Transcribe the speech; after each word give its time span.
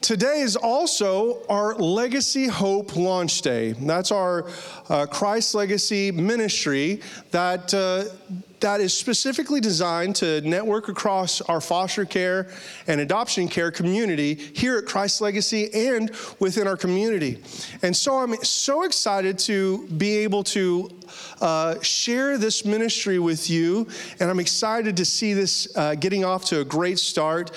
Today 0.00 0.42
is 0.42 0.54
also 0.54 1.44
our 1.48 1.74
Legacy 1.74 2.46
Hope 2.46 2.94
launch 2.94 3.42
day. 3.42 3.72
That's 3.72 4.12
our 4.12 4.48
uh, 4.88 5.06
Christ 5.06 5.56
Legacy 5.56 6.12
ministry 6.12 7.00
that, 7.32 7.74
uh, 7.74 8.04
that 8.60 8.80
is 8.80 8.96
specifically 8.96 9.60
designed 9.60 10.14
to 10.16 10.40
network 10.42 10.88
across 10.88 11.40
our 11.42 11.60
foster 11.60 12.04
care 12.04 12.48
and 12.86 13.00
adoption 13.00 13.48
care 13.48 13.72
community 13.72 14.34
here 14.34 14.78
at 14.78 14.86
Christ 14.86 15.20
Legacy 15.20 15.68
and 15.74 16.12
within 16.38 16.68
our 16.68 16.76
community. 16.76 17.42
And 17.82 17.94
so 17.94 18.18
I'm 18.18 18.36
so 18.36 18.84
excited 18.84 19.36
to 19.40 19.88
be 19.88 20.18
able 20.18 20.44
to 20.44 20.90
uh, 21.40 21.80
share 21.82 22.38
this 22.38 22.64
ministry 22.64 23.18
with 23.18 23.50
you, 23.50 23.88
and 24.20 24.30
I'm 24.30 24.40
excited 24.40 24.96
to 24.96 25.04
see 25.04 25.34
this 25.34 25.76
uh, 25.76 25.96
getting 25.96 26.24
off 26.24 26.44
to 26.46 26.60
a 26.60 26.64
great 26.64 27.00
start. 27.00 27.50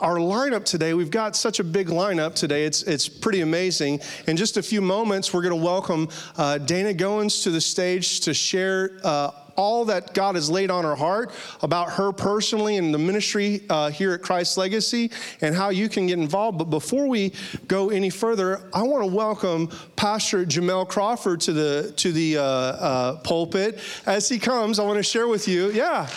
Our 0.00 0.18
lineup 0.18 0.64
today, 0.64 0.94
we've 0.94 1.10
got 1.10 1.34
such 1.34 1.58
a 1.58 1.64
big 1.64 1.88
lineup 1.88 2.36
today. 2.36 2.64
It's, 2.64 2.84
it's 2.84 3.08
pretty 3.08 3.40
amazing. 3.40 4.00
In 4.28 4.36
just 4.36 4.56
a 4.56 4.62
few 4.62 4.80
moments, 4.80 5.34
we're 5.34 5.42
going 5.42 5.58
to 5.58 5.64
welcome 5.64 6.08
uh, 6.36 6.58
Dana 6.58 6.94
Goins 6.94 7.42
to 7.42 7.50
the 7.50 7.60
stage 7.60 8.20
to 8.20 8.32
share 8.32 9.00
uh, 9.02 9.32
all 9.56 9.86
that 9.86 10.14
God 10.14 10.36
has 10.36 10.48
laid 10.48 10.70
on 10.70 10.84
her 10.84 10.94
heart 10.94 11.32
about 11.62 11.90
her 11.94 12.12
personally 12.12 12.76
and 12.76 12.94
the 12.94 12.98
ministry 12.98 13.62
uh, 13.68 13.90
here 13.90 14.12
at 14.12 14.22
Christ 14.22 14.56
Legacy 14.56 15.10
and 15.40 15.52
how 15.52 15.70
you 15.70 15.88
can 15.88 16.06
get 16.06 16.20
involved. 16.20 16.58
But 16.58 16.70
before 16.70 17.08
we 17.08 17.32
go 17.66 17.90
any 17.90 18.08
further, 18.08 18.70
I 18.72 18.84
want 18.84 19.02
to 19.02 19.12
welcome 19.12 19.68
Pastor 19.96 20.46
Jamel 20.46 20.88
Crawford 20.88 21.40
to 21.40 21.52
the 21.52 21.92
to 21.96 22.12
the 22.12 22.38
uh, 22.38 22.42
uh, 22.42 23.16
pulpit. 23.16 23.80
As 24.06 24.28
he 24.28 24.38
comes, 24.38 24.78
I 24.78 24.84
want 24.84 24.98
to 24.98 25.02
share 25.02 25.26
with 25.26 25.48
you. 25.48 25.72
Yeah. 25.72 26.08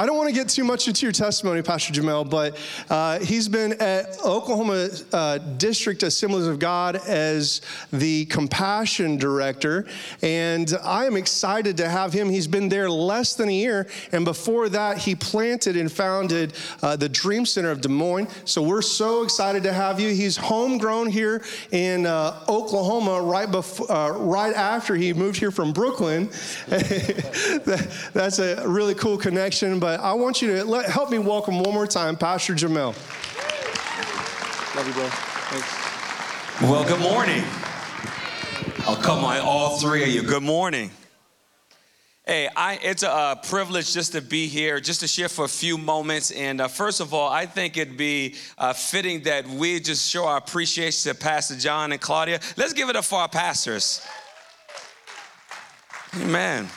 I 0.00 0.06
don't 0.06 0.16
want 0.16 0.30
to 0.30 0.34
get 0.34 0.48
too 0.48 0.64
much 0.64 0.88
into 0.88 1.04
your 1.04 1.12
testimony, 1.12 1.60
Pastor 1.60 1.92
Jamel, 1.92 2.30
but 2.30 2.56
uh, 2.88 3.18
he's 3.18 3.48
been 3.48 3.74
at 3.82 4.18
Oklahoma 4.24 4.88
uh, 5.12 5.36
District 5.58 6.02
Assemblies 6.02 6.46
of 6.46 6.58
God 6.58 6.96
as 7.06 7.60
the 7.92 8.24
compassion 8.24 9.18
director, 9.18 9.86
and 10.22 10.72
I 10.82 11.04
am 11.04 11.18
excited 11.18 11.76
to 11.76 11.88
have 11.90 12.14
him. 12.14 12.30
He's 12.30 12.46
been 12.46 12.70
there 12.70 12.88
less 12.88 13.34
than 13.34 13.50
a 13.50 13.52
year, 13.52 13.88
and 14.10 14.24
before 14.24 14.70
that, 14.70 14.96
he 14.96 15.14
planted 15.14 15.76
and 15.76 15.92
founded 15.92 16.54
uh, 16.82 16.96
the 16.96 17.10
Dream 17.10 17.44
Center 17.44 17.70
of 17.70 17.82
Des 17.82 17.90
Moines. 17.90 18.28
So 18.46 18.62
we're 18.62 18.80
so 18.80 19.22
excited 19.22 19.64
to 19.64 19.72
have 19.74 20.00
you. 20.00 20.14
He's 20.14 20.38
homegrown 20.38 21.08
here 21.08 21.42
in 21.72 22.06
uh, 22.06 22.42
Oklahoma 22.48 23.20
right 23.20 23.50
before, 23.50 23.92
uh, 23.92 24.12
right 24.12 24.54
after 24.54 24.94
he 24.94 25.12
moved 25.12 25.36
here 25.36 25.50
from 25.50 25.74
Brooklyn. 25.74 26.30
That's 26.68 28.38
a 28.38 28.66
really 28.66 28.94
cool 28.94 29.18
connection, 29.18 29.78
but 29.78 29.89
but 29.90 29.98
I 29.98 30.12
want 30.12 30.40
you 30.40 30.58
to 30.58 30.64
let, 30.64 30.88
help 30.88 31.10
me 31.10 31.18
welcome 31.18 31.58
one 31.58 31.74
more 31.74 31.84
time 31.84 32.16
Pastor 32.16 32.54
Jamel. 32.54 32.94
Love 34.76 34.86
you, 34.86 34.92
bro. 34.92 35.08
Thanks. 35.08 36.62
Well, 36.62 36.84
good 36.84 37.00
morning. 37.00 37.42
Oh, 38.86 38.96
come 39.02 39.24
on, 39.24 39.38
all 39.38 39.78
three 39.78 40.04
of 40.04 40.10
you. 40.10 40.22
Good 40.22 40.44
morning. 40.44 40.92
Hey, 42.24 42.48
I, 42.54 42.78
it's 42.80 43.02
a, 43.02 43.10
uh, 43.10 43.34
privilege 43.34 43.92
just 43.92 44.12
to 44.12 44.20
be 44.22 44.46
here, 44.46 44.78
just 44.78 45.00
to 45.00 45.08
share 45.08 45.28
for 45.28 45.44
a 45.44 45.48
few 45.48 45.76
moments. 45.76 46.30
And 46.30 46.60
uh, 46.60 46.68
first 46.68 47.00
of 47.00 47.12
all, 47.12 47.28
I 47.28 47.46
think 47.46 47.76
it'd 47.76 47.96
be 47.96 48.36
uh, 48.58 48.72
fitting 48.72 49.24
that 49.24 49.44
we 49.48 49.80
just 49.80 50.08
show 50.08 50.24
our 50.24 50.36
appreciation 50.36 51.12
to 51.12 51.18
Pastor 51.18 51.56
John 51.56 51.90
and 51.90 52.00
Claudia. 52.00 52.38
Let's 52.56 52.74
give 52.74 52.90
it 52.90 52.94
up 52.94 53.06
for 53.06 53.18
our 53.18 53.28
pastors. 53.28 54.06
Amen. 56.20 56.68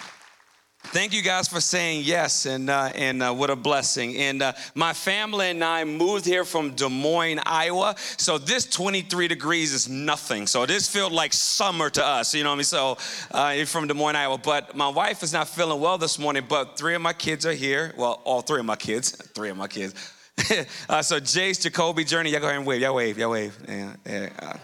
Thank 0.93 1.11
you 1.11 1.23
guys 1.23 1.47
for 1.47 1.59
saying 1.59 2.03
yes, 2.05 2.45
and 2.45 2.69
uh, 2.69 2.91
and 2.93 3.23
uh, 3.23 3.33
what 3.33 3.49
a 3.49 3.55
blessing. 3.55 4.15
And 4.15 4.43
uh, 4.43 4.53
my 4.75 4.93
family 4.93 5.47
and 5.47 5.63
I 5.63 5.85
moved 5.85 6.23
here 6.23 6.45
from 6.45 6.75
Des 6.75 6.87
Moines, 6.87 7.39
Iowa. 7.47 7.95
So 7.97 8.37
this 8.37 8.67
23 8.67 9.27
degrees 9.27 9.73
is 9.73 9.89
nothing. 9.89 10.45
So 10.45 10.67
this 10.67 10.87
felt 10.87 11.11
like 11.11 11.33
summer 11.33 11.89
to 11.89 12.05
us. 12.05 12.35
You 12.35 12.43
know 12.43 12.51
what 12.51 12.53
I 12.53 12.57
mean? 12.57 12.63
So 12.65 12.97
uh, 13.31 13.65
from 13.65 13.87
Des 13.87 13.95
Moines, 13.95 14.15
Iowa. 14.15 14.37
But 14.37 14.75
my 14.75 14.87
wife 14.87 15.23
is 15.23 15.33
not 15.33 15.47
feeling 15.47 15.81
well 15.81 15.97
this 15.97 16.19
morning. 16.19 16.43
But 16.47 16.77
three 16.77 16.93
of 16.93 17.01
my 17.01 17.13
kids 17.13 17.43
are 17.47 17.53
here. 17.53 17.91
Well, 17.97 18.21
all 18.23 18.41
three 18.43 18.59
of 18.59 18.65
my 18.67 18.75
kids. 18.75 19.13
Three 19.33 19.49
of 19.49 19.57
my 19.57 19.67
kids. 19.67 19.95
uh, 20.89 21.01
so 21.01 21.19
Jace, 21.19 21.59
Jacoby, 21.59 22.03
Journey, 22.03 22.29
y'all 22.29 22.39
go 22.39 22.45
ahead 22.45 22.57
and 22.57 22.67
wave. 22.67 22.81
Y'all 22.81 22.93
wave. 22.93 23.17
Y'all 23.17 23.31
wave. 23.31 23.57
Yeah, 23.67 23.95
yeah. 24.05 24.57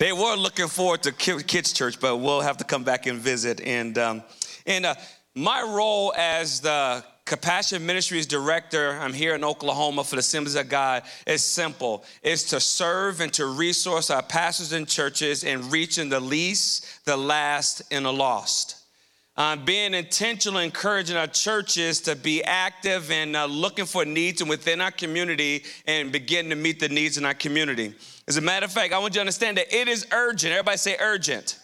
They 0.00 0.14
were 0.14 0.34
looking 0.34 0.68
forward 0.68 1.02
to 1.02 1.12
kids' 1.12 1.74
church, 1.74 2.00
but 2.00 2.16
we'll 2.16 2.40
have 2.40 2.56
to 2.56 2.64
come 2.64 2.84
back 2.84 3.04
and 3.04 3.18
visit. 3.18 3.60
And 3.60 3.98
um, 3.98 4.22
and 4.64 4.86
uh, 4.86 4.94
my 5.34 5.60
role 5.60 6.14
as 6.16 6.60
the 6.60 7.04
Compassion 7.26 7.84
Ministries 7.84 8.24
director, 8.24 8.92
I'm 8.98 9.12
here 9.12 9.34
in 9.34 9.44
Oklahoma 9.44 10.02
for 10.02 10.16
the 10.16 10.20
Assemblies 10.20 10.54
of 10.54 10.70
God, 10.70 11.02
is 11.26 11.44
simple. 11.44 12.02
It's 12.22 12.44
to 12.44 12.60
serve 12.60 13.20
and 13.20 13.30
to 13.34 13.44
resource 13.44 14.08
our 14.08 14.22
pastors 14.22 14.72
and 14.72 14.88
churches 14.88 15.44
in 15.44 15.68
reaching 15.68 16.08
the 16.08 16.18
least, 16.18 17.04
the 17.04 17.18
last, 17.18 17.82
and 17.90 18.06
the 18.06 18.12
lost. 18.12 18.76
Uh, 19.36 19.56
being 19.56 19.92
intentional, 19.92 20.60
encouraging 20.60 21.18
our 21.18 21.26
churches 21.26 22.00
to 22.00 22.16
be 22.16 22.42
active 22.44 23.10
and 23.10 23.36
uh, 23.36 23.44
looking 23.44 23.84
for 23.84 24.06
needs 24.06 24.42
within 24.42 24.80
our 24.80 24.90
community 24.90 25.62
and 25.86 26.10
begin 26.10 26.48
to 26.48 26.56
meet 26.56 26.80
the 26.80 26.88
needs 26.88 27.18
in 27.18 27.26
our 27.26 27.34
community. 27.34 27.94
As 28.30 28.36
a 28.36 28.40
matter 28.40 28.64
of 28.64 28.70
fact, 28.70 28.94
I 28.94 28.98
want 29.00 29.14
you 29.14 29.16
to 29.16 29.22
understand 29.22 29.56
that 29.56 29.76
it 29.76 29.88
is 29.88 30.06
urgent. 30.12 30.52
Everybody 30.52 30.76
say 30.76 30.96
urgent. 31.00 31.58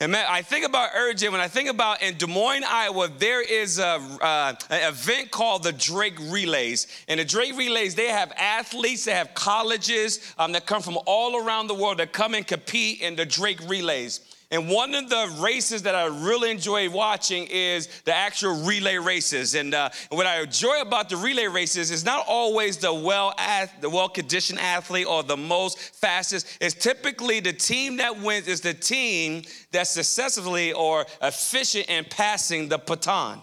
And 0.00 0.12
man, 0.12 0.24
I 0.26 0.40
think 0.40 0.64
about 0.64 0.88
urgent 0.96 1.30
when 1.30 1.42
I 1.42 1.48
think 1.48 1.68
about 1.68 2.00
in 2.00 2.16
Des 2.16 2.26
Moines, 2.26 2.64
Iowa, 2.66 3.10
there 3.18 3.42
is 3.42 3.78
a, 3.78 4.00
uh, 4.22 4.54
an 4.70 4.88
event 4.88 5.30
called 5.30 5.62
the 5.62 5.72
Drake 5.72 6.18
Relays. 6.30 6.86
And 7.06 7.20
the 7.20 7.24
Drake 7.26 7.54
Relays, 7.58 7.94
they 7.94 8.08
have 8.08 8.32
athletes, 8.38 9.04
they 9.04 9.12
have 9.12 9.34
colleges 9.34 10.32
um, 10.38 10.52
that 10.52 10.64
come 10.64 10.80
from 10.80 10.96
all 11.04 11.36
around 11.36 11.66
the 11.66 11.74
world 11.74 11.98
that 11.98 12.14
come 12.14 12.32
and 12.32 12.46
compete 12.46 13.02
in 13.02 13.14
the 13.14 13.26
Drake 13.26 13.60
Relays. 13.68 14.20
And 14.54 14.68
one 14.68 14.94
of 14.94 15.08
the 15.08 15.36
races 15.40 15.82
that 15.82 15.96
I 15.96 16.04
really 16.04 16.52
enjoy 16.52 16.88
watching 16.88 17.48
is 17.50 17.88
the 18.04 18.14
actual 18.14 18.64
relay 18.64 18.98
races. 18.98 19.56
And, 19.56 19.74
uh, 19.74 19.90
what 20.10 20.28
I 20.28 20.42
enjoy 20.42 20.80
about 20.80 21.08
the 21.08 21.16
relay 21.16 21.46
races 21.46 21.90
is 21.90 22.04
not 22.04 22.24
always 22.28 22.76
the 22.76 22.94
well 22.94 23.34
the 23.80 23.90
well 23.90 24.08
conditioned 24.08 24.60
athlete 24.60 25.08
or 25.08 25.24
the 25.24 25.36
most 25.36 25.80
fastest. 25.80 26.46
It's 26.60 26.72
typically 26.72 27.40
the 27.40 27.52
team 27.52 27.96
that 27.96 28.20
wins 28.20 28.46
is 28.46 28.60
the 28.60 28.74
team 28.74 29.42
that's 29.72 29.90
successfully 29.90 30.72
or 30.72 31.04
efficient 31.20 31.88
in 31.88 32.04
passing 32.04 32.68
the 32.68 32.78
baton. 32.78 33.40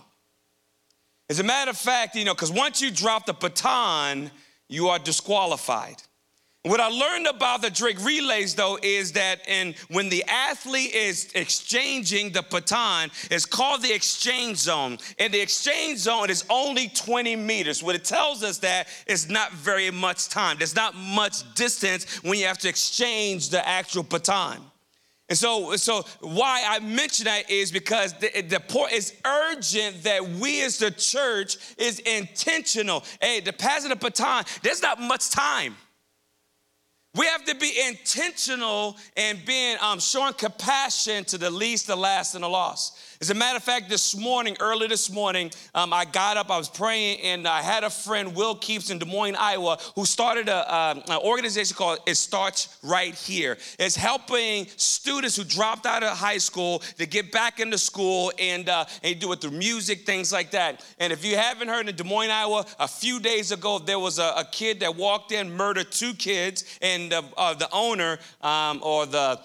As 1.29 1.41
a 1.41 1.43
matter 1.43 1.71
of 1.71 1.77
fact, 1.77 2.15
you 2.15 2.23
know, 2.23 2.33
because 2.33 2.53
once 2.53 2.81
you 2.81 2.89
drop 2.89 3.25
the 3.25 3.33
baton, 3.33 4.31
you 4.69 4.87
are 4.87 4.97
disqualified. 4.97 6.01
What 6.63 6.79
I 6.79 6.89
learned 6.89 7.25
about 7.25 7.63
the 7.63 7.71
Drake 7.71 8.03
relays, 8.05 8.53
though, 8.53 8.77
is 8.83 9.13
that 9.13 9.39
when 9.89 10.09
the 10.09 10.23
athlete 10.27 10.93
is 10.93 11.31
exchanging 11.33 12.33
the 12.33 12.43
baton, 12.43 13.09
it's 13.31 13.47
called 13.47 13.81
the 13.81 13.91
exchange 13.91 14.57
zone. 14.57 14.99
And 15.17 15.33
the 15.33 15.41
exchange 15.41 15.97
zone, 15.97 16.29
is 16.29 16.45
only 16.51 16.89
20 16.89 17.35
meters. 17.35 17.81
What 17.81 17.95
it 17.95 18.05
tells 18.05 18.43
us 18.43 18.59
that 18.59 18.87
it's 19.07 19.27
not 19.27 19.51
very 19.53 19.89
much 19.89 20.29
time. 20.29 20.57
There's 20.59 20.75
not 20.75 20.95
much 20.95 21.51
distance 21.55 22.21
when 22.23 22.37
you 22.37 22.45
have 22.45 22.59
to 22.59 22.69
exchange 22.69 23.49
the 23.49 23.67
actual 23.67 24.03
baton. 24.03 24.59
And 25.29 25.37
so, 25.37 25.75
so 25.77 26.03
why 26.19 26.63
I 26.67 26.79
mention 26.79 27.23
that 27.23 27.49
is 27.49 27.71
because 27.71 28.13
the, 28.19 28.41
the 28.43 28.59
point 28.59 28.91
is 28.91 29.15
urgent 29.25 30.03
that 30.03 30.27
we 30.27 30.61
as 30.61 30.77
the 30.77 30.91
church 30.91 31.57
is 31.77 31.99
intentional. 31.99 33.03
Hey, 33.19 33.39
the 33.39 33.53
passing 33.53 33.91
of 33.91 33.99
the 33.99 34.05
baton, 34.05 34.43
there's 34.61 34.83
not 34.83 35.01
much 35.01 35.31
time. 35.31 35.75
We 37.13 37.25
have 37.25 37.43
to 37.45 37.55
be 37.55 37.73
intentional 37.89 38.95
in 39.17 39.39
being 39.45 39.77
um, 39.81 39.99
showing 39.99 40.33
compassion 40.33 41.25
to 41.25 41.37
the 41.37 41.49
least, 41.49 41.87
the 41.87 41.95
last, 41.95 42.35
and 42.35 42.43
the 42.43 42.47
lost. 42.47 43.10
As 43.21 43.29
a 43.29 43.35
matter 43.35 43.57
of 43.57 43.63
fact, 43.63 43.87
this 43.87 44.17
morning, 44.17 44.57
early 44.59 44.87
this 44.87 45.11
morning, 45.11 45.51
um, 45.75 45.93
I 45.93 46.05
got 46.05 46.37
up, 46.37 46.49
I 46.49 46.57
was 46.57 46.67
praying, 46.67 47.21
and 47.21 47.47
I 47.47 47.61
had 47.61 47.83
a 47.83 47.89
friend, 47.91 48.35
Will 48.35 48.55
Keeps 48.55 48.89
in 48.89 48.97
Des 48.97 49.05
Moines, 49.05 49.35
Iowa, 49.35 49.77
who 49.93 50.05
started 50.05 50.49
a, 50.49 50.75
um, 50.75 51.03
an 51.07 51.19
organization 51.19 51.77
called 51.77 51.99
It 52.07 52.15
Starts 52.15 52.79
Right 52.81 53.13
Here. 53.13 53.59
It's 53.77 53.95
helping 53.95 54.65
students 54.75 55.35
who 55.35 55.43
dropped 55.43 55.85
out 55.85 56.01
of 56.01 56.17
high 56.17 56.39
school 56.39 56.79
to 56.97 57.05
get 57.05 57.31
back 57.31 57.59
into 57.59 57.77
school 57.77 58.31
and, 58.39 58.67
uh, 58.67 58.85
and 59.03 59.19
do 59.19 59.31
it 59.33 59.41
through 59.41 59.51
music, 59.51 60.03
things 60.07 60.31
like 60.31 60.49
that. 60.51 60.83
And 60.97 61.13
if 61.13 61.23
you 61.23 61.37
haven't 61.37 61.67
heard 61.67 61.87
in 61.87 61.95
Des 61.95 62.03
Moines, 62.03 62.31
Iowa, 62.31 62.65
a 62.79 62.87
few 62.87 63.19
days 63.19 63.51
ago, 63.51 63.77
there 63.77 63.99
was 63.99 64.17
a, 64.17 64.33
a 64.35 64.47
kid 64.51 64.79
that 64.79 64.95
walked 64.95 65.31
in, 65.31 65.55
murdered 65.55 65.91
two 65.91 66.15
kids, 66.15 66.65
and 66.81 67.11
the, 67.11 67.23
uh, 67.37 67.53
the 67.53 67.69
owner 67.71 68.17
um, 68.41 68.79
or 68.81 69.05
the 69.05 69.39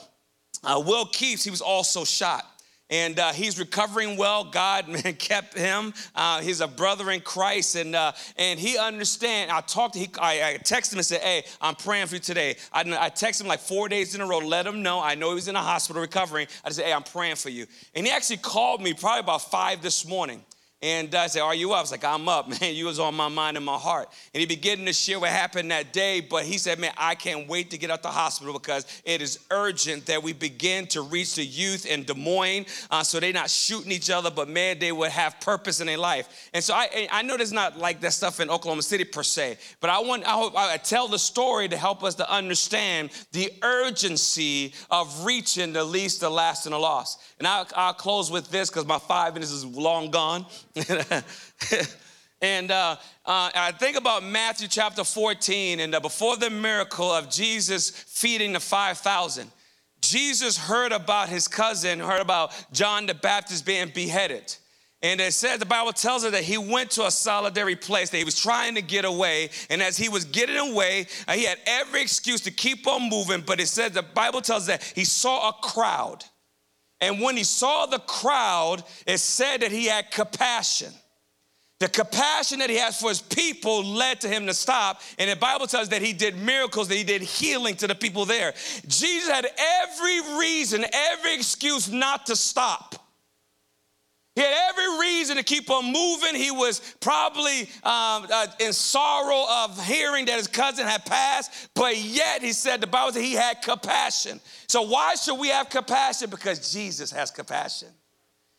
uh, 0.64 0.82
Will 0.87 1.05
Keeps, 1.05 1.44
he 1.44 1.50
was 1.50 1.61
also 1.61 2.05
shot 2.05 2.56
and 2.91 3.19
uh, 3.19 3.33
he's 3.33 3.59
recovering 3.59 4.17
well. 4.17 4.44
God 4.44 4.88
man, 5.05 5.15
kept 5.15 5.56
him. 5.56 5.93
Uh, 6.15 6.41
he's 6.41 6.61
a 6.61 6.69
brother 6.69 7.11
in 7.11 7.21
Christ, 7.21 7.75
and 7.77 7.94
uh, 7.94 8.12
and 8.37 8.59
he 8.59 8.79
understand. 8.79 9.50
I 9.50 9.61
talked 9.61 9.94
he, 9.94 10.09
I, 10.21 10.55
I 10.55 10.59
texted 10.59 10.93
him 10.93 10.99
and 10.99 11.06
said, 11.06 11.21
"Hey, 11.21 11.44
I'm 11.61 11.75
praying 11.75 12.06
for 12.06 12.15
you 12.15 12.21
today." 12.21 12.56
I, 12.73 12.81
I 12.81 13.11
texted 13.11 13.43
him 13.43 13.49
like 13.49 13.61
four 13.61 13.88
days 13.88 14.15
in 14.15 14.21
a 14.21 14.27
row, 14.27 14.38
let 14.38 14.67
him 14.67 14.83
know. 14.83 15.00
I 15.00 15.15
know 15.15 15.31
he 15.31 15.35
was 15.35 15.49
in 15.49 15.56
a 15.56 15.62
hospital 15.62 16.03
recovering. 16.03 16.47
I 16.65 16.71
said, 16.71 16.87
"Hey, 16.87 16.93
I'm 16.93 17.03
praying 17.03 17.37
for 17.37 17.50
you," 17.50 17.67
and 17.94 18.06
he 18.06 18.12
actually 18.12 18.38
called 18.38 18.83
me 18.83 18.94
probably 18.94 19.21
about 19.21 19.43
five 19.50 19.82
this 19.82 20.06
morning. 20.06 20.43
And 20.82 21.14
I 21.14 21.26
said, 21.28 21.40
Are 21.40 21.55
you 21.55 21.73
up? 21.73 21.78
I 21.78 21.81
was 21.81 21.90
like, 21.90 22.05
I'm 22.05 22.28
up, 22.28 22.49
man. 22.61 22.75
You 22.75 22.87
was 22.87 22.99
on 22.99 23.14
my 23.14 23.28
mind 23.28 23.56
and 23.56 23.64
my 23.64 23.78
heart. 23.78 24.08
And 24.34 24.40
he 24.40 24.46
began 24.46 24.84
to 24.84 24.93
share 24.93 25.19
what 25.19 25.31
happened 25.31 25.70
that 25.70 25.93
day. 25.93 26.20
But 26.20 26.44
he 26.44 26.58
said, 26.58 26.78
Man, 26.78 26.93
I 26.99 27.14
can't 27.14 27.49
wait 27.49 27.70
to 27.70 27.78
get 27.78 27.90
out 27.90 28.02
the 28.02 28.08
hospital 28.08 28.52
because 28.52 28.87
it 29.05 29.23
is 29.23 29.38
urgent 29.50 30.06
that 30.06 30.23
we 30.23 30.34
begin 30.34 30.87
to 30.88 31.00
reach 31.00 31.37
the 31.37 31.44
youth 31.44 31.87
in 31.87 32.05
Des 32.05 32.14
Moines 32.14 32.67
uh, 32.90 33.02
so 33.02 33.20
they're 33.20 33.32
not 33.32 33.49
shooting 33.49 33.90
each 33.90 34.11
other, 34.11 34.31
but 34.31 34.49
man, 34.49 34.78
they 34.78 34.93
would 34.93 35.11
have 35.11 35.40
purpose 35.40 35.81
in 35.81 35.87
their 35.87 35.99
life. 35.99 36.50
And 36.52 36.62
so 36.62 36.75
I, 36.75 37.08
I 37.11 37.22
know 37.22 37.37
there's 37.37 37.52
not 37.52 37.79
like 37.79 38.00
that 38.00 38.12
stuff 38.12 38.40
in 38.40 38.50
Oklahoma 38.50 38.82
City 38.82 39.05
per 39.05 39.22
se, 39.22 39.56
but 39.81 39.88
I 39.88 40.00
want 40.00 40.25
I 40.25 40.32
hope 40.32 40.55
I 40.56 40.76
tell 40.76 41.08
the 41.08 41.19
story 41.19 41.69
to 41.69 41.76
help 41.76 42.05
us 42.05 42.17
to 42.17 42.31
understand 42.31 43.11
the 43.32 43.50
urgency 43.62 44.75
of 44.90 45.25
reaching 45.25 45.72
the 45.72 45.84
least, 45.84 46.20
the 46.20 46.31
last, 46.31 46.67
and 46.67 46.75
the 46.75 46.79
lost. 46.79 47.22
And 47.38 47.46
I'll, 47.46 47.67
I'll 47.75 47.94
close 47.94 48.31
with 48.31 48.50
this 48.50 48.69
because 48.69 48.87
my 48.87 48.99
five 48.99 49.34
minutes 49.34 49.52
is 49.52 49.64
long 49.64 50.11
gone. 50.11 50.46
and 52.43 52.70
uh, 52.70 52.96
uh, 53.25 53.50
I 53.55 53.73
think 53.78 53.96
about 53.96 54.23
Matthew 54.23 54.69
chapter 54.69 55.05
14, 55.05 55.81
and 55.81 55.94
uh, 55.94 56.00
before 56.00 56.37
the 56.37 56.50
miracle 56.50 57.11
of 57.11 57.31
Jesus 57.31 57.90
feeding 57.90 58.52
the 58.52 58.61
5,000, 58.61 59.50
Jesus 60.02 60.58
heard 60.58 60.93
about 60.93 61.31
his 61.31 61.49
cousin, 61.49 61.99
heard 61.99 62.20
about 62.20 62.52
John 62.73 63.06
the 63.06 63.14
Baptist 63.14 63.64
being 63.64 63.90
beheaded. 63.94 64.55
And 65.02 65.20
it 65.20 65.32
says, 65.32 65.58
the 65.58 65.67
Bible 65.67 65.93
tells 65.93 66.25
us 66.25 66.32
that 66.32 66.43
he 66.43 66.58
went 66.58 66.90
to 66.93 67.06
a 67.06 67.11
solitary 67.11 67.76
place, 67.76 68.11
that 68.11 68.19
he 68.19 68.25
was 68.25 68.38
trying 68.38 68.75
to 68.75 68.82
get 68.82 69.05
away. 69.05 69.50
And 69.70 69.82
as 69.82 69.96
he 69.96 70.08
was 70.08 70.25
getting 70.25 70.56
away, 70.56 71.06
uh, 71.29 71.32
he 71.32 71.44
had 71.44 71.58
every 71.67 72.02
excuse 72.02 72.40
to 72.43 72.50
keep 72.50 72.87
on 72.87 73.08
moving. 73.08 73.43
But 73.46 73.61
it 73.61 73.69
says, 73.69 73.93
the 73.93 74.02
Bible 74.02 74.40
tells 74.40 74.69
us 74.69 74.79
that 74.79 74.82
he 74.94 75.05
saw 75.05 75.50
a 75.50 75.52
crowd. 75.55 76.25
And 77.00 77.20
when 77.20 77.37
he 77.37 77.44
saw 77.44 77.87
the 77.87 77.98
crowd, 77.98 78.82
it 79.06 79.19
said 79.19 79.60
that 79.60 79.70
he 79.70 79.87
had 79.87 80.10
compassion. 80.10 80.93
The 81.78 81.88
compassion 81.88 82.60
that 82.60 82.70
he 82.70 82.76
has 82.76 82.98
for 82.98 83.10
his 83.10 83.20
people 83.20 83.84
led 83.84 84.22
to 84.22 84.28
him 84.28 84.46
to 84.46 84.54
stop. 84.54 85.02
And 85.19 85.31
the 85.31 85.37
Bible 85.37 85.66
tells 85.66 85.90
that 85.90 86.00
he 86.00 86.14
did 86.14 86.37
miracles, 86.37 86.88
that 86.88 86.96
he 86.96 87.04
did 87.04 87.20
healing 87.20 87.75
to 87.76 87.87
the 87.87 87.94
people 87.94 88.25
there. 88.25 88.54
Jesus 88.87 89.28
had 89.31 89.46
every 89.82 90.38
reason, 90.38 90.87
every 90.90 91.34
excuse 91.34 91.90
not 91.90 92.26
to 92.26 92.37
stop. 92.37 93.06
He 94.37 94.43
had 94.43 94.53
every 94.69 94.99
reason 95.00 95.38
to 95.38 95.43
keep 95.43 95.71
on 95.71 95.91
moving. 95.91 96.35
He 96.35 96.50
was 96.50 96.81
probably 97.00 97.62
um, 97.83 98.27
uh, 98.31 98.47
in 98.61 98.75
sorrow 98.75 99.47
of 99.50 99.83
hearing 99.87 100.27
that 100.27 100.37
his 100.37 100.47
cousin 100.47 100.87
had 100.87 101.06
passed, 101.06 101.71
but 101.75 101.97
yet 101.97 102.43
he 102.43 102.53
said, 102.53 102.83
the 102.83 102.87
Bible 102.87 103.15
said 103.15 103.23
he 103.23 103.33
had 103.33 103.62
compassion. 103.62 104.38
So, 104.69 104.83
why 104.83 105.15
should 105.15 105.37
we 105.37 105.49
have 105.49 105.71
compassion? 105.71 106.29
Because 106.29 106.71
Jesus 106.71 107.11
has 107.12 107.31
compassion. 107.31 107.88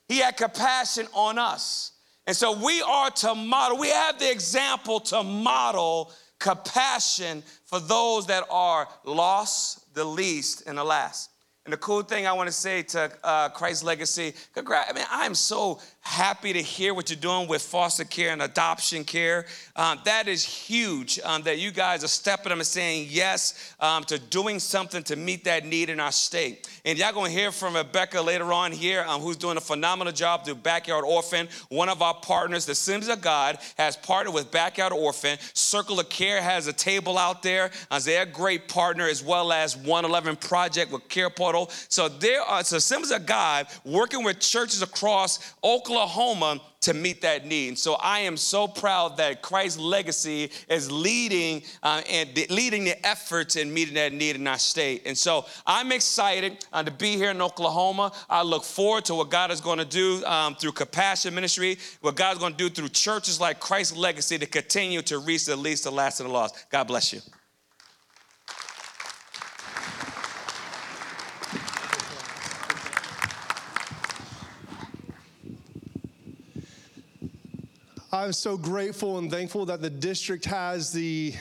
He 0.07 0.17
had 0.17 0.35
compassion 0.35 1.07
on 1.13 1.37
us. 1.37 1.91
And 2.25 2.35
so, 2.35 2.57
we 2.57 2.81
are 2.81 3.11
to 3.11 3.35
model, 3.35 3.77
we 3.77 3.89
have 3.89 4.17
the 4.17 4.31
example 4.31 4.99
to 5.01 5.21
model 5.21 6.11
compassion 6.39 7.43
for 7.65 7.79
those 7.79 8.25
that 8.27 8.45
are 8.49 8.87
lost, 9.05 9.93
the 9.93 10.03
least, 10.03 10.63
and 10.65 10.79
the 10.79 10.83
last. 10.83 11.29
And 11.67 11.73
the 11.73 11.77
cool 11.77 12.01
thing 12.01 12.25
I 12.25 12.31
want 12.31 12.47
to 12.47 12.53
say 12.53 12.81
to 12.83 13.11
uh, 13.25 13.49
Christ 13.49 13.83
Legacy, 13.83 14.33
congrats. 14.53 14.89
I 14.89 14.93
mean, 14.93 15.03
I'm 15.11 15.35
so 15.35 15.81
happy 15.99 16.53
to 16.53 16.61
hear 16.61 16.93
what 16.93 17.09
you're 17.09 17.19
doing 17.19 17.49
with 17.49 17.61
foster 17.61 18.05
care 18.05 18.31
and 18.31 18.41
adoption 18.41 19.03
care. 19.03 19.45
Um, 19.75 19.99
that 20.05 20.29
is 20.29 20.45
huge 20.45 21.19
um, 21.25 21.43
that 21.43 21.59
you 21.59 21.71
guys 21.71 22.01
are 22.05 22.07
stepping 22.07 22.53
up 22.53 22.57
and 22.57 22.65
saying 22.65 23.07
yes 23.09 23.75
um, 23.81 24.05
to 24.05 24.17
doing 24.17 24.59
something 24.59 25.03
to 25.03 25.17
meet 25.17 25.43
that 25.43 25.65
need 25.65 25.89
in 25.89 25.99
our 25.99 26.13
state. 26.13 26.69
And 26.85 26.97
y'all 26.97 27.11
gonna 27.11 27.29
hear 27.29 27.51
from 27.51 27.75
Rebecca 27.75 28.21
later 28.21 28.53
on 28.53 28.71
here, 28.71 29.03
um, 29.05 29.19
who's 29.19 29.35
doing 29.35 29.57
a 29.57 29.61
phenomenal 29.61 30.13
job 30.13 30.45
through 30.45 30.55
Backyard 30.55 31.03
Orphan. 31.03 31.49
One 31.67 31.89
of 31.89 32.01
our 32.01 32.13
partners, 32.13 32.65
the 32.65 32.71
Assemblies 32.71 33.09
of 33.09 33.19
God, 33.19 33.57
has 33.77 33.97
partnered 33.97 34.33
with 34.33 34.49
Backyard 34.49 34.93
Orphan. 34.93 35.37
Circle 35.53 35.99
of 35.99 36.07
Care 36.07 36.41
has 36.41 36.67
a 36.67 36.73
table 36.73 37.17
out 37.17 37.43
there. 37.43 37.69
Uh, 37.91 37.99
they're 37.99 38.23
a 38.23 38.25
great 38.25 38.69
partner, 38.69 39.05
as 39.05 39.21
well 39.21 39.51
as 39.51 39.75
111 39.75 40.37
Project 40.37 40.93
with 40.93 41.09
Care 41.09 41.29
So 41.65 42.07
there 42.07 42.41
are 42.41 42.63
so 42.63 42.77
Assemblies 42.77 43.11
of 43.11 43.25
God 43.25 43.67
working 43.83 44.23
with 44.23 44.39
churches 44.39 44.81
across 44.81 45.53
Oklahoma 45.63 46.61
to 46.81 46.93
meet 46.93 47.21
that 47.21 47.45
need. 47.45 47.69
And 47.69 47.77
so 47.77 47.95
I 47.95 48.19
am 48.19 48.37
so 48.37 48.67
proud 48.67 49.17
that 49.17 49.41
Christ's 49.41 49.79
legacy 49.79 50.51
is 50.69 50.91
leading 50.91 51.63
uh, 51.83 52.01
and 52.09 52.29
leading 52.49 52.83
the 52.83 53.05
efforts 53.05 53.55
in 53.55 53.73
meeting 53.73 53.95
that 53.95 54.13
need 54.13 54.35
in 54.35 54.47
our 54.47 54.59
state. 54.59 55.01
And 55.05 55.17
so 55.17 55.45
I'm 55.65 55.91
excited 55.91 56.65
uh, 56.71 56.83
to 56.83 56.91
be 56.91 57.15
here 57.15 57.31
in 57.31 57.41
Oklahoma. 57.41 58.13
I 58.29 58.43
look 58.43 58.63
forward 58.63 59.05
to 59.05 59.15
what 59.15 59.29
God 59.29 59.51
is 59.51 59.59
going 59.59 59.79
to 59.79 59.85
do 59.85 60.23
um, 60.25 60.55
through 60.55 60.73
Compassion 60.73 61.33
Ministry, 61.33 61.77
what 62.01 62.15
God 62.15 62.33
is 62.33 62.39
going 62.39 62.53
to 62.53 62.57
do 62.57 62.69
through 62.69 62.89
churches 62.89 63.41
like 63.41 63.59
Christ's 63.59 63.97
legacy 63.97 64.37
to 64.37 64.45
continue 64.45 65.01
to 65.03 65.17
reach 65.17 65.45
the 65.45 65.55
least, 65.55 65.83
the 65.83 65.91
last, 65.91 66.19
and 66.19 66.29
the 66.29 66.33
lost. 66.33 66.67
God 66.69 66.85
bless 66.85 67.11
you. 67.11 67.21
I'm 78.09 78.31
so 78.31 78.57
grateful 78.57 79.17
and 79.17 79.29
thankful 79.29 79.65
that 79.65 79.81
the 79.81 79.89
district 79.89 80.45
has 80.45 80.93
the 80.93 81.33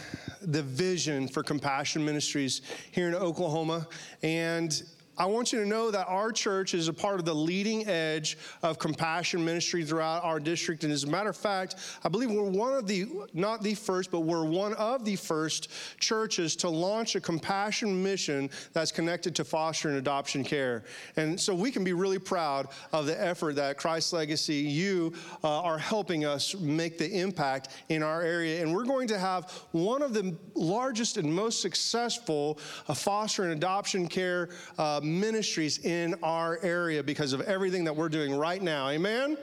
the 0.42 0.62
vision 0.62 1.28
for 1.28 1.44
compassion 1.44 2.04
ministries 2.04 2.62
here 2.90 3.06
in 3.06 3.14
Oklahoma 3.14 3.86
and 4.24 4.82
I 5.18 5.24
want 5.24 5.52
you 5.52 5.60
to 5.60 5.66
know 5.66 5.90
that 5.90 6.06
our 6.08 6.30
church 6.30 6.74
is 6.74 6.88
a 6.88 6.92
part 6.92 7.18
of 7.18 7.24
the 7.24 7.34
leading 7.34 7.86
edge 7.88 8.36
of 8.62 8.78
compassion 8.78 9.44
ministry 9.44 9.84
throughout 9.84 10.22
our 10.24 10.38
district. 10.38 10.84
And 10.84 10.92
as 10.92 11.04
a 11.04 11.06
matter 11.06 11.30
of 11.30 11.36
fact, 11.36 11.76
I 12.04 12.08
believe 12.08 12.30
we're 12.30 12.42
one 12.42 12.74
of 12.74 12.86
the, 12.86 13.06
not 13.32 13.62
the 13.62 13.74
first, 13.74 14.10
but 14.10 14.20
we're 14.20 14.44
one 14.44 14.74
of 14.74 15.04
the 15.04 15.16
first 15.16 15.70
churches 15.98 16.54
to 16.56 16.68
launch 16.68 17.16
a 17.16 17.20
compassion 17.20 18.02
mission 18.02 18.50
that's 18.74 18.92
connected 18.92 19.34
to 19.36 19.44
foster 19.44 19.88
and 19.88 19.96
adoption 19.96 20.44
care. 20.44 20.84
And 21.16 21.40
so 21.40 21.54
we 21.54 21.70
can 21.70 21.82
be 21.82 21.94
really 21.94 22.18
proud 22.18 22.68
of 22.92 23.06
the 23.06 23.18
effort 23.18 23.56
that 23.56 23.78
Christ 23.78 24.12
Legacy, 24.12 24.56
you 24.56 25.14
uh, 25.42 25.62
are 25.62 25.78
helping 25.78 26.26
us 26.26 26.54
make 26.56 26.98
the 26.98 27.20
impact 27.20 27.68
in 27.88 28.02
our 28.02 28.20
area. 28.20 28.62
And 28.62 28.74
we're 28.74 28.84
going 28.84 29.08
to 29.08 29.18
have 29.18 29.50
one 29.72 30.02
of 30.02 30.12
the 30.12 30.36
largest 30.54 31.16
and 31.16 31.32
most 31.32 31.62
successful 31.62 32.58
uh, 32.88 32.94
foster 32.94 33.44
and 33.44 33.52
adoption 33.52 34.08
care. 34.08 34.50
Uh, 34.76 35.00
ministries 35.06 35.78
in 35.78 36.14
our 36.22 36.58
area 36.62 37.02
because 37.02 37.32
of 37.32 37.40
everything 37.42 37.84
that 37.84 37.94
we're 37.94 38.08
doing 38.08 38.34
right 38.34 38.60
now. 38.60 38.88
Amen? 38.88 39.38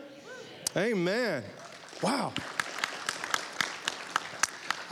Amen. 0.75 1.44
Wow. 2.01 2.33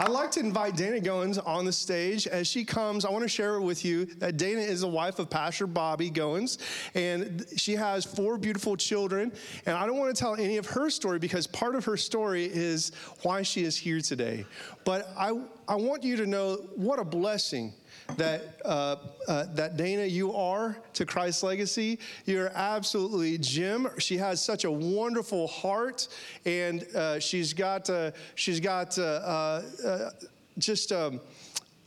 I'd 0.01 0.09
like 0.09 0.31
to 0.31 0.39
invite 0.39 0.75
Dana 0.75 0.99
Goins 0.99 1.37
on 1.45 1.63
the 1.63 1.71
stage. 1.71 2.25
As 2.25 2.47
she 2.47 2.65
comes, 2.65 3.05
I 3.05 3.11
want 3.11 3.23
to 3.23 3.27
share 3.27 3.61
with 3.61 3.85
you 3.85 4.05
that 4.15 4.35
Dana 4.35 4.61
is 4.61 4.81
the 4.81 4.87
wife 4.87 5.19
of 5.19 5.29
Pastor 5.29 5.67
Bobby 5.67 6.09
Goins, 6.09 6.57
and 6.95 7.45
she 7.55 7.75
has 7.75 8.03
four 8.03 8.39
beautiful 8.39 8.75
children. 8.75 9.31
And 9.67 9.77
I 9.77 9.85
don't 9.85 9.97
want 9.97 10.15
to 10.15 10.19
tell 10.19 10.33
any 10.33 10.57
of 10.57 10.65
her 10.65 10.89
story 10.89 11.19
because 11.19 11.45
part 11.45 11.75
of 11.75 11.85
her 11.85 11.97
story 11.97 12.45
is 12.45 12.93
why 13.21 13.43
she 13.43 13.63
is 13.63 13.77
here 13.77 14.01
today. 14.01 14.43
But 14.85 15.07
I, 15.15 15.39
I 15.67 15.75
want 15.75 16.03
you 16.03 16.15
to 16.15 16.25
know 16.25 16.55
what 16.75 16.97
a 16.97 17.05
blessing 17.05 17.71
that, 18.17 18.61
uh, 18.65 18.95
uh, 19.27 19.45
that 19.53 19.77
Dana, 19.77 20.05
you 20.05 20.33
are 20.33 20.77
to 20.93 21.05
Christ's 21.05 21.43
legacy. 21.43 21.99
You're 22.25 22.51
absolutely 22.53 23.37
Jim. 23.37 23.87
She 23.97 24.17
has 24.17 24.43
such 24.43 24.65
a 24.65 24.71
wonderful 24.71 25.47
heart, 25.47 26.07
and 26.45 26.83
uh, 26.95 27.19
she's 27.19 27.53
got, 27.53 27.89
uh, 27.89 28.11
she's 28.35 28.59
got 28.59 28.97
uh, 28.97 29.01
uh, 29.01 30.09
just. 30.57 30.91
Um, 30.91 31.21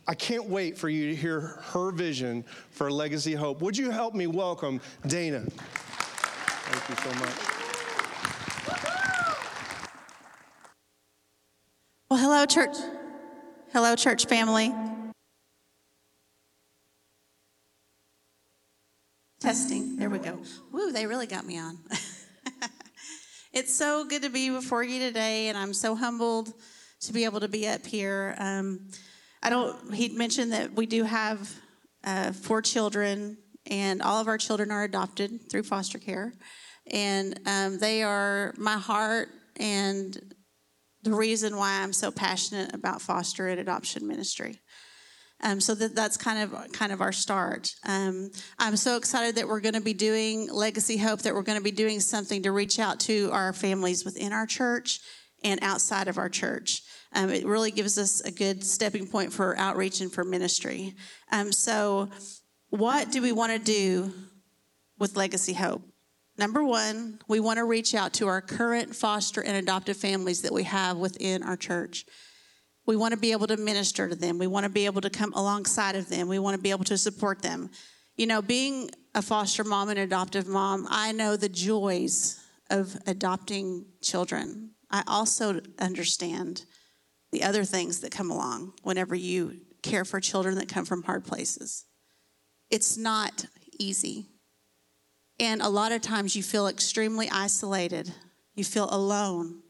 I 0.07 0.13
can't 0.13 0.45
wait 0.45 0.77
for 0.77 0.87
you 0.87 1.09
to 1.09 1.15
hear 1.15 1.39
her 1.73 1.91
vision 1.91 2.45
for 2.69 2.91
Legacy 2.91 3.33
Hope. 3.33 3.59
Would 3.63 3.75
you 3.75 3.89
help 3.89 4.13
me 4.13 4.27
welcome 4.27 4.79
Dana? 5.07 5.39
Thank 5.39 6.89
you 6.89 6.95
so 6.95 7.09
much. 7.19 7.55
Well, 12.07 12.19
hello, 12.19 12.45
church. 12.45 12.77
Hello, 13.73 13.95
church 13.95 14.27
family. 14.27 14.71
Testing. 19.39 19.97
There 19.97 20.09
we 20.09 20.19
go. 20.19 20.39
Woo, 20.71 20.91
they 20.91 21.05
really 21.05 21.27
got 21.27 21.45
me 21.45 21.59
on. 21.59 21.77
it's 23.53 23.73
so 23.73 24.05
good 24.05 24.23
to 24.23 24.29
be 24.29 24.49
before 24.49 24.83
you 24.83 24.99
today, 24.99 25.49
and 25.49 25.57
I'm 25.57 25.73
so 25.73 25.93
humbled 25.93 26.53
to 27.01 27.13
be 27.13 27.25
able 27.25 27.41
to 27.41 27.47
be 27.47 27.67
up 27.67 27.85
here. 27.85 28.35
Um, 28.39 28.89
I 29.43 29.49
don't, 29.49 29.93
he 29.93 30.09
mentioned 30.09 30.53
that 30.53 30.73
we 30.73 30.85
do 30.85 31.03
have 31.03 31.53
uh, 32.03 32.31
four 32.31 32.61
children, 32.61 33.37
and 33.69 34.01
all 34.01 34.21
of 34.21 34.27
our 34.27 34.37
children 34.37 34.71
are 34.71 34.83
adopted 34.83 35.51
through 35.51 35.63
foster 35.63 35.99
care. 35.99 36.33
And 36.91 37.39
um, 37.45 37.77
they 37.77 38.03
are 38.03 38.53
my 38.57 38.77
heart 38.77 39.29
and 39.57 40.17
the 41.03 41.13
reason 41.13 41.55
why 41.55 41.81
I'm 41.81 41.93
so 41.93 42.09
passionate 42.09 42.73
about 42.73 43.01
foster 43.01 43.47
and 43.47 43.59
adoption 43.59 44.07
ministry. 44.07 44.61
Um, 45.41 45.59
so 45.59 45.75
that, 45.75 45.95
that's 45.95 46.17
kind 46.17 46.39
of 46.39 46.71
kind 46.71 46.91
of 46.91 47.01
our 47.01 47.11
start. 47.11 47.69
Um, 47.85 48.31
I'm 48.57 48.77
so 48.77 48.97
excited 48.97 49.35
that 49.35 49.47
we're 49.47 49.59
going 49.59 49.75
to 49.75 49.81
be 49.81 49.93
doing 49.93 50.49
Legacy 50.51 50.97
Hope, 50.97 51.21
that 51.23 51.33
we're 51.33 51.43
going 51.43 51.57
to 51.57 51.63
be 51.63 51.71
doing 51.71 51.99
something 51.99 52.43
to 52.43 52.51
reach 52.51 52.79
out 52.79 52.99
to 53.01 53.29
our 53.31 53.53
families 53.53 54.05
within 54.05 54.31
our 54.31 54.45
church 54.45 54.99
and 55.43 55.59
outside 55.61 56.07
of 56.07 56.17
our 56.17 56.29
church. 56.29 56.81
Um, 57.13 57.29
it 57.29 57.45
really 57.45 57.71
gives 57.71 57.97
us 57.97 58.21
a 58.21 58.31
good 58.31 58.63
stepping 58.63 59.07
point 59.07 59.31
for 59.31 59.57
outreach 59.57 60.01
and 60.01 60.11
for 60.11 60.23
ministry. 60.23 60.95
Um, 61.31 61.51
so, 61.51 62.09
what 62.69 63.11
do 63.11 63.21
we 63.21 63.31
want 63.31 63.53
to 63.53 63.59
do 63.59 64.13
with 64.97 65.15
Legacy 65.15 65.53
Hope? 65.53 65.83
Number 66.37 66.63
one, 66.63 67.19
we 67.29 67.39
want 67.39 67.57
to 67.57 67.63
reach 67.63 67.95
out 67.95 68.13
to 68.13 68.27
our 68.27 68.41
current 68.41 68.93
foster 68.93 69.41
and 69.41 69.55
adoptive 69.55 69.95
families 69.95 70.41
that 70.41 70.51
we 70.51 70.63
have 70.63 70.97
within 70.97 71.43
our 71.43 71.55
church. 71.55 72.05
We 72.85 72.95
want 72.95 73.13
to 73.13 73.19
be 73.19 73.31
able 73.31 73.47
to 73.47 73.57
minister 73.57 74.07
to 74.07 74.15
them. 74.15 74.37
We 74.37 74.47
want 74.47 74.65
to 74.65 74.69
be 74.69 74.85
able 74.85 75.01
to 75.01 75.09
come 75.09 75.33
alongside 75.33 75.95
of 75.95 76.09
them. 76.09 76.27
We 76.27 76.39
want 76.39 76.55
to 76.55 76.61
be 76.61 76.71
able 76.71 76.85
to 76.85 76.97
support 76.97 77.41
them. 77.41 77.71
You 78.15 78.27
know, 78.27 78.41
being 78.41 78.91
a 79.13 79.21
foster 79.21 79.63
mom 79.63 79.89
and 79.89 79.99
adoptive 79.99 80.47
mom, 80.47 80.87
I 80.89 81.11
know 81.11 81.35
the 81.35 81.49
joys 81.49 82.39
of 82.69 82.95
adopting 83.07 83.85
children. 84.01 84.71
I 84.91 85.03
also 85.07 85.61
understand 85.79 86.65
the 87.31 87.43
other 87.43 87.63
things 87.63 87.99
that 87.99 88.11
come 88.11 88.31
along 88.31 88.73
whenever 88.83 89.15
you 89.15 89.61
care 89.81 90.05
for 90.05 90.19
children 90.19 90.55
that 90.55 90.69
come 90.69 90.85
from 90.85 91.03
hard 91.03 91.25
places. 91.25 91.85
It's 92.69 92.97
not 92.97 93.45
easy. 93.79 94.27
And 95.39 95.61
a 95.61 95.69
lot 95.69 95.91
of 95.91 96.01
times 96.01 96.35
you 96.35 96.43
feel 96.43 96.67
extremely 96.67 97.29
isolated. 97.29 98.13
You 98.53 98.63
feel 98.63 98.87
alone. 98.89 99.61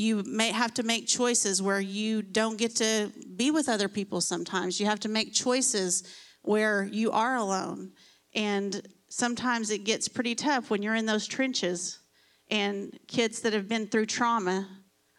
You 0.00 0.22
may 0.24 0.50
have 0.50 0.72
to 0.74 0.82
make 0.82 1.06
choices 1.06 1.60
where 1.60 1.80
you 1.80 2.22
don't 2.22 2.56
get 2.56 2.76
to 2.76 3.12
be 3.36 3.50
with 3.50 3.68
other 3.68 3.88
people 3.88 4.20
sometimes. 4.20 4.80
You 4.80 4.86
have 4.86 5.00
to 5.00 5.08
make 5.08 5.32
choices 5.32 6.04
where 6.42 6.84
you 6.84 7.10
are 7.10 7.36
alone. 7.36 7.92
And 8.34 8.80
sometimes 9.08 9.70
it 9.70 9.84
gets 9.84 10.08
pretty 10.08 10.34
tough 10.34 10.70
when 10.70 10.82
you're 10.82 10.94
in 10.94 11.06
those 11.06 11.26
trenches 11.26 11.98
and 12.50 12.98
kids 13.08 13.40
that 13.42 13.52
have 13.52 13.68
been 13.68 13.86
through 13.86 14.06
trauma 14.06 14.66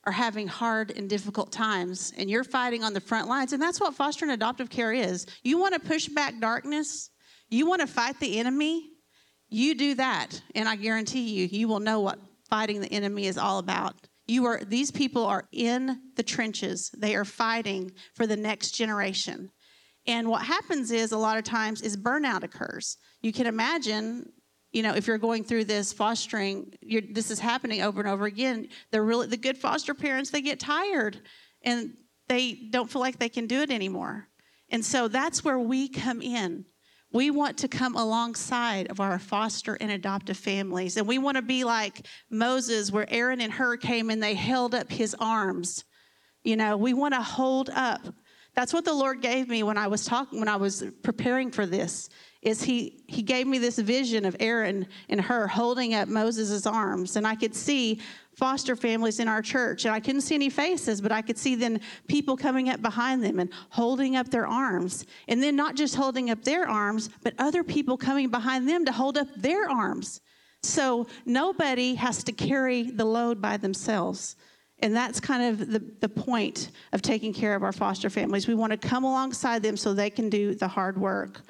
are 0.06 0.12
having 0.12 0.48
hard 0.48 0.92
and 0.98 1.08
difficult 1.10 1.52
times 1.52 2.12
and 2.18 2.30
you're 2.30 2.44
fighting 2.44 2.84
on 2.84 2.94
the 2.94 3.00
front 3.00 3.28
lines. 3.28 3.54
And 3.54 3.62
that's 3.62 3.80
what 3.80 3.94
foster 3.94 4.26
and 4.26 4.32
adoptive 4.32 4.70
care 4.70 4.94
is. 4.94 5.28
You 5.44 5.60
want 5.60 5.76
to 5.76 5.80
push 5.80 6.08
back 6.08 6.40
darkness, 6.40 7.12
you 7.50 7.68
want 7.68 7.82
to 7.82 7.88
fight 7.88 8.20
the 8.20 8.40
enemy 8.40 8.92
you 9.54 9.76
do 9.76 9.96
that, 9.96 10.42
and 10.56 10.68
I 10.68 10.78
guarantee 10.78 11.30
you, 11.30 11.46
you 11.46 11.68
will 11.68 11.82
know 11.82 12.00
what 12.00 12.18
fighting 12.50 12.80
the 12.80 12.92
enemy 12.92 13.28
is 13.28 13.38
all 13.38 13.60
about. 13.60 13.96
You 14.32 14.46
are 14.46 14.62
these 14.64 14.92
people 14.92 15.26
are 15.26 15.50
in 15.52 16.00
the 16.16 16.24
trenches. 16.24 16.90
They 16.98 17.16
are 17.16 17.26
fighting 17.26 17.92
for 18.16 18.26
the 18.26 18.38
next 18.38 18.72
generation. 18.72 19.52
And 20.08 20.30
what 20.30 20.44
happens 20.44 20.90
is 20.90 21.12
a 21.12 21.18
lot 21.18 21.38
of 21.38 21.44
times 21.44 21.82
is 21.82 21.98
burnout 21.98 22.44
occurs. 22.44 22.96
You 23.22 23.34
can 23.34 23.46
imagine, 23.46 24.32
you 24.72 24.84
know, 24.84 24.96
if 24.96 25.06
you're 25.06 25.18
going 25.18 25.44
through 25.44 25.66
this 25.66 25.92
fostering, 25.92 26.74
this 27.12 27.30
is 27.30 27.40
happening 27.40 27.82
over 27.82 28.00
and 28.00 28.10
over 28.10 28.24
again. 28.26 28.70
They're 28.90 29.04
really 29.04 29.28
the 29.28 29.36
good 29.36 29.58
foster 29.58 29.94
parents. 29.94 30.30
They 30.30 30.42
get 30.42 30.62
tired, 30.62 31.20
and 31.64 31.94
they 32.30 32.70
don't 32.72 32.90
feel 32.90 33.02
like 33.02 33.20
they 33.20 33.28
can 33.28 33.48
do 33.48 33.60
it 33.62 33.70
anymore. 33.70 34.30
And 34.70 34.84
so 34.84 35.10
that's 35.10 35.44
where 35.44 35.60
we 35.60 35.90
come 35.90 36.22
in. 36.22 36.66
We 37.14 37.30
want 37.30 37.58
to 37.60 37.68
come 37.68 37.96
alongside 37.96 38.90
of 38.90 39.00
our 39.00 39.20
foster 39.20 39.76
and 39.76 39.92
adoptive 39.92 40.38
families. 40.38 40.98
And 40.98 41.08
we 41.08 41.18
want 41.18 41.36
to 41.36 41.42
be 41.42 41.64
like 41.64 42.06
Moses, 42.30 42.92
where 42.92 43.06
Aaron 43.10 43.42
and 43.42 43.52
Hur 43.52 43.78
came 43.78 44.10
and 44.10 44.24
they 44.24 44.34
held 44.34 44.74
up 44.74 44.92
his 44.92 45.16
arms. 45.20 45.84
You 46.44 46.56
know, 46.56 46.78
we 46.78 46.94
want 46.94 47.14
to 47.14 47.22
hold 47.22 47.70
up. 47.70 48.02
That's 48.56 48.74
what 48.74 48.86
the 48.86 48.94
Lord 48.94 49.22
gave 49.22 49.48
me 49.48 49.64
when 49.64 49.78
I 49.78 49.88
was 49.88 50.06
talking, 50.06 50.40
when 50.40 50.50
I 50.50 50.56
was 50.56 50.84
preparing 51.04 51.52
for 51.52 51.66
this 51.66 52.10
is 52.42 52.64
he 52.64 53.04
he 53.08 53.22
gave 53.22 53.46
me 53.46 53.60
this 53.60 53.78
vision 53.78 54.26
of 54.26 54.36
Aaron 54.40 54.88
and 55.10 55.22
Hur 55.22 55.48
holding 55.48 55.94
up 55.94 56.08
Moses' 56.08 56.66
arms 56.66 57.16
and 57.16 57.28
I 57.28 57.36
could 57.36 57.56
see 57.56 58.02
foster 58.36 58.76
families 58.76 59.20
in 59.20 59.28
our 59.28 59.42
church 59.42 59.86
and 59.86 59.94
I 59.94 60.00
couldn't 60.00 60.22
see 60.22 60.36
any 60.36 60.50
faces 60.50 61.02
but 61.02 61.12
I 61.12 61.22
could 61.22 61.38
see 61.38 61.56
then 61.56 61.82
people 62.08 62.38
coming 62.38 62.70
up 62.70 62.82
behind 62.82 63.24
them 63.24 63.40
and 63.40 63.50
holding 63.70 64.16
up 64.16 64.30
their 64.30 64.48
arms 64.48 65.06
and 65.28 65.44
then 65.44 65.56
not 65.56 65.76
just 65.76 65.96
holding 65.96 66.30
up 66.30 66.44
their 66.44 66.68
arms 66.68 67.10
but 67.24 67.34
other 67.38 67.64
people 67.64 67.98
coming 67.98 68.30
behind 68.30 68.68
them 68.68 68.86
to 68.86 68.92
hold 68.92 69.18
up 69.18 69.28
their 69.36 69.70
arms 69.70 70.22
so 70.64 71.08
nobody 71.26 71.96
has 71.96 72.24
to 72.24 72.32
carry 72.32 72.84
the 72.84 73.06
load 73.06 73.42
by 73.42 73.58
themselves 73.58 74.36
and 74.82 74.96
that's 74.96 75.20
kind 75.20 75.44
of 75.44 75.72
the, 75.72 75.80
the 76.00 76.10
point 76.10 76.72
of 76.92 77.02
taking 77.02 77.34
care 77.34 77.56
of 77.56 77.64
our 77.64 77.72
foster 77.72 78.10
families. 78.10 78.48
We 78.48 78.56
want 78.56 78.72
to 78.72 78.78
come 78.78 79.04
alongside 79.04 79.62
them 79.62 79.78
so 79.78 79.94
they 79.94 80.10
can 80.10 80.30
do 80.30 80.56
the 80.56 80.68
hard 80.68 80.98
work. 81.00 81.42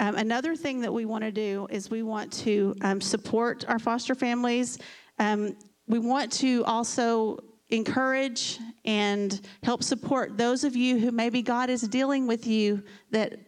Um, 0.00 0.16
another 0.16 0.56
thing 0.56 0.80
that 0.80 0.92
we 0.92 1.04
want 1.04 1.24
to 1.24 1.32
do 1.32 1.66
is 1.70 1.90
we 1.90 2.02
want 2.02 2.32
to 2.44 2.74
um, 2.82 3.00
support 3.00 3.64
our 3.68 3.78
foster 3.78 4.14
families. 4.14 4.78
Um, 5.18 5.56
we 5.86 5.98
want 5.98 6.32
to 6.32 6.64
also 6.64 7.38
encourage 7.68 8.58
and 8.84 9.40
help 9.62 9.82
support 9.82 10.36
those 10.36 10.64
of 10.64 10.76
you 10.76 10.98
who 10.98 11.10
maybe 11.10 11.42
God 11.42 11.70
is 11.70 11.82
dealing 11.82 12.26
with 12.26 12.46
you 12.46 12.82
that 13.10 13.40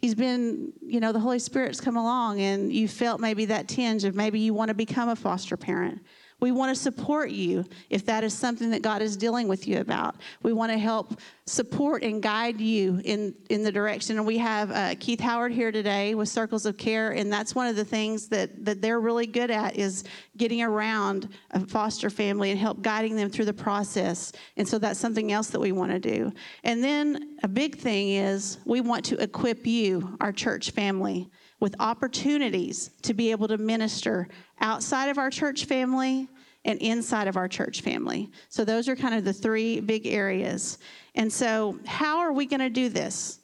He's 0.00 0.14
been, 0.14 0.72
you 0.80 0.98
know, 0.98 1.12
the 1.12 1.20
Holy 1.20 1.38
Spirit's 1.38 1.78
come 1.78 1.98
along 1.98 2.40
and 2.40 2.72
you 2.72 2.88
felt 2.88 3.20
maybe 3.20 3.44
that 3.44 3.68
tinge 3.68 4.04
of 4.04 4.14
maybe 4.14 4.40
you 4.40 4.54
want 4.54 4.68
to 4.68 4.74
become 4.74 5.10
a 5.10 5.16
foster 5.16 5.58
parent. 5.58 6.00
We 6.40 6.52
want 6.52 6.74
to 6.74 6.80
support 6.80 7.30
you 7.30 7.64
if 7.90 8.04
that 8.06 8.24
is 8.24 8.34
something 8.34 8.70
that 8.70 8.82
God 8.82 9.02
is 9.02 9.16
dealing 9.16 9.46
with 9.46 9.68
you 9.68 9.80
about. 9.80 10.16
We 10.42 10.52
want 10.52 10.72
to 10.72 10.78
help 10.78 11.20
support 11.46 12.02
and 12.02 12.22
guide 12.22 12.60
you 12.60 13.00
in, 13.04 13.34
in 13.48 13.62
the 13.62 13.72
direction. 13.72 14.16
And 14.16 14.26
we 14.26 14.38
have 14.38 14.70
uh, 14.70 14.94
Keith 14.98 15.20
Howard 15.20 15.52
here 15.52 15.72
today 15.72 16.14
with 16.14 16.28
Circles 16.28 16.64
of 16.64 16.76
Care, 16.76 17.10
and 17.10 17.32
that's 17.32 17.54
one 17.54 17.66
of 17.66 17.76
the 17.76 17.84
things 17.84 18.28
that, 18.28 18.64
that 18.64 18.80
they're 18.80 19.00
really 19.00 19.26
good 19.26 19.50
at 19.50 19.76
is 19.76 20.04
getting 20.36 20.62
around 20.62 21.28
a 21.50 21.66
foster 21.66 22.08
family 22.08 22.50
and 22.50 22.58
help 22.58 22.82
guiding 22.82 23.16
them 23.16 23.28
through 23.28 23.44
the 23.46 23.52
process. 23.52 24.32
And 24.56 24.66
so 24.66 24.78
that's 24.78 24.98
something 24.98 25.32
else 25.32 25.48
that 25.48 25.60
we 25.60 25.72
want 25.72 25.90
to 25.90 25.98
do. 25.98 26.32
And 26.64 26.82
then 26.82 27.36
a 27.42 27.48
big 27.48 27.76
thing 27.76 28.10
is 28.10 28.58
we 28.64 28.80
want 28.80 29.04
to 29.06 29.22
equip 29.22 29.66
you, 29.66 30.16
our 30.20 30.32
church 30.32 30.70
family, 30.70 31.28
with 31.60 31.74
opportunities 31.78 32.90
to 33.02 33.14
be 33.14 33.30
able 33.30 33.46
to 33.48 33.58
minister 33.58 34.28
outside 34.60 35.08
of 35.08 35.18
our 35.18 35.30
church 35.30 35.66
family 35.66 36.28
and 36.64 36.78
inside 36.80 37.28
of 37.28 37.36
our 37.36 37.48
church 37.48 37.80
family. 37.82 38.30
So, 38.48 38.64
those 38.64 38.88
are 38.88 38.96
kind 38.96 39.14
of 39.14 39.24
the 39.24 39.32
three 39.32 39.80
big 39.80 40.06
areas. 40.06 40.78
And 41.14 41.32
so, 41.32 41.78
how 41.86 42.18
are 42.18 42.32
we 42.32 42.46
going 42.46 42.60
to 42.60 42.70
do 42.70 42.88
this? 42.88 43.40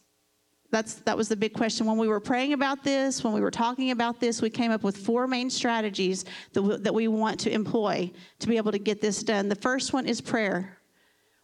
That's, 0.70 0.94
that 0.94 1.16
was 1.16 1.28
the 1.28 1.36
big 1.36 1.54
question. 1.54 1.86
When 1.86 1.96
we 1.96 2.08
were 2.08 2.20
praying 2.20 2.52
about 2.52 2.82
this, 2.82 3.22
when 3.22 3.32
we 3.32 3.40
were 3.40 3.50
talking 3.50 3.92
about 3.92 4.20
this, 4.20 4.42
we 4.42 4.50
came 4.50 4.72
up 4.72 4.82
with 4.82 4.96
four 4.96 5.26
main 5.26 5.48
strategies 5.48 6.24
that, 6.52 6.60
w- 6.60 6.78
that 6.78 6.92
we 6.92 7.08
want 7.08 7.38
to 7.40 7.50
employ 7.50 8.10
to 8.40 8.46
be 8.46 8.56
able 8.56 8.72
to 8.72 8.78
get 8.78 9.00
this 9.00 9.22
done. 9.22 9.48
The 9.48 9.54
first 9.54 9.92
one 9.92 10.06
is 10.06 10.20
prayer. 10.20 10.75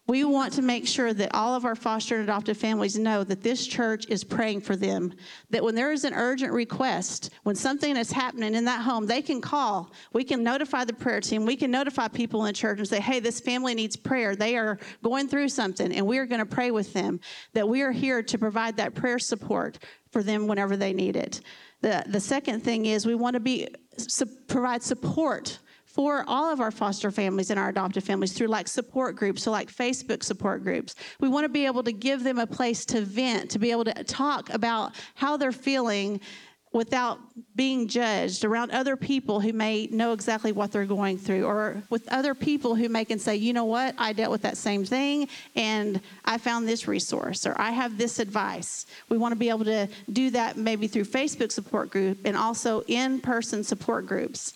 We 0.05 0.25
want 0.25 0.51
to 0.53 0.61
make 0.61 0.85
sure 0.85 1.13
that 1.13 1.33
all 1.33 1.55
of 1.55 1.63
our 1.63 1.75
foster 1.75 2.15
and 2.15 2.25
adoptive 2.25 2.57
families 2.57 2.97
know 2.97 3.23
that 3.23 3.41
this 3.41 3.65
church 3.65 4.05
is 4.09 4.25
praying 4.25 4.61
for 4.61 4.75
them. 4.75 5.13
That 5.49 5.63
when 5.63 5.75
there 5.75 5.93
is 5.93 6.03
an 6.03 6.13
urgent 6.13 6.51
request, 6.51 7.29
when 7.43 7.55
something 7.55 7.95
is 7.95 8.11
happening 8.11 8.53
in 8.53 8.65
that 8.65 8.81
home, 8.81 9.05
they 9.05 9.21
can 9.21 9.39
call. 9.39 9.93
We 10.11 10.25
can 10.25 10.43
notify 10.43 10.83
the 10.83 10.93
prayer 10.93 11.21
team. 11.21 11.45
We 11.45 11.55
can 11.55 11.71
notify 11.71 12.09
people 12.09 12.45
in 12.45 12.53
church 12.53 12.79
and 12.79 12.87
say, 12.87 12.99
hey, 12.99 13.21
this 13.21 13.39
family 13.39 13.75
needs 13.75 13.95
prayer. 13.95 14.35
They 14.35 14.57
are 14.57 14.77
going 15.03 15.29
through 15.29 15.47
something, 15.47 15.93
and 15.93 16.05
we 16.05 16.17
are 16.17 16.25
going 16.25 16.39
to 16.39 16.45
pray 16.45 16.71
with 16.71 16.91
them. 16.91 17.21
That 17.53 17.69
we 17.69 17.81
are 17.81 17.93
here 17.93 18.21
to 18.23 18.37
provide 18.37 18.75
that 18.77 18.95
prayer 18.95 19.19
support 19.19 19.79
for 20.11 20.21
them 20.21 20.47
whenever 20.47 20.75
they 20.75 20.91
need 20.91 21.15
it. 21.15 21.39
The, 21.79 22.03
the 22.07 22.19
second 22.19 22.61
thing 22.61 22.87
is 22.87 23.05
we 23.05 23.15
want 23.15 23.35
to 23.35 23.39
be 23.39 23.69
provide 24.47 24.83
support 24.83 25.59
for 25.93 26.25
all 26.27 26.51
of 26.51 26.59
our 26.59 26.71
foster 26.71 27.11
families 27.11 27.51
and 27.51 27.59
our 27.59 27.69
adoptive 27.69 28.03
families 28.03 28.33
through 28.33 28.47
like 28.47 28.67
support 28.67 29.15
groups, 29.15 29.43
so 29.43 29.51
like 29.51 29.71
Facebook 29.71 30.23
support 30.23 30.63
groups. 30.63 30.95
We 31.19 31.29
want 31.29 31.45
to 31.45 31.49
be 31.49 31.67
able 31.67 31.83
to 31.83 31.91
give 31.91 32.23
them 32.23 32.39
a 32.39 32.47
place 32.47 32.83
to 32.85 33.01
vent, 33.01 33.51
to 33.51 33.59
be 33.59 33.69
able 33.69 33.85
to 33.85 34.03
talk 34.03 34.51
about 34.51 34.93
how 35.13 35.37
they're 35.37 35.51
feeling 35.51 36.19
without 36.71 37.19
being 37.55 37.87
judged 37.87 38.43
around 38.43 38.71
other 38.71 38.95
people 38.95 39.39
who 39.39 39.53
may 39.53 39.87
know 39.91 40.11
exactly 40.13 40.51
what 40.51 40.71
they're 40.71 40.85
going 40.85 41.19
through 41.19 41.45
or 41.45 41.83
with 41.91 42.11
other 42.11 42.33
people 42.33 42.73
who 42.73 42.89
may 42.89 43.05
can 43.05 43.19
say 43.19 43.35
you 43.35 43.53
know 43.53 43.65
what? 43.65 43.93
I 43.99 44.13
dealt 44.13 44.31
with 44.31 44.41
that 44.41 44.57
same 44.57 44.83
thing 44.83 45.27
and 45.55 46.01
i 46.25 46.39
found 46.39 46.67
this 46.67 46.87
resource 46.87 47.45
or 47.45 47.55
i 47.61 47.69
have 47.69 47.99
this 47.99 48.17
advice. 48.17 48.87
We 49.09 49.19
want 49.19 49.33
to 49.33 49.35
be 49.35 49.49
able 49.49 49.65
to 49.65 49.87
do 50.11 50.31
that 50.31 50.57
maybe 50.57 50.87
through 50.87 51.05
facebook 51.05 51.51
support 51.51 51.91
group 51.91 52.17
and 52.25 52.35
also 52.35 52.81
in-person 52.87 53.63
support 53.63 54.07
groups 54.07 54.55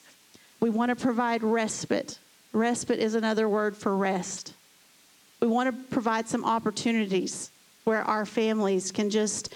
we 0.60 0.70
want 0.70 0.90
to 0.90 0.96
provide 0.96 1.44
respite. 1.44 2.20
Respite 2.54 3.00
is 3.00 3.16
another 3.16 3.48
word 3.48 3.76
for 3.76 3.96
rest. 3.96 4.54
We 5.40 5.48
want 5.48 5.70
to 5.70 5.94
provide 5.94 6.28
some 6.28 6.44
opportunities 6.44 7.52
where 7.84 8.02
our 8.04 8.26
families 8.26 8.92
can 8.92 9.10
just 9.10 9.54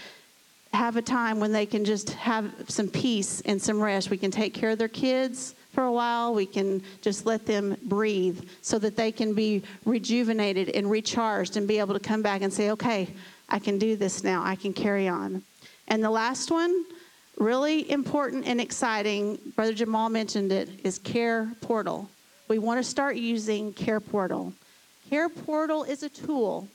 have 0.74 0.96
a 0.96 1.02
time 1.02 1.40
when 1.40 1.52
they 1.52 1.66
can 1.66 1.84
just 1.84 2.12
have 2.12 2.54
some 2.68 2.88
peace 2.88 3.42
and 3.42 3.62
some 3.62 3.82
rest. 3.82 4.10
We 4.10 4.18
can 4.18 4.32
take 4.32 4.54
care 4.54 4.70
of 4.70 4.78
their 4.78 4.88
kids 4.88 5.56
for 5.74 5.84
a 5.84 5.92
while. 5.92 6.34
We 6.34 6.46
can 6.46 6.82
just 7.02 7.26
let 7.26 7.46
them 7.46 7.76
breathe 7.84 8.48
so 8.62 8.80
that 8.80 8.96
they 8.96 9.12
can 9.12 9.34
be 9.34 9.64
rejuvenated 9.86 10.70
and 10.70 10.90
recharged 10.90 11.58
and 11.58 11.68
be 11.68 11.80
able 11.80 11.94
to 11.94 12.00
come 12.00 12.22
back 12.22 12.42
and 12.42 12.54
say, 12.54 12.72
okay, 12.72 13.10
I 13.50 13.60
can 13.60 13.78
do 13.78 13.96
this 13.96 14.24
now. 14.24 14.44
I 14.44 14.56
can 14.56 14.74
carry 14.74 15.08
on. 15.08 15.44
And 15.88 16.04
the 16.04 16.10
last 16.10 16.52
one, 16.52 16.86
really 17.38 17.90
important 17.90 18.46
and 18.46 18.62
exciting, 18.62 19.40
Brother 19.56 19.74
Jamal 19.74 20.10
mentioned 20.10 20.52
it, 20.52 20.70
is 20.84 21.00
Care 21.00 21.52
Portal. 21.62 22.10
We 22.48 22.60
want 22.60 22.84
to 22.84 22.84
start 22.84 23.16
using 23.16 23.74
Care 23.74 24.00
Portal. 24.00 24.54
Care 25.10 25.30
Portal 25.30 25.84
is 25.84 26.04
a 26.04 26.10
tool 26.10 26.68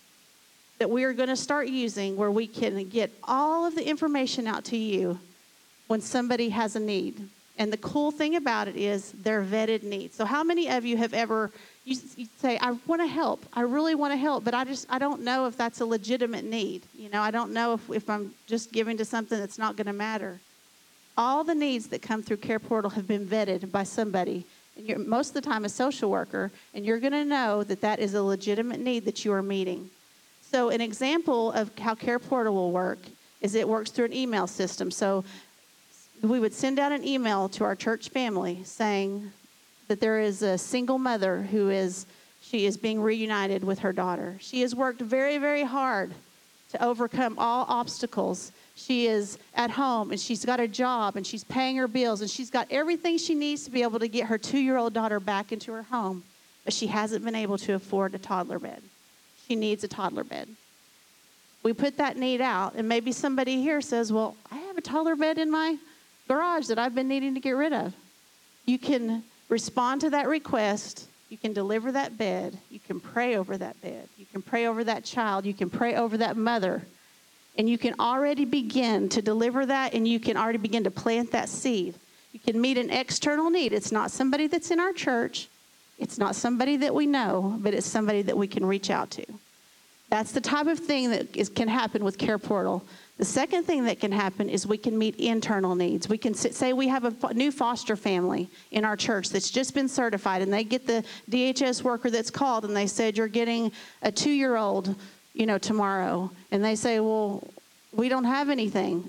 that 0.78 0.90
we 0.90 1.04
are 1.04 1.12
going 1.12 1.28
to 1.28 1.36
start 1.36 1.68
using 1.68 2.16
where 2.16 2.30
we 2.30 2.46
can 2.46 2.88
get 2.88 3.10
all 3.24 3.64
of 3.66 3.74
the 3.74 3.86
information 3.86 4.46
out 4.46 4.64
to 4.66 4.76
you 4.76 5.18
when 5.86 6.00
somebody 6.00 6.50
has 6.50 6.76
a 6.76 6.80
need. 6.80 7.28
And 7.58 7.72
the 7.72 7.78
cool 7.78 8.10
thing 8.10 8.36
about 8.36 8.68
it 8.68 8.76
is 8.76 9.12
they're 9.12 9.42
vetted 9.42 9.82
needs. 9.82 10.16
So 10.16 10.26
how 10.26 10.44
many 10.44 10.68
of 10.68 10.84
you 10.84 10.98
have 10.98 11.14
ever 11.14 11.50
you, 11.86 11.96
you 12.16 12.26
say, 12.38 12.58
I 12.58 12.72
want 12.86 13.00
to 13.00 13.06
help. 13.06 13.46
I 13.52 13.60
really 13.60 13.94
want 13.94 14.12
to 14.12 14.16
help, 14.16 14.44
but 14.44 14.54
I 14.54 14.64
just 14.64 14.86
I 14.90 14.98
don't 14.98 15.22
know 15.22 15.46
if 15.46 15.56
that's 15.56 15.80
a 15.80 15.86
legitimate 15.86 16.44
need. 16.44 16.82
You 16.94 17.08
know, 17.08 17.22
I 17.22 17.30
don't 17.30 17.52
know 17.52 17.74
if, 17.74 17.90
if 17.90 18.10
I'm 18.10 18.34
just 18.46 18.72
giving 18.72 18.96
to 18.98 19.04
something 19.04 19.38
that's 19.38 19.56
not 19.56 19.76
going 19.76 19.86
to 19.86 19.92
matter. 19.92 20.40
All 21.16 21.44
the 21.44 21.54
needs 21.54 21.86
that 21.88 22.02
come 22.02 22.22
through 22.22 22.38
Care 22.38 22.58
Portal 22.58 22.90
have 22.90 23.06
been 23.06 23.26
vetted 23.26 23.70
by 23.70 23.84
somebody. 23.84 24.44
And 24.76 25.06
most 25.06 25.28
of 25.28 25.34
the 25.34 25.40
time 25.40 25.64
a 25.64 25.68
social 25.68 26.10
worker, 26.10 26.50
and 26.74 26.84
you're 26.84 27.00
going 27.00 27.12
to 27.12 27.24
know 27.24 27.62
that 27.64 27.80
that 27.80 27.98
is 27.98 28.14
a 28.14 28.22
legitimate 28.22 28.80
need 28.80 29.04
that 29.06 29.24
you 29.24 29.32
are 29.32 29.42
meeting. 29.42 29.90
So, 30.42 30.68
an 30.68 30.80
example 30.80 31.52
of 31.52 31.70
how 31.78 31.94
Care 31.94 32.18
Portal 32.18 32.54
will 32.54 32.70
work 32.70 32.98
is 33.40 33.54
it 33.54 33.68
works 33.68 33.90
through 33.90 34.06
an 34.06 34.12
email 34.12 34.46
system. 34.46 34.90
So, 34.90 35.24
we 36.22 36.40
would 36.40 36.54
send 36.54 36.78
out 36.78 36.92
an 36.92 37.06
email 37.06 37.48
to 37.50 37.64
our 37.64 37.74
church 37.74 38.10
family 38.10 38.60
saying 38.64 39.32
that 39.88 40.00
there 40.00 40.20
is 40.20 40.42
a 40.42 40.58
single 40.58 40.98
mother 40.98 41.42
who 41.42 41.70
is 41.70 42.06
she 42.40 42.66
is 42.66 42.76
being 42.76 43.00
reunited 43.00 43.64
with 43.64 43.80
her 43.80 43.92
daughter. 43.92 44.36
She 44.40 44.60
has 44.60 44.74
worked 44.74 45.00
very, 45.00 45.38
very 45.38 45.64
hard 45.64 46.14
to 46.70 46.84
overcome 46.84 47.38
all 47.38 47.66
obstacles. 47.68 48.52
She 48.76 49.06
is 49.06 49.38
at 49.54 49.70
home 49.70 50.10
and 50.10 50.20
she's 50.20 50.44
got 50.44 50.60
a 50.60 50.68
job 50.68 51.16
and 51.16 51.26
she's 51.26 51.42
paying 51.42 51.76
her 51.76 51.88
bills 51.88 52.20
and 52.20 52.30
she's 52.30 52.50
got 52.50 52.68
everything 52.70 53.16
she 53.16 53.34
needs 53.34 53.64
to 53.64 53.70
be 53.70 53.82
able 53.82 53.98
to 53.98 54.06
get 54.06 54.26
her 54.26 54.36
two 54.36 54.58
year 54.58 54.76
old 54.76 54.92
daughter 54.92 55.18
back 55.18 55.50
into 55.50 55.72
her 55.72 55.84
home, 55.84 56.22
but 56.64 56.74
she 56.74 56.86
hasn't 56.86 57.24
been 57.24 57.34
able 57.34 57.56
to 57.58 57.72
afford 57.72 58.14
a 58.14 58.18
toddler 58.18 58.58
bed. 58.58 58.82
She 59.48 59.56
needs 59.56 59.82
a 59.82 59.88
toddler 59.88 60.24
bed. 60.24 60.48
We 61.62 61.72
put 61.72 61.96
that 61.96 62.16
need 62.16 62.40
out, 62.40 62.74
and 62.74 62.88
maybe 62.88 63.10
somebody 63.10 63.60
here 63.60 63.80
says, 63.80 64.12
Well, 64.12 64.36
I 64.52 64.56
have 64.58 64.76
a 64.76 64.80
toddler 64.80 65.16
bed 65.16 65.38
in 65.38 65.50
my 65.50 65.78
garage 66.28 66.66
that 66.66 66.78
I've 66.78 66.94
been 66.94 67.08
needing 67.08 67.34
to 67.34 67.40
get 67.40 67.52
rid 67.52 67.72
of. 67.72 67.94
You 68.66 68.78
can 68.78 69.24
respond 69.48 70.02
to 70.02 70.10
that 70.10 70.28
request. 70.28 71.08
You 71.28 71.38
can 71.38 71.52
deliver 71.52 71.90
that 71.92 72.18
bed. 72.18 72.58
You 72.70 72.78
can 72.78 73.00
pray 73.00 73.36
over 73.36 73.56
that 73.56 73.80
bed. 73.80 74.08
You 74.18 74.26
can 74.26 74.42
pray 74.42 74.66
over 74.66 74.84
that 74.84 75.04
child. 75.04 75.46
You 75.46 75.54
can 75.54 75.70
pray 75.70 75.96
over 75.96 76.18
that 76.18 76.36
mother. 76.36 76.82
And 77.58 77.68
you 77.68 77.78
can 77.78 77.94
already 77.98 78.44
begin 78.44 79.08
to 79.10 79.22
deliver 79.22 79.64
that, 79.66 79.94
and 79.94 80.06
you 80.06 80.20
can 80.20 80.36
already 80.36 80.58
begin 80.58 80.84
to 80.84 80.90
plant 80.90 81.32
that 81.32 81.48
seed. 81.48 81.94
You 82.32 82.40
can 82.40 82.60
meet 82.60 82.76
an 82.76 82.90
external 82.90 83.48
need. 83.48 83.72
It's 83.72 83.92
not 83.92 84.10
somebody 84.10 84.46
that's 84.46 84.70
in 84.70 84.78
our 84.78 84.92
church, 84.92 85.48
it's 85.98 86.18
not 86.18 86.36
somebody 86.36 86.76
that 86.76 86.94
we 86.94 87.06
know, 87.06 87.56
but 87.60 87.72
it's 87.72 87.86
somebody 87.86 88.20
that 88.22 88.36
we 88.36 88.46
can 88.46 88.66
reach 88.66 88.90
out 88.90 89.10
to. 89.12 89.24
That's 90.10 90.32
the 90.32 90.40
type 90.40 90.66
of 90.66 90.78
thing 90.78 91.10
that 91.10 91.34
is, 91.34 91.48
can 91.48 91.68
happen 91.68 92.04
with 92.04 92.18
Care 92.18 92.38
Portal. 92.38 92.84
The 93.18 93.24
second 93.24 93.64
thing 93.64 93.84
that 93.84 93.98
can 93.98 94.12
happen 94.12 94.48
is 94.48 94.66
we 94.66 94.76
can 94.76 94.96
meet 94.96 95.16
internal 95.16 95.74
needs. 95.74 96.08
We 96.08 96.18
can 96.18 96.34
say 96.34 96.74
we 96.74 96.86
have 96.88 97.24
a 97.24 97.34
new 97.34 97.50
foster 97.50 97.96
family 97.96 98.48
in 98.70 98.84
our 98.84 98.96
church 98.96 99.30
that's 99.30 99.50
just 99.50 99.74
been 99.74 99.88
certified, 99.88 100.42
and 100.42 100.52
they 100.52 100.62
get 100.62 100.86
the 100.86 101.02
DHS 101.30 101.82
worker 101.82 102.10
that's 102.10 102.30
called, 102.30 102.66
and 102.66 102.76
they 102.76 102.86
said 102.86 103.16
you're 103.16 103.26
getting 103.26 103.72
a 104.02 104.12
two-year-old, 104.12 104.94
you 105.36 105.46
know, 105.46 105.58
tomorrow, 105.58 106.30
and 106.50 106.64
they 106.64 106.74
say, 106.74 106.98
well, 106.98 107.46
we 107.92 108.08
don't 108.08 108.24
have 108.24 108.48
anything. 108.48 109.08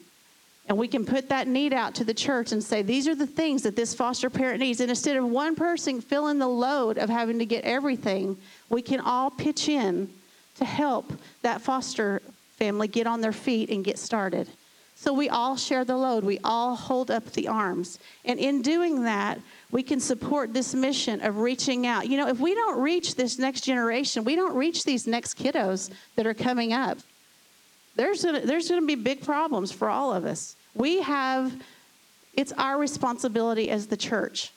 And 0.67 0.77
we 0.77 0.89
can 0.89 1.05
put 1.05 1.29
that 1.29 1.48
need 1.48 1.72
out 1.72 1.96
to 1.96 2.03
the 2.03 2.13
church 2.13 2.51
and 2.51 2.62
say, 2.62 2.81
these 2.81 3.07
are 3.07 3.15
the 3.15 3.25
things 3.25 3.63
that 3.63 3.77
this 3.77 3.93
foster 3.93 4.29
parent 4.29 4.60
needs. 4.60 4.81
And 4.81 4.89
instead 4.89 5.15
of 5.15 5.25
one 5.25 5.55
person 5.55 6.01
feeling 6.01 6.39
the 6.39 6.48
load 6.48 6.98
of 6.98 7.10
having 7.10 7.39
to 7.39 7.46
get 7.46 7.63
everything, 7.63 8.38
we 8.69 8.81
can 8.81 9.00
all 9.00 9.31
pitch 9.31 9.69
in 9.69 10.10
to 10.57 10.65
help 10.65 11.13
that 11.41 11.62
foster 11.62 12.22
family 12.57 12.90
get 12.90 13.07
on 13.07 13.22
their 13.22 13.31
feet 13.31 13.70
and 13.70 13.85
get 13.85 13.98
started. 13.98 14.50
So 14.96 15.13
we 15.13 15.29
all 15.29 15.55
share 15.55 15.85
the 15.85 15.96
load. 15.96 16.25
We 16.25 16.40
all 16.44 16.75
hold 16.75 17.11
up 17.11 17.31
the 17.31 17.48
arms. 17.48 18.00
And 18.25 18.37
in 18.37 18.61
doing 18.61 19.03
that, 19.03 19.40
we 19.72 19.84
can 19.84 20.00
support 20.00 20.53
this 20.53 20.74
mission 20.74 21.22
of 21.22 21.40
reaching 21.40 21.86
out. 21.86 22.08
You 22.08 22.18
know, 22.18 22.27
if 22.27 22.40
we 22.40 22.56
don't 22.56 22.80
reach 22.80 23.16
this 23.16 23.38
next 23.38 23.62
generation, 23.62 24.24
we 24.24 24.36
don't 24.36 24.56
reach 24.56 24.84
these 24.84 25.08
next 25.08 25.38
kiddos 25.38 25.92
that 26.16 26.25
are 26.25 26.34
coming 26.34 26.74
up, 26.74 26.98
there's 27.96 28.24
gonna, 28.24 28.42
there's 28.42 28.70
going 28.70 28.82
to 28.82 28.88
be 28.88 28.96
big 28.96 29.24
problems 29.24 29.72
for 29.72 29.90
all 29.90 30.14
of 30.14 30.25
us. 30.25 30.56
We 30.74 31.01
have, 31.01 31.53
it's 32.34 32.53
our 32.53 32.77
responsibility 32.77 33.70
as 33.70 33.88
the 33.88 33.98
church 33.98 34.51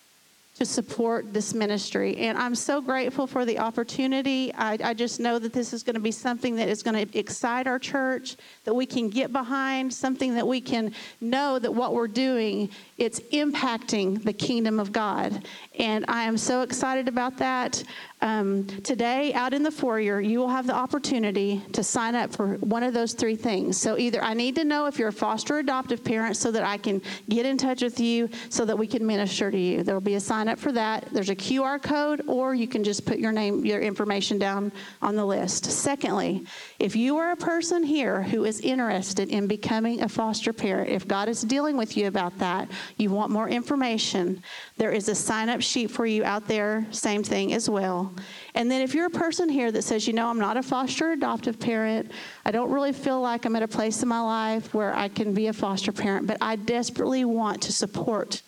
to 0.60 0.66
support 0.66 1.32
this 1.32 1.54
ministry. 1.54 2.18
And 2.18 2.36
I'm 2.36 2.54
so 2.54 2.82
grateful 2.82 3.26
for 3.26 3.46
the 3.46 3.58
opportunity. 3.58 4.52
I, 4.54 4.76
I 4.84 4.92
just 4.92 5.18
know 5.18 5.38
that 5.38 5.54
this 5.54 5.72
is 5.72 5.82
going 5.82 5.94
to 5.94 6.00
be 6.00 6.12
something 6.12 6.54
that 6.56 6.68
is 6.68 6.82
going 6.82 7.06
to 7.06 7.18
excite 7.18 7.66
our 7.66 7.78
church, 7.78 8.36
that 8.64 8.74
we 8.74 8.84
can 8.84 9.08
get 9.08 9.32
behind, 9.32 9.90
something 9.90 10.34
that 10.34 10.46
we 10.46 10.60
can 10.60 10.92
know 11.22 11.58
that 11.58 11.74
what 11.74 11.94
we're 11.94 12.08
doing, 12.08 12.68
it's 12.98 13.20
impacting 13.32 14.22
the 14.22 14.34
kingdom 14.34 14.78
of 14.78 14.92
God. 14.92 15.48
And 15.78 16.04
I 16.08 16.24
am 16.24 16.36
so 16.36 16.60
excited 16.60 17.08
about 17.08 17.38
that. 17.38 17.82
Um, 18.22 18.66
today, 18.66 19.32
out 19.32 19.54
in 19.54 19.62
the 19.62 19.70
foyer, 19.70 20.20
you 20.20 20.40
will 20.40 20.48
have 20.48 20.66
the 20.66 20.74
opportunity 20.74 21.62
to 21.72 21.82
sign 21.82 22.14
up 22.14 22.34
for 22.34 22.56
one 22.56 22.82
of 22.82 22.92
those 22.92 23.14
three 23.14 23.36
things. 23.36 23.78
So, 23.78 23.96
either 23.96 24.22
I 24.22 24.34
need 24.34 24.56
to 24.56 24.64
know 24.64 24.84
if 24.84 24.98
you're 24.98 25.08
a 25.08 25.12
foster 25.12 25.58
adoptive 25.58 26.04
parent 26.04 26.36
so 26.36 26.50
that 26.50 26.62
I 26.62 26.76
can 26.76 27.00
get 27.30 27.46
in 27.46 27.56
touch 27.56 27.80
with 27.80 27.98
you 27.98 28.28
so 28.50 28.66
that 28.66 28.76
we 28.76 28.86
can 28.86 29.06
minister 29.06 29.50
to 29.50 29.58
you. 29.58 29.82
There 29.82 29.94
will 29.94 30.02
be 30.02 30.16
a 30.16 30.20
sign 30.20 30.48
up 30.48 30.58
for 30.58 30.70
that. 30.72 31.08
There's 31.12 31.30
a 31.30 31.36
QR 31.36 31.82
code, 31.82 32.22
or 32.26 32.54
you 32.54 32.68
can 32.68 32.84
just 32.84 33.06
put 33.06 33.18
your 33.18 33.32
name, 33.32 33.64
your 33.64 33.80
information 33.80 34.38
down 34.38 34.70
on 35.00 35.16
the 35.16 35.24
list. 35.24 35.64
Secondly, 35.64 36.44
if 36.78 36.94
you 36.94 37.16
are 37.16 37.32
a 37.32 37.36
person 37.36 37.82
here 37.82 38.22
who 38.22 38.44
is 38.44 38.60
interested 38.60 39.30
in 39.30 39.46
becoming 39.46 40.02
a 40.02 40.08
foster 40.08 40.52
parent, 40.52 40.90
if 40.90 41.08
God 41.08 41.30
is 41.30 41.40
dealing 41.40 41.78
with 41.78 41.96
you 41.96 42.06
about 42.06 42.36
that, 42.38 42.70
you 42.98 43.10
want 43.10 43.30
more 43.30 43.48
information, 43.48 44.42
there 44.76 44.92
is 44.92 45.08
a 45.08 45.14
sign 45.14 45.48
up 45.48 45.62
sheet 45.62 45.90
for 45.90 46.04
you 46.04 46.22
out 46.22 46.46
there, 46.46 46.86
same 46.90 47.22
thing 47.22 47.54
as 47.54 47.70
well. 47.70 48.09
And 48.54 48.70
then 48.70 48.82
if 48.82 48.94
you're 48.94 49.06
a 49.06 49.10
person 49.10 49.48
here 49.48 49.72
that 49.72 49.82
says, 49.82 50.06
you 50.06 50.12
know, 50.12 50.28
I'm 50.28 50.38
not 50.38 50.56
a 50.56 50.62
foster 50.62 51.12
adoptive 51.12 51.58
parent, 51.58 52.10
I 52.44 52.50
don't 52.50 52.70
really 52.70 52.92
feel 52.92 53.20
like 53.20 53.44
I'm 53.44 53.56
at 53.56 53.62
a 53.62 53.68
place 53.68 54.02
in 54.02 54.08
my 54.08 54.20
life 54.20 54.72
where 54.74 54.94
I 54.94 55.08
can 55.08 55.34
be 55.34 55.48
a 55.48 55.52
foster 55.52 55.92
parent, 55.92 56.26
but 56.26 56.38
I 56.40 56.56
desperately 56.56 57.24
want 57.24 57.62
to 57.62 57.72
support 57.72 58.42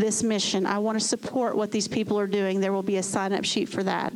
this 0.00 0.22
mission. 0.22 0.66
I 0.66 0.78
want 0.78 0.98
to 0.98 1.04
support 1.04 1.56
what 1.56 1.70
these 1.70 1.86
people 1.86 2.18
are 2.18 2.26
doing. 2.26 2.60
There 2.60 2.72
will 2.72 2.82
be 2.82 2.96
a 2.96 3.02
sign 3.02 3.32
up 3.32 3.44
sheet 3.44 3.68
for 3.68 3.82
that. 3.84 4.12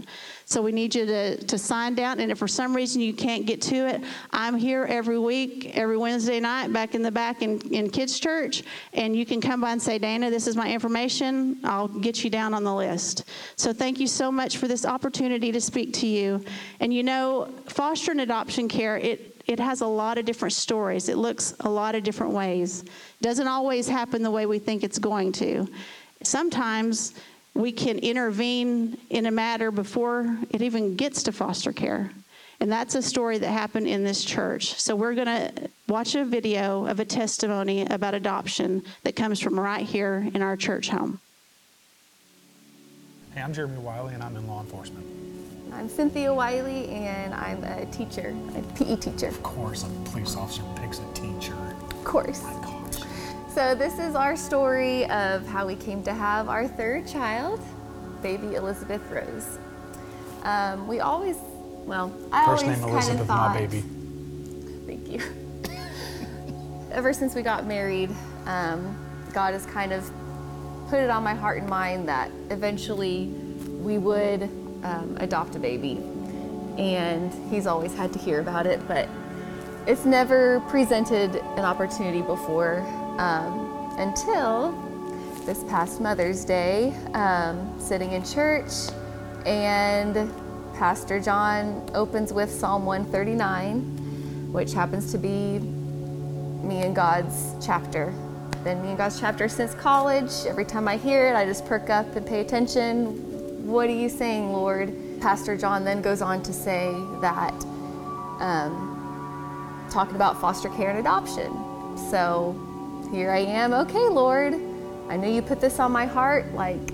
So 0.46 0.60
we 0.60 0.72
need 0.72 0.94
you 0.94 1.06
to, 1.06 1.36
to 1.44 1.58
sign 1.58 1.94
down. 1.94 2.20
And 2.20 2.30
if 2.30 2.38
for 2.38 2.48
some 2.48 2.74
reason 2.74 3.00
you 3.00 3.14
can't 3.14 3.46
get 3.46 3.62
to 3.62 3.76
it, 3.88 4.02
I'm 4.30 4.56
here 4.56 4.84
every 4.84 5.18
week, 5.18 5.72
every 5.74 5.96
Wednesday 5.96 6.40
night, 6.40 6.72
back 6.72 6.94
in 6.94 7.02
the 7.02 7.10
back 7.10 7.42
in, 7.42 7.60
in 7.72 7.88
Kids 7.88 8.18
Church. 8.18 8.62
And 8.92 9.16
you 9.16 9.24
can 9.24 9.40
come 9.40 9.60
by 9.60 9.72
and 9.72 9.80
say, 9.80 9.98
Dana, 9.98 10.30
this 10.30 10.46
is 10.46 10.56
my 10.56 10.70
information. 10.70 11.60
I'll 11.64 11.88
get 11.88 12.24
you 12.24 12.30
down 12.30 12.52
on 12.52 12.64
the 12.64 12.74
list. 12.74 13.24
So 13.56 13.72
thank 13.72 14.00
you 14.00 14.06
so 14.06 14.30
much 14.30 14.58
for 14.58 14.68
this 14.68 14.84
opportunity 14.84 15.50
to 15.52 15.60
speak 15.60 15.92
to 15.94 16.06
you. 16.06 16.44
And 16.80 16.92
you 16.92 17.02
know, 17.02 17.54
foster 17.66 18.10
and 18.10 18.20
adoption 18.20 18.68
care, 18.68 18.98
it 18.98 19.33
it 19.46 19.60
has 19.60 19.80
a 19.80 19.86
lot 19.86 20.18
of 20.18 20.24
different 20.24 20.54
stories. 20.54 21.08
It 21.08 21.16
looks 21.16 21.54
a 21.60 21.68
lot 21.68 21.94
of 21.94 22.02
different 22.02 22.32
ways. 22.32 22.84
Doesn't 23.20 23.48
always 23.48 23.88
happen 23.88 24.22
the 24.22 24.30
way 24.30 24.46
we 24.46 24.58
think 24.58 24.82
it's 24.82 24.98
going 24.98 25.32
to. 25.32 25.68
Sometimes 26.22 27.14
we 27.54 27.70
can 27.70 27.98
intervene 27.98 28.98
in 29.10 29.26
a 29.26 29.30
matter 29.30 29.70
before 29.70 30.36
it 30.50 30.62
even 30.62 30.96
gets 30.96 31.22
to 31.24 31.32
foster 31.32 31.72
care. 31.72 32.10
And 32.60 32.70
that's 32.70 32.94
a 32.94 33.02
story 33.02 33.38
that 33.38 33.50
happened 33.50 33.86
in 33.86 34.04
this 34.04 34.24
church. 34.24 34.80
So 34.80 34.96
we're 34.96 35.14
going 35.14 35.26
to 35.26 35.52
watch 35.88 36.14
a 36.14 36.24
video 36.24 36.86
of 36.86 37.00
a 37.00 37.04
testimony 37.04 37.84
about 37.86 38.14
adoption 38.14 38.82
that 39.02 39.16
comes 39.16 39.40
from 39.40 39.58
right 39.58 39.84
here 39.84 40.28
in 40.32 40.40
our 40.40 40.56
church 40.56 40.88
home. 40.88 41.20
Hey, 43.34 43.42
I'm 43.42 43.52
Jeremy 43.52 43.78
Wiley, 43.78 44.14
and 44.14 44.22
I'm 44.22 44.36
in 44.36 44.46
law 44.46 44.60
enforcement. 44.60 45.33
I'm 45.76 45.88
Cynthia 45.88 46.32
Wiley, 46.32 46.88
and 46.90 47.34
I'm 47.34 47.64
a 47.64 47.84
teacher, 47.86 48.34
a 48.56 48.62
PE 48.76 48.96
teacher. 48.96 49.26
Of 49.26 49.42
course, 49.42 49.82
a 49.82 49.88
police 50.10 50.36
officer 50.36 50.62
picks 50.76 51.00
a 51.00 51.12
teacher. 51.14 51.56
Of 51.90 52.04
course. 52.04 52.44
My 52.44 52.52
gosh. 52.62 53.02
So, 53.52 53.74
this 53.74 53.98
is 53.98 54.14
our 54.14 54.36
story 54.36 55.04
of 55.06 55.44
how 55.48 55.66
we 55.66 55.74
came 55.74 56.02
to 56.04 56.14
have 56.14 56.48
our 56.48 56.68
third 56.68 57.08
child, 57.08 57.60
baby 58.22 58.54
Elizabeth 58.54 59.02
Rose. 59.10 59.58
Um, 60.44 60.86
we 60.86 61.00
always, 61.00 61.36
well, 61.84 62.12
I 62.30 62.46
First 62.46 62.62
always 62.62 62.78
name 62.78 62.88
kind 62.88 62.92
Elizabeth, 62.92 63.20
of 63.22 63.26
thought. 63.26 63.54
my 63.54 63.66
baby. 63.66 63.84
Thank 64.86 65.08
you. 65.10 65.20
Ever 66.92 67.12
since 67.12 67.34
we 67.34 67.42
got 67.42 67.66
married, 67.66 68.10
um, 68.46 68.96
God 69.32 69.54
has 69.54 69.66
kind 69.66 69.92
of 69.92 70.08
put 70.88 71.00
it 71.00 71.10
on 71.10 71.24
my 71.24 71.34
heart 71.34 71.58
and 71.58 71.68
mind 71.68 72.08
that 72.08 72.30
eventually 72.50 73.26
we 73.82 73.98
would 73.98 74.48
um, 74.84 75.16
adopt 75.20 75.56
a 75.56 75.58
baby. 75.58 76.00
And 76.78 77.32
He's 77.50 77.66
always 77.66 77.94
had 77.94 78.12
to 78.12 78.18
hear 78.18 78.40
about 78.40 78.66
it, 78.66 78.86
but 78.86 79.08
it's 79.86 80.04
never 80.04 80.60
presented 80.68 81.36
an 81.36 81.64
opportunity 81.64 82.22
before 82.22 82.80
um, 83.18 83.90
until 83.98 84.72
this 85.44 85.62
past 85.64 86.00
Mother's 86.00 86.44
Day, 86.44 86.94
um, 87.12 87.78
sitting 87.78 88.12
in 88.12 88.24
church, 88.24 88.72
and 89.44 90.32
Pastor 90.74 91.20
John 91.20 91.88
opens 91.94 92.32
with 92.32 92.50
Psalm 92.50 92.86
139, 92.86 94.52
which 94.52 94.72
happens 94.72 95.12
to 95.12 95.18
be 95.18 95.58
me 95.58 96.82
and 96.82 96.96
God's 96.96 97.54
chapter. 97.64 98.06
Been 98.64 98.82
me 98.82 98.88
and 98.88 98.98
God's 98.98 99.20
chapter 99.20 99.48
since 99.48 99.74
college. 99.74 100.30
Every 100.46 100.64
time 100.64 100.88
I 100.88 100.96
hear 100.96 101.28
it, 101.28 101.36
I 101.36 101.44
just 101.44 101.66
perk 101.66 101.90
up 101.90 102.16
and 102.16 102.26
pay 102.26 102.40
attention. 102.40 103.33
What 103.64 103.88
are 103.88 103.94
you 103.94 104.10
saying, 104.10 104.52
Lord? 104.52 104.92
Pastor 105.22 105.56
John 105.56 105.84
then 105.84 106.02
goes 106.02 106.20
on 106.20 106.42
to 106.42 106.52
say 106.52 106.92
that, 107.22 107.54
um, 108.38 109.88
talking 109.90 110.16
about 110.16 110.38
foster 110.38 110.68
care 110.68 110.90
and 110.90 110.98
adoption. 110.98 111.50
So 112.10 112.54
here 113.10 113.30
I 113.30 113.38
am. 113.38 113.72
Okay, 113.72 114.06
Lord, 114.06 114.52
I 115.08 115.16
know 115.16 115.28
you 115.28 115.40
put 115.40 115.62
this 115.62 115.78
on 115.78 115.92
my 115.92 116.04
heart 116.04 116.52
like 116.52 116.92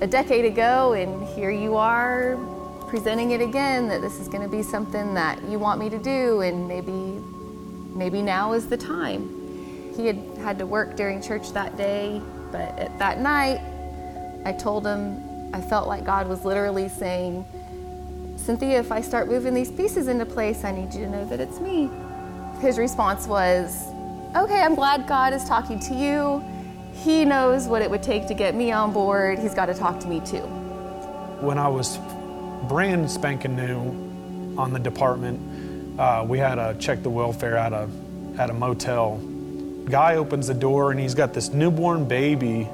a 0.00 0.06
decade 0.08 0.44
ago, 0.44 0.94
and 0.94 1.28
here 1.28 1.52
you 1.52 1.76
are 1.76 2.38
presenting 2.88 3.30
it 3.30 3.40
again 3.40 3.86
that 3.86 4.00
this 4.00 4.18
is 4.18 4.26
going 4.26 4.42
to 4.42 4.48
be 4.48 4.64
something 4.64 5.14
that 5.14 5.40
you 5.48 5.60
want 5.60 5.78
me 5.78 5.88
to 5.90 5.98
do, 5.98 6.40
and 6.40 6.66
maybe, 6.66 6.90
maybe 7.96 8.20
now 8.20 8.52
is 8.52 8.66
the 8.66 8.76
time. 8.76 9.92
He 9.94 10.08
had 10.08 10.16
had 10.38 10.58
to 10.58 10.66
work 10.66 10.96
during 10.96 11.22
church 11.22 11.52
that 11.52 11.76
day, 11.76 12.20
but 12.50 12.76
at 12.80 12.98
that 12.98 13.20
night, 13.20 13.60
I 14.44 14.50
told 14.50 14.84
him 14.84 15.33
I 15.54 15.60
felt 15.60 15.86
like 15.86 16.04
God 16.04 16.26
was 16.26 16.44
literally 16.44 16.88
saying, 16.88 17.44
Cynthia, 18.36 18.80
if 18.80 18.90
I 18.90 19.00
start 19.00 19.28
moving 19.28 19.54
these 19.54 19.70
pieces 19.70 20.08
into 20.08 20.26
place, 20.26 20.64
I 20.64 20.72
need 20.72 20.92
you 20.92 21.04
to 21.04 21.08
know 21.08 21.24
that 21.26 21.38
it's 21.38 21.60
me. 21.60 21.88
His 22.60 22.76
response 22.76 23.28
was, 23.28 23.86
Okay, 24.34 24.60
I'm 24.60 24.74
glad 24.74 25.06
God 25.06 25.32
is 25.32 25.44
talking 25.44 25.78
to 25.78 25.94
you. 25.94 26.42
He 26.92 27.24
knows 27.24 27.68
what 27.68 27.82
it 27.82 27.88
would 27.88 28.02
take 28.02 28.26
to 28.26 28.34
get 28.34 28.56
me 28.56 28.72
on 28.72 28.92
board. 28.92 29.38
He's 29.38 29.54
got 29.54 29.66
to 29.66 29.74
talk 29.74 30.00
to 30.00 30.08
me 30.08 30.18
too. 30.26 30.42
When 31.40 31.56
I 31.56 31.68
was 31.68 31.98
brand 32.66 33.08
spanking 33.08 33.54
new 33.54 34.58
on 34.58 34.72
the 34.72 34.80
department, 34.80 36.00
uh, 36.00 36.24
we 36.26 36.36
had 36.38 36.56
to 36.56 36.74
check 36.80 37.04
the 37.04 37.10
welfare 37.10 37.56
at 37.56 37.72
a, 37.72 37.88
at 38.38 38.50
a 38.50 38.54
motel. 38.54 39.18
Guy 39.84 40.16
opens 40.16 40.48
the 40.48 40.54
door 40.54 40.90
and 40.90 40.98
he's 40.98 41.14
got 41.14 41.32
this 41.32 41.50
newborn 41.50 42.08
baby 42.08 42.68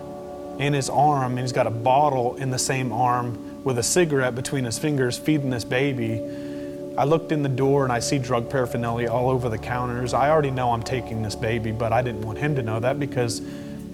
in 0.61 0.75
his 0.75 0.91
arm, 0.91 1.33
and 1.33 1.41
he's 1.41 1.53
got 1.53 1.67
a 1.67 1.71
bottle 1.71 2.37
in 2.37 2.51
the 2.51 2.59
same 2.59 2.93
arm 2.93 3.65
with 3.65 3.79
a 3.79 3.83
cigarette 3.83 4.35
between 4.35 4.65
his 4.65 4.79
fingers 4.79 5.19
feeding 5.19 5.49
this 5.49 5.65
baby. 5.65 6.21
I 6.99 7.05
looked 7.05 7.33
in 7.33 7.43
the 7.43 7.49
door 7.49 7.85
and 7.85 7.93
I 7.93 8.01
see 8.01 8.19
drug 8.19 8.51
paraphernalia 8.51 9.09
all 9.11 9.31
over 9.31 9.49
the 9.49 9.57
counters. 9.57 10.13
I 10.13 10.29
already 10.29 10.51
know 10.51 10.73
I'm 10.73 10.83
taking 10.83 11.23
this 11.23 11.35
baby, 11.35 11.73
but 11.73 11.95
I 11.95 12.03
didn't 12.03 12.23
want 12.23 12.39
him 12.39 12.55
to 12.57 12.63
know 12.63 12.79
that 12.79 13.01
because 13.01 13.41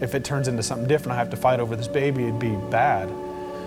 if 0.01 0.17
it 0.17 0.25
turns 0.25 0.49
into 0.49 0.63
something 0.63 0.89
different, 0.89 1.13
I 1.13 1.19
have 1.19 1.31
to 1.31 1.37
fight 1.37 1.61
over 1.61 1.77
this 1.77 1.89
baby, 1.89 2.25
it'd 2.25 2.41
be 2.41 2.57
bad. 2.71 3.09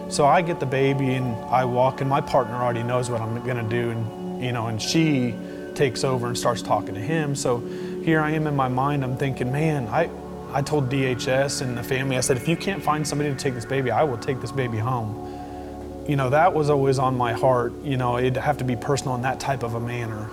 So 0.10 0.26
I 0.26 0.42
get 0.42 0.60
the 0.60 0.66
baby 0.66 1.14
and 1.14 1.36
I 1.46 1.64
walk, 1.64 2.02
and 2.02 2.10
my 2.10 2.20
partner 2.20 2.56
already 2.56 2.84
knows 2.84 3.10
what 3.10 3.22
I'm 3.22 3.46
gonna 3.46 3.64
do, 3.64 3.92
and 3.92 4.44
you 4.44 4.52
know, 4.52 4.68
and 4.68 4.82
she 4.82 5.34
takes 5.74 6.04
over 6.04 6.28
and 6.28 6.38
starts 6.38 6.62
talking 6.62 6.96
to 6.96 7.02
him. 7.02 7.36
So 7.36 7.60
here 8.04 8.20
I 8.20 8.32
am 8.32 8.46
in 8.46 8.56
my 8.56 8.68
mind, 8.68 9.04
I'm 9.06 9.16
thinking, 9.16 9.52
man, 9.52 9.88
I, 9.88 10.10
I 10.52 10.64
told 10.64 10.90
DHS 10.90 11.62
and 11.62 11.78
the 11.78 11.84
family, 11.84 12.18
I 12.18 12.22
said, 12.22 12.36
if 12.36 12.48
you 12.48 12.58
can't 12.58 12.82
find 12.82 13.08
somebody 13.08 13.30
to 13.30 13.36
take 13.36 13.54
this 13.54 13.66
baby, 13.66 13.92
I 13.92 14.04
will 14.04 14.18
take 14.18 14.42
this 14.42 14.52
baby 14.52 14.78
home. 14.78 16.06
You 16.08 16.16
know, 16.16 16.32
that 16.32 16.52
was 16.52 16.72
always 16.72 16.98
on 16.98 17.16
my 17.16 17.34
heart. 17.34 17.72
You 17.84 17.98
know, 17.98 18.18
it'd 18.18 18.36
have 18.38 18.58
to 18.58 18.64
be 18.64 18.76
personal 18.76 19.14
in 19.14 19.22
that 19.22 19.40
type 19.40 19.62
of 19.62 19.76
a 19.76 19.80
manner. 19.80 20.28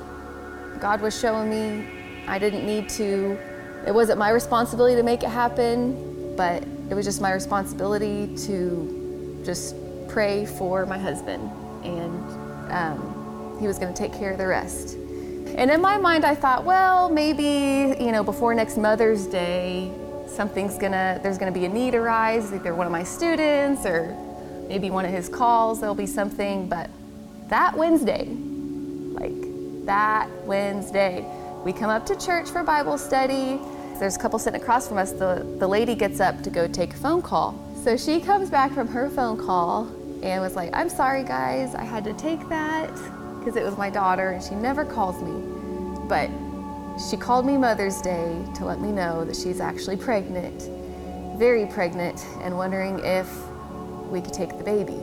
God 0.81 1.03
was 1.03 1.19
showing 1.19 1.51
me 1.51 1.87
I 2.27 2.39
didn't 2.39 2.65
need 2.65 2.89
to, 2.91 3.39
it 3.87 3.95
wasn't 3.95 4.19
my 4.19 4.31
responsibility 4.31 4.97
to 4.97 5.03
make 5.03 5.23
it 5.23 5.29
happen, 5.29 6.35
but 6.35 6.63
it 6.89 6.95
was 6.95 7.05
just 7.05 7.21
my 7.21 7.33
responsibility 7.33 8.35
to 8.47 9.43
just 9.45 9.77
pray 10.09 10.47
for 10.47 10.87
my 10.87 10.99
husband. 10.99 11.51
And 11.85 12.73
um, 12.73 13.59
he 13.61 13.67
was 13.67 13.79
going 13.79 13.93
to 13.93 13.99
take 13.99 14.15
care 14.15 14.33
of 14.33 14.39
the 14.39 14.47
rest. 14.47 14.95
And 14.95 15.71
in 15.71 15.81
my 15.81 15.99
mind, 15.99 16.25
I 16.25 16.35
thought, 16.35 16.65
well, 16.65 17.11
maybe, 17.11 18.03
you 18.03 18.13
know, 18.13 18.25
before 18.25 18.55
next 18.55 18.77
Mother's 18.77 19.27
Day, 19.27 19.91
something's 20.37 20.79
gonna, 20.79 21.19
there's 21.23 21.39
gonna 21.39 21.51
be 21.51 21.65
a 21.65 21.69
need 21.69 21.95
arise, 21.95 22.53
either 22.53 22.75
one 22.75 22.87
of 22.87 22.93
my 22.93 23.03
students 23.03 23.87
or 23.87 24.15
maybe 24.69 24.91
one 24.91 25.05
of 25.05 25.11
his 25.11 25.29
calls, 25.29 25.81
there'll 25.81 25.95
be 25.95 26.07
something. 26.07 26.69
But 26.69 26.91
that 27.49 27.77
Wednesday, 27.77 28.27
like 28.27 29.87
that 29.87 30.29
Wednesday, 30.45 31.25
we 31.65 31.73
come 31.73 31.91
up 31.91 32.05
to 32.07 32.17
church 32.17 32.51
for 32.51 32.63
Bible 32.63 32.99
study. 32.99 33.59
There's 33.99 34.17
a 34.17 34.19
couple 34.19 34.39
sitting 34.39 34.61
across 34.61 34.87
from 34.87 34.99
us. 34.99 35.13
The, 35.13 35.47
the 35.59 35.67
lady 35.67 35.95
gets 35.95 36.21
up 36.21 36.43
to 36.43 36.51
go 36.51 36.69
take 36.69 36.93
a 36.93 36.97
phone 36.97 37.23
call. 37.23 37.59
So 37.83 37.97
she 37.97 38.21
comes 38.21 38.51
back 38.51 38.73
from 38.73 38.89
her 38.89 39.09
phone 39.09 39.39
call 39.39 39.85
and 40.23 40.43
was 40.43 40.55
like, 40.55 40.71
I'm 40.75 40.89
sorry, 40.89 41.25
guys, 41.25 41.75
I 41.75 41.85
had 41.85 42.05
to 42.05 42.13
take 42.15 42.47
that 42.49 42.93
because 43.39 43.57
it 43.57 43.65
was 43.65 43.79
my 43.79 43.89
daughter 43.89 44.31
and 44.31 44.43
she 44.43 44.55
never 44.55 44.85
calls 44.85 45.23
me. 45.23 45.41
But 46.09 46.31
she 46.99 47.17
called 47.17 47.45
me 47.45 47.59
Mother's 47.59 48.01
Day 48.01 48.43
to 48.55 48.65
let 48.65 48.81
me 48.81 48.91
know 48.91 49.25
that 49.25 49.37
she's 49.37 49.61
actually 49.61 49.97
pregnant, 49.97 50.71
very 51.39 51.67
pregnant, 51.67 52.25
and 52.41 52.57
wondering 52.57 53.01
if 53.01 53.31
we 54.11 54.23
could 54.23 54.33
take 54.33 54.57
the 54.57 54.65
baby. 54.65 54.99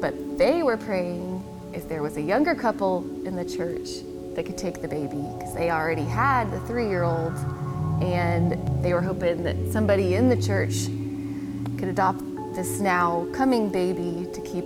But 0.00 0.36
they 0.36 0.62
were 0.62 0.76
praying 0.76 1.42
if 1.72 1.88
there 1.88 2.02
was 2.02 2.18
a 2.18 2.20
younger 2.20 2.54
couple 2.54 3.04
in 3.26 3.36
the 3.36 3.44
church 3.44 3.88
that 4.34 4.44
could 4.44 4.58
take 4.58 4.82
the 4.82 4.88
baby 4.88 5.22
because 5.38 5.54
they 5.54 5.70
already 5.70 6.04
had 6.04 6.50
the 6.50 6.60
three 6.60 6.88
year 6.88 7.04
old 7.04 7.34
and 8.02 8.52
they 8.84 8.92
were 8.92 9.00
hoping 9.00 9.42
that 9.44 9.56
somebody 9.72 10.14
in 10.14 10.28
the 10.28 10.40
church 10.40 10.86
could 11.78 11.88
adopt 11.88 12.20
this 12.54 12.80
now 12.80 13.26
coming 13.32 13.70
baby 13.70 14.26
to 14.32 14.40
keep 14.42 14.64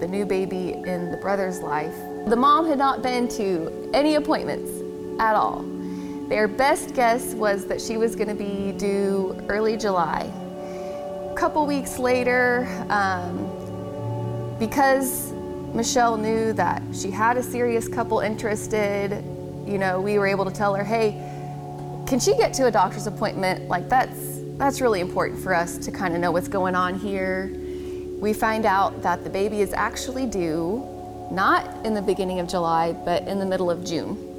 the 0.00 0.06
new 0.08 0.24
baby 0.24 0.72
in 0.72 1.10
the 1.10 1.16
brother's 1.16 1.60
life. 1.60 1.94
The 2.28 2.36
mom 2.36 2.66
had 2.66 2.78
not 2.78 3.02
been 3.02 3.26
to 3.28 3.90
any 3.94 4.14
appointments 4.14 4.73
at 5.18 5.34
all. 5.34 5.62
Their 6.28 6.48
best 6.48 6.94
guess 6.94 7.34
was 7.34 7.66
that 7.66 7.80
she 7.80 7.96
was 7.96 8.16
going 8.16 8.28
to 8.28 8.34
be 8.34 8.72
due 8.72 9.38
early 9.48 9.76
July. 9.76 10.30
A 11.30 11.34
couple 11.36 11.66
weeks 11.66 11.98
later, 11.98 12.66
um, 12.88 13.50
because 14.58 15.32
Michelle 15.74 16.16
knew 16.16 16.52
that 16.54 16.82
she 16.94 17.10
had 17.10 17.36
a 17.36 17.42
serious 17.42 17.88
couple 17.88 18.20
interested, 18.20 19.22
you 19.66 19.78
know, 19.78 20.00
we 20.00 20.18
were 20.18 20.26
able 20.26 20.44
to 20.44 20.50
tell 20.50 20.74
her, 20.74 20.84
hey, 20.84 21.10
can 22.06 22.20
she 22.20 22.36
get 22.36 22.54
to 22.54 22.66
a 22.66 22.70
doctor's 22.70 23.06
appointment? 23.06 23.68
Like 23.68 23.88
that's 23.88 24.40
that's 24.56 24.80
really 24.80 25.00
important 25.00 25.42
for 25.42 25.52
us 25.52 25.78
to 25.78 25.90
kind 25.90 26.14
of 26.14 26.20
know 26.20 26.30
what's 26.30 26.48
going 26.48 26.76
on 26.76 26.98
here. 26.98 27.50
We 28.20 28.32
find 28.32 28.64
out 28.64 29.02
that 29.02 29.24
the 29.24 29.30
baby 29.30 29.60
is 29.60 29.72
actually 29.72 30.26
due 30.26 30.88
not 31.30 31.84
in 31.84 31.94
the 31.94 32.02
beginning 32.02 32.38
of 32.38 32.48
July, 32.48 32.92
but 32.92 33.26
in 33.26 33.38
the 33.38 33.46
middle 33.46 33.70
of 33.70 33.84
June. 33.84 34.33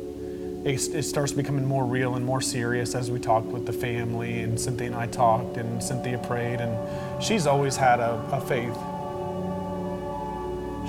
It, 0.65 0.95
it 0.95 1.04
starts 1.04 1.32
becoming 1.32 1.63
more 1.63 1.86
real 1.86 2.15
and 2.15 2.25
more 2.25 2.41
serious 2.41 2.95
as 2.95 3.12
we 3.12 3.19
talked 3.19 3.45
with 3.45 3.67
the 3.67 3.73
family, 3.73 4.41
and 4.41 4.60
Cynthia 4.60 4.88
and 4.88 4.95
I 4.95 5.06
talked, 5.06 5.58
and 5.58 5.82
Cynthia 5.82 6.17
prayed, 6.17 6.60
and 6.60 7.23
she's 7.23 7.45
always 7.45 7.78
had 7.78 7.99
a, 7.99 8.13
a 8.32 8.41
faith 8.41 8.73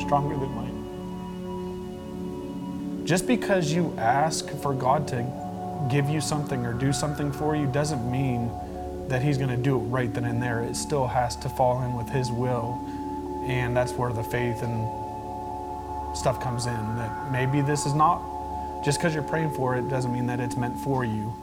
stronger 0.00 0.36
than 0.36 0.50
mine. 0.54 0.66
Just 3.06 3.26
because 3.26 3.70
you 3.70 3.94
ask 3.98 4.48
for 4.62 4.72
God 4.72 5.06
to 5.08 5.26
give 5.90 6.08
you 6.08 6.20
something 6.20 6.64
or 6.64 6.72
do 6.72 6.92
something 6.92 7.30
for 7.30 7.54
you 7.54 7.66
doesn't 7.66 8.10
mean 8.10 8.50
that 9.08 9.22
He's 9.22 9.36
going 9.38 9.50
to 9.50 9.56
do 9.56 9.76
it 9.76 9.82
right 9.84 10.12
then 10.12 10.24
and 10.24 10.42
there. 10.42 10.62
It 10.62 10.74
still 10.74 11.06
has 11.06 11.36
to 11.36 11.48
fall 11.50 11.82
in 11.82 11.94
with 11.96 12.08
His 12.08 12.32
will. 12.32 12.80
And 13.46 13.76
that's 13.76 13.92
where 13.92 14.12
the 14.12 14.24
faith 14.24 14.62
and 14.62 14.88
stuff 16.16 16.40
comes 16.40 16.66
in. 16.66 16.96
That 16.96 17.30
maybe 17.30 17.60
this 17.60 17.86
is 17.86 17.94
not, 17.94 18.20
just 18.86 19.00
because 19.00 19.12
you're 19.12 19.24
praying 19.24 19.50
for 19.50 19.74
it 19.74 19.88
doesn't 19.88 20.12
mean 20.12 20.26
that 20.26 20.38
it's 20.38 20.56
meant 20.56 20.78
for 20.78 21.04
you. 21.04 21.34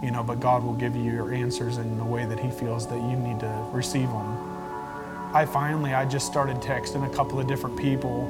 You 0.00 0.12
know, 0.12 0.22
but 0.22 0.38
God 0.38 0.62
will 0.62 0.74
give 0.74 0.94
you 0.94 1.10
your 1.10 1.34
answers 1.34 1.78
in 1.78 1.98
the 1.98 2.04
way 2.04 2.24
that 2.24 2.38
He 2.38 2.52
feels 2.52 2.86
that 2.86 3.00
you 3.02 3.16
need 3.16 3.40
to 3.40 3.68
receive 3.72 4.08
them. 4.08 5.34
I 5.34 5.44
finally, 5.44 5.92
I 5.92 6.04
just 6.04 6.24
started 6.24 6.58
texting 6.58 7.04
a 7.04 7.12
couple 7.12 7.40
of 7.40 7.48
different 7.48 7.76
people. 7.76 8.26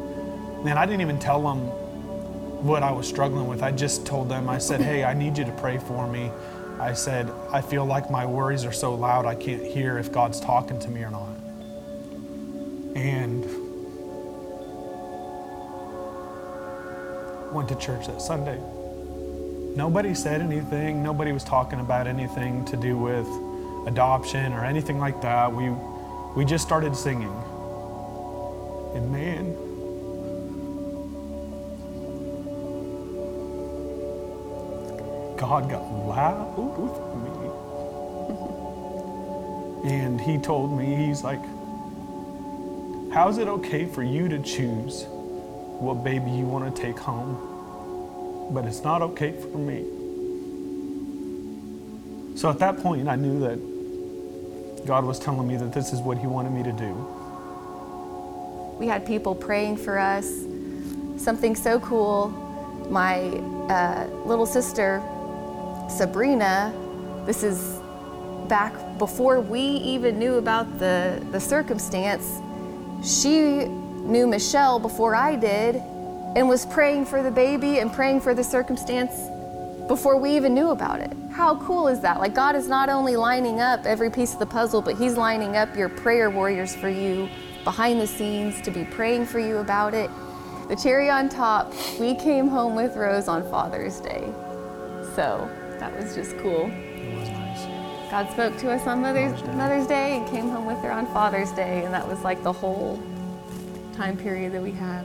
And 0.64 0.78
I 0.78 0.86
didn't 0.86 1.02
even 1.02 1.18
tell 1.18 1.42
them 1.42 1.58
what 2.64 2.82
I 2.82 2.90
was 2.90 3.06
struggling 3.06 3.48
with. 3.48 3.62
I 3.62 3.70
just 3.70 4.06
told 4.06 4.30
them, 4.30 4.48
I 4.48 4.56
said, 4.56 4.80
hey, 4.80 5.04
I 5.04 5.12
need 5.12 5.36
you 5.36 5.44
to 5.44 5.52
pray 5.52 5.76
for 5.76 6.08
me. 6.08 6.30
I 6.80 6.94
said, 6.94 7.30
I 7.50 7.60
feel 7.60 7.84
like 7.84 8.10
my 8.10 8.24
worries 8.24 8.64
are 8.64 8.72
so 8.72 8.94
loud 8.94 9.26
I 9.26 9.34
can't 9.34 9.62
hear 9.62 9.98
if 9.98 10.10
God's 10.10 10.40
talking 10.40 10.78
to 10.80 10.88
me 10.88 11.02
or 11.02 11.10
not. 11.10 11.36
And 12.96 13.61
went 17.52 17.68
to 17.68 17.74
church 17.76 18.06
that 18.06 18.20
Sunday. 18.20 18.58
Nobody 19.76 20.14
said 20.14 20.40
anything. 20.40 21.02
Nobody 21.02 21.32
was 21.32 21.44
talking 21.44 21.80
about 21.80 22.06
anything 22.06 22.64
to 22.66 22.76
do 22.76 22.98
with 22.98 23.26
adoption 23.86 24.52
or 24.52 24.64
anything 24.64 24.98
like 24.98 25.20
that. 25.22 25.52
We, 25.52 25.70
we 26.36 26.44
just 26.44 26.64
started 26.64 26.94
singing. 26.94 27.32
And 28.94 29.10
man, 29.10 29.54
God 35.38 35.70
got 35.70 35.82
loud 35.90 36.58
with 36.78 36.92
me. 37.22 37.30
And 39.90 40.20
he 40.20 40.38
told 40.38 40.76
me, 40.76 40.94
he's 40.94 41.24
like, 41.24 41.42
how 43.12 43.28
is 43.28 43.38
it 43.38 43.48
okay 43.48 43.86
for 43.86 44.02
you 44.02 44.28
to 44.28 44.38
choose 44.38 45.06
what 45.82 46.04
baby 46.04 46.30
you 46.30 46.44
want 46.44 46.74
to 46.74 46.82
take 46.82 46.98
home, 46.98 47.36
but 48.54 48.64
it's 48.64 48.82
not 48.82 49.02
okay 49.02 49.32
for 49.32 49.58
me? 49.58 49.84
So 52.36 52.48
at 52.48 52.58
that 52.60 52.78
point, 52.78 53.08
I 53.08 53.16
knew 53.16 53.40
that 53.40 54.86
God 54.86 55.04
was 55.04 55.18
telling 55.18 55.46
me 55.46 55.56
that 55.56 55.72
this 55.72 55.92
is 55.92 56.00
what 56.00 56.18
He 56.18 56.26
wanted 56.26 56.52
me 56.52 56.62
to 56.62 56.72
do. 56.72 56.92
We 58.78 58.86
had 58.86 59.04
people 59.06 59.34
praying 59.34 59.76
for 59.76 59.98
us. 59.98 60.26
Something 61.16 61.54
so 61.54 61.78
cool. 61.80 62.28
My 62.88 63.28
uh, 63.68 64.06
little 64.24 64.46
sister, 64.46 65.02
Sabrina, 65.88 66.72
this 67.26 67.42
is 67.42 67.80
back 68.48 68.98
before 68.98 69.40
we 69.40 69.60
even 69.60 70.18
knew 70.18 70.34
about 70.34 70.78
the, 70.78 71.24
the 71.30 71.40
circumstance. 71.40 72.40
She 73.04 73.66
knew 74.02 74.26
Michelle 74.26 74.78
before 74.78 75.14
I 75.14 75.36
did 75.36 75.76
and 76.36 76.48
was 76.48 76.66
praying 76.66 77.06
for 77.06 77.22
the 77.22 77.30
baby 77.30 77.78
and 77.78 77.92
praying 77.92 78.20
for 78.20 78.34
the 78.34 78.44
circumstance 78.44 79.28
before 79.88 80.16
we 80.16 80.36
even 80.36 80.54
knew 80.54 80.70
about 80.70 81.00
it. 81.00 81.12
How 81.30 81.56
cool 81.56 81.88
is 81.88 82.00
that? 82.00 82.20
Like, 82.20 82.34
God 82.34 82.54
is 82.54 82.68
not 82.68 82.88
only 82.88 83.16
lining 83.16 83.60
up 83.60 83.84
every 83.84 84.10
piece 84.10 84.32
of 84.32 84.38
the 84.38 84.46
puzzle, 84.46 84.82
but 84.82 84.96
He's 84.96 85.16
lining 85.16 85.56
up 85.56 85.76
your 85.76 85.88
prayer 85.88 86.30
warriors 86.30 86.74
for 86.74 86.88
you 86.88 87.28
behind 87.64 88.00
the 88.00 88.06
scenes 88.06 88.60
to 88.62 88.70
be 88.70 88.84
praying 88.84 89.26
for 89.26 89.38
you 89.38 89.58
about 89.58 89.94
it. 89.94 90.10
The 90.68 90.76
cherry 90.76 91.10
on 91.10 91.28
top, 91.28 91.72
we 91.98 92.14
came 92.14 92.48
home 92.48 92.74
with 92.74 92.96
Rose 92.96 93.28
on 93.28 93.48
Father's 93.50 94.00
Day. 94.00 94.32
So 95.14 95.50
that 95.78 95.94
was 95.96 96.14
just 96.14 96.36
cool. 96.38 96.64
Was 96.64 97.28
nice. 97.28 98.10
God 98.10 98.30
spoke 98.30 98.56
to 98.58 98.70
us 98.70 98.86
on 98.86 99.02
Mother's, 99.02 99.42
Mother's 99.54 99.86
Day 99.86 100.16
and 100.18 100.28
came 100.28 100.48
home 100.48 100.66
with 100.66 100.78
her 100.78 100.90
on 100.90 101.06
Father's 101.06 101.50
Day, 101.52 101.84
and 101.84 101.92
that 101.92 102.06
was 102.06 102.22
like 102.22 102.42
the 102.42 102.52
whole 102.52 102.96
time 103.92 104.16
period 104.16 104.52
that 104.52 104.62
we 104.62 104.72
had. 104.72 105.04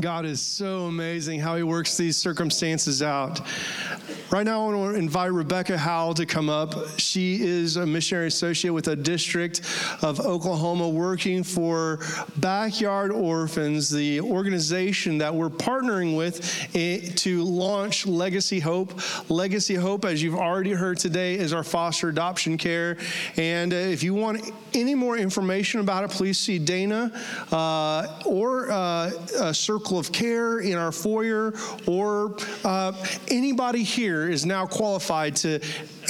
God 0.00 0.26
is 0.26 0.42
so 0.42 0.80
amazing 0.82 1.40
how 1.40 1.56
He 1.56 1.62
works 1.62 1.96
these 1.96 2.18
circumstances 2.18 3.02
out. 3.02 3.40
Right 4.34 4.46
now, 4.46 4.68
I 4.68 4.74
want 4.74 4.94
to 4.94 4.98
invite 4.98 5.30
Rebecca 5.30 5.78
Howell 5.78 6.14
to 6.14 6.26
come 6.26 6.50
up. 6.50 6.98
She 6.98 7.40
is 7.40 7.76
a 7.76 7.86
missionary 7.86 8.26
associate 8.26 8.72
with 8.72 8.88
a 8.88 8.96
district 8.96 9.60
of 10.02 10.18
Oklahoma 10.18 10.88
working 10.88 11.44
for 11.44 12.00
Backyard 12.38 13.12
Orphans, 13.12 13.90
the 13.90 14.20
organization 14.22 15.18
that 15.18 15.32
we're 15.32 15.50
partnering 15.50 16.16
with 16.16 16.68
to 17.18 17.44
launch 17.44 18.08
Legacy 18.08 18.58
Hope. 18.58 19.00
Legacy 19.30 19.76
Hope, 19.76 20.04
as 20.04 20.20
you've 20.20 20.34
already 20.34 20.72
heard 20.72 20.98
today, 20.98 21.34
is 21.34 21.52
our 21.52 21.62
foster 21.62 22.08
adoption 22.08 22.58
care. 22.58 22.96
And 23.36 23.72
uh, 23.72 23.76
if 23.76 24.02
you 24.02 24.14
want 24.14 24.50
any 24.74 24.96
more 24.96 25.16
information 25.16 25.78
about 25.78 26.02
it, 26.02 26.10
please 26.10 26.38
see 26.38 26.58
Dana 26.58 27.12
uh, 27.52 28.20
or 28.26 28.72
uh, 28.72 29.12
a 29.40 29.54
Circle 29.54 29.96
of 29.96 30.10
Care 30.10 30.58
in 30.58 30.76
our 30.76 30.90
foyer, 30.90 31.54
or 31.86 32.36
uh, 32.64 32.92
anybody 33.28 33.84
here 33.84 34.23
is 34.28 34.46
now 34.46 34.66
qualified 34.66 35.36
to 35.36 35.60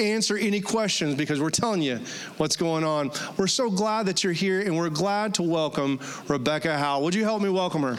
answer 0.00 0.36
any 0.36 0.60
questions 0.60 1.14
because 1.14 1.40
we're 1.40 1.50
telling 1.50 1.82
you 1.82 2.00
what's 2.36 2.56
going 2.56 2.84
on. 2.84 3.10
We're 3.36 3.46
so 3.46 3.70
glad 3.70 4.06
that 4.06 4.24
you're 4.24 4.32
here, 4.32 4.60
and 4.60 4.76
we're 4.76 4.90
glad 4.90 5.34
to 5.34 5.42
welcome 5.42 6.00
Rebecca 6.28 6.76
Howell. 6.76 7.02
Would 7.04 7.14
you 7.14 7.24
help 7.24 7.42
me 7.42 7.48
welcome 7.48 7.82
her? 7.82 7.96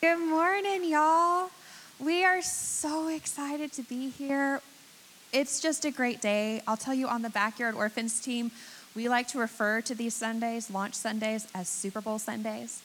Good 0.00 0.18
morning, 0.18 0.84
y'all. 0.84 1.50
We 1.98 2.24
are 2.24 2.40
so 2.42 3.08
excited 3.08 3.72
to 3.72 3.82
be 3.82 4.10
here. 4.10 4.60
It's 5.32 5.60
just 5.60 5.84
a 5.84 5.90
great 5.90 6.20
day. 6.20 6.62
I'll 6.66 6.76
tell 6.76 6.94
you 6.94 7.08
on 7.08 7.22
the 7.22 7.30
Backyard 7.30 7.74
Orphans 7.74 8.20
team, 8.20 8.50
we 8.94 9.08
like 9.08 9.28
to 9.28 9.38
refer 9.38 9.80
to 9.82 9.94
these 9.94 10.14
Sundays, 10.14 10.70
launch 10.70 10.94
Sundays, 10.94 11.46
as 11.54 11.68
Super 11.68 12.00
Bowl 12.00 12.18
Sundays. 12.18 12.82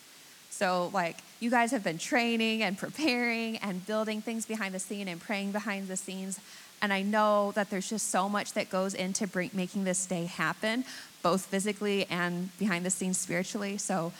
So, 0.49 0.91
like, 0.93 1.17
you 1.43 1.51
guys 1.51 1.71
have 1.71 1.83
been 1.83 1.97
training 1.97 2.63
and 2.63 2.77
preparing 2.77 3.57
and 3.57 3.85
building 3.85 4.21
things 4.21 4.45
behind 4.45 4.73
the 4.73 4.79
scene 4.79 5.09
and 5.09 5.19
praying 5.19 5.51
behind 5.51 5.89
the 5.89 5.97
scenes. 5.97 6.39
And 6.81 6.93
I 6.93 7.01
know 7.01 7.51
that 7.51 7.69
there's 7.69 7.89
just 7.89 8.09
so 8.09 8.29
much 8.29 8.53
that 8.53 8.69
goes 8.69 8.93
into 8.93 9.27
bring, 9.27 9.51
making 9.53 9.83
this 9.83 10.05
day 10.05 10.25
happen, 10.25 10.85
both 11.21 11.45
physically 11.45 12.05
and 12.09 12.57
behind 12.57 12.85
the 12.85 12.89
scenes 12.89 13.17
spiritually. 13.17 13.77
So, 13.77 14.13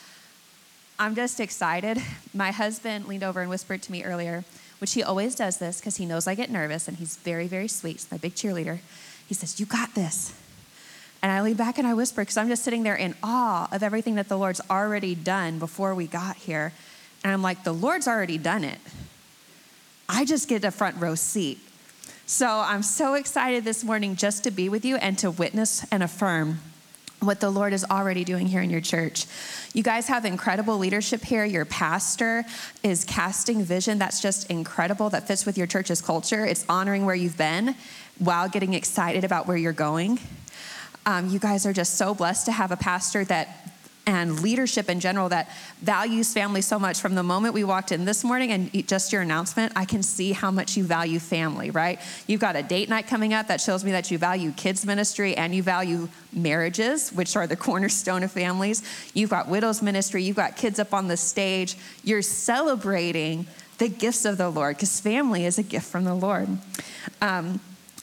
I'm 0.96 1.16
just 1.16 1.40
excited. 1.40 1.98
My 2.34 2.52
husband 2.52 3.06
leaned 3.08 3.24
over 3.24 3.40
and 3.40 3.50
whispered 3.50 3.82
to 3.82 3.90
me 3.90 4.04
earlier, 4.04 4.44
which 4.78 4.92
he 4.92 5.02
always 5.02 5.34
does 5.34 5.56
this 5.56 5.80
because 5.80 5.96
he 5.96 6.06
knows 6.06 6.28
I 6.28 6.36
get 6.36 6.50
nervous 6.50 6.86
and 6.86 6.98
he's 6.98 7.16
very, 7.16 7.48
very 7.48 7.66
sweet. 7.66 7.94
He's 7.94 8.10
my 8.12 8.18
big 8.18 8.34
cheerleader. 8.34 8.78
He 9.26 9.34
says, 9.34 9.58
You 9.58 9.66
got 9.66 9.94
this. 9.94 10.32
And 11.20 11.32
I 11.32 11.40
lean 11.40 11.54
back 11.54 11.78
and 11.78 11.86
I 11.86 11.94
whisper 11.94 12.20
because 12.20 12.36
I'm 12.36 12.48
just 12.48 12.62
sitting 12.62 12.82
there 12.82 12.94
in 12.94 13.14
awe 13.22 13.66
of 13.72 13.82
everything 13.82 14.14
that 14.16 14.28
the 14.28 14.36
Lord's 14.36 14.60
already 14.70 15.14
done 15.14 15.58
before 15.58 15.94
we 15.94 16.06
got 16.06 16.36
here. 16.36 16.72
And 17.24 17.32
I'm 17.32 17.42
like, 17.42 17.64
The 17.64 17.72
Lord's 17.72 18.06
already 18.06 18.38
done 18.38 18.62
it. 18.62 18.78
I 20.08 20.24
just 20.24 20.48
get 20.48 20.62
a 20.64 20.70
front 20.70 20.96
row 20.98 21.14
seat. 21.14 21.58
So 22.26 22.46
I'm 22.46 22.82
so 22.82 23.14
excited 23.14 23.64
this 23.64 23.82
morning 23.82 24.16
just 24.16 24.44
to 24.44 24.50
be 24.50 24.68
with 24.68 24.84
you 24.84 24.96
and 24.96 25.18
to 25.18 25.30
witness 25.30 25.84
and 25.90 26.02
affirm 26.02 26.60
what 27.20 27.40
the 27.40 27.50
Lord 27.50 27.72
is 27.72 27.84
already 27.90 28.24
doing 28.24 28.46
here 28.46 28.60
in 28.60 28.70
your 28.70 28.80
church. 28.80 29.26
You 29.72 29.82
guys 29.82 30.06
have 30.08 30.24
incredible 30.24 30.78
leadership 30.78 31.22
here. 31.22 31.44
Your 31.44 31.64
pastor 31.64 32.44
is 32.82 33.04
casting 33.04 33.62
vision 33.62 33.98
that's 33.98 34.20
just 34.20 34.50
incredible, 34.50 35.10
that 35.10 35.26
fits 35.26 35.46
with 35.46 35.56
your 35.56 35.66
church's 35.66 36.02
culture. 36.02 36.44
It's 36.44 36.64
honoring 36.68 37.06
where 37.06 37.14
you've 37.14 37.38
been 37.38 37.74
while 38.18 38.48
getting 38.48 38.74
excited 38.74 39.24
about 39.24 39.46
where 39.46 39.56
you're 39.56 39.72
going. 39.72 40.20
Um, 41.06 41.28
you 41.28 41.38
guys 41.38 41.66
are 41.66 41.72
just 41.72 41.96
so 41.96 42.14
blessed 42.14 42.46
to 42.46 42.52
have 42.52 42.72
a 42.72 42.76
pastor 42.76 43.24
that 43.26 43.73
and 44.06 44.40
leadership 44.40 44.90
in 44.90 45.00
general 45.00 45.28
that 45.30 45.50
values 45.80 46.32
family 46.32 46.60
so 46.60 46.78
much. 46.78 47.00
From 47.00 47.14
the 47.14 47.22
moment 47.22 47.54
we 47.54 47.64
walked 47.64 47.92
in 47.92 48.04
this 48.04 48.22
morning 48.24 48.50
and 48.52 48.86
just 48.86 49.12
your 49.12 49.22
announcement, 49.22 49.72
I 49.76 49.84
can 49.84 50.02
see 50.02 50.32
how 50.32 50.50
much 50.50 50.76
you 50.76 50.84
value 50.84 51.18
family, 51.18 51.70
right? 51.70 52.00
You've 52.26 52.40
got 52.40 52.56
a 52.56 52.62
date 52.62 52.88
night 52.88 53.06
coming 53.06 53.32
up 53.32 53.48
that 53.48 53.60
shows 53.60 53.84
me 53.84 53.92
that 53.92 54.10
you 54.10 54.18
value 54.18 54.52
kids' 54.52 54.84
ministry 54.84 55.36
and 55.36 55.54
you 55.54 55.62
value 55.62 56.08
marriages, 56.32 57.10
which 57.10 57.36
are 57.36 57.46
the 57.46 57.56
cornerstone 57.64 58.22
of 58.22 58.32
families. 58.32 58.82
You've 59.14 59.30
got 59.30 59.48
widows' 59.48 59.82
ministry, 59.82 60.22
you've 60.22 60.36
got 60.36 60.56
kids 60.56 60.78
up 60.78 60.92
on 60.92 61.08
the 61.08 61.16
stage. 61.16 61.76
You're 62.02 62.22
celebrating 62.22 63.46
the 63.78 63.88
gifts 63.88 64.24
of 64.24 64.38
the 64.38 64.50
Lord 64.50 64.76
because 64.76 65.00
family 65.00 65.44
is 65.44 65.58
a 65.58 65.62
gift 65.62 65.86
from 65.86 66.04
the 66.04 66.14
Lord. 66.14 66.48
Um, 67.20 67.60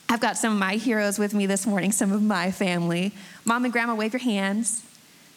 I've 0.08 0.20
got 0.20 0.36
some 0.36 0.52
of 0.52 0.58
my 0.58 0.74
heroes 0.74 1.18
with 1.18 1.32
me 1.32 1.46
this 1.46 1.66
morning, 1.66 1.90
some 1.90 2.12
of 2.12 2.22
my 2.22 2.50
family. 2.50 3.12
Mom 3.46 3.64
and 3.64 3.72
grandma, 3.72 3.94
wave 3.94 4.12
your 4.12 4.20
hands. 4.20 4.82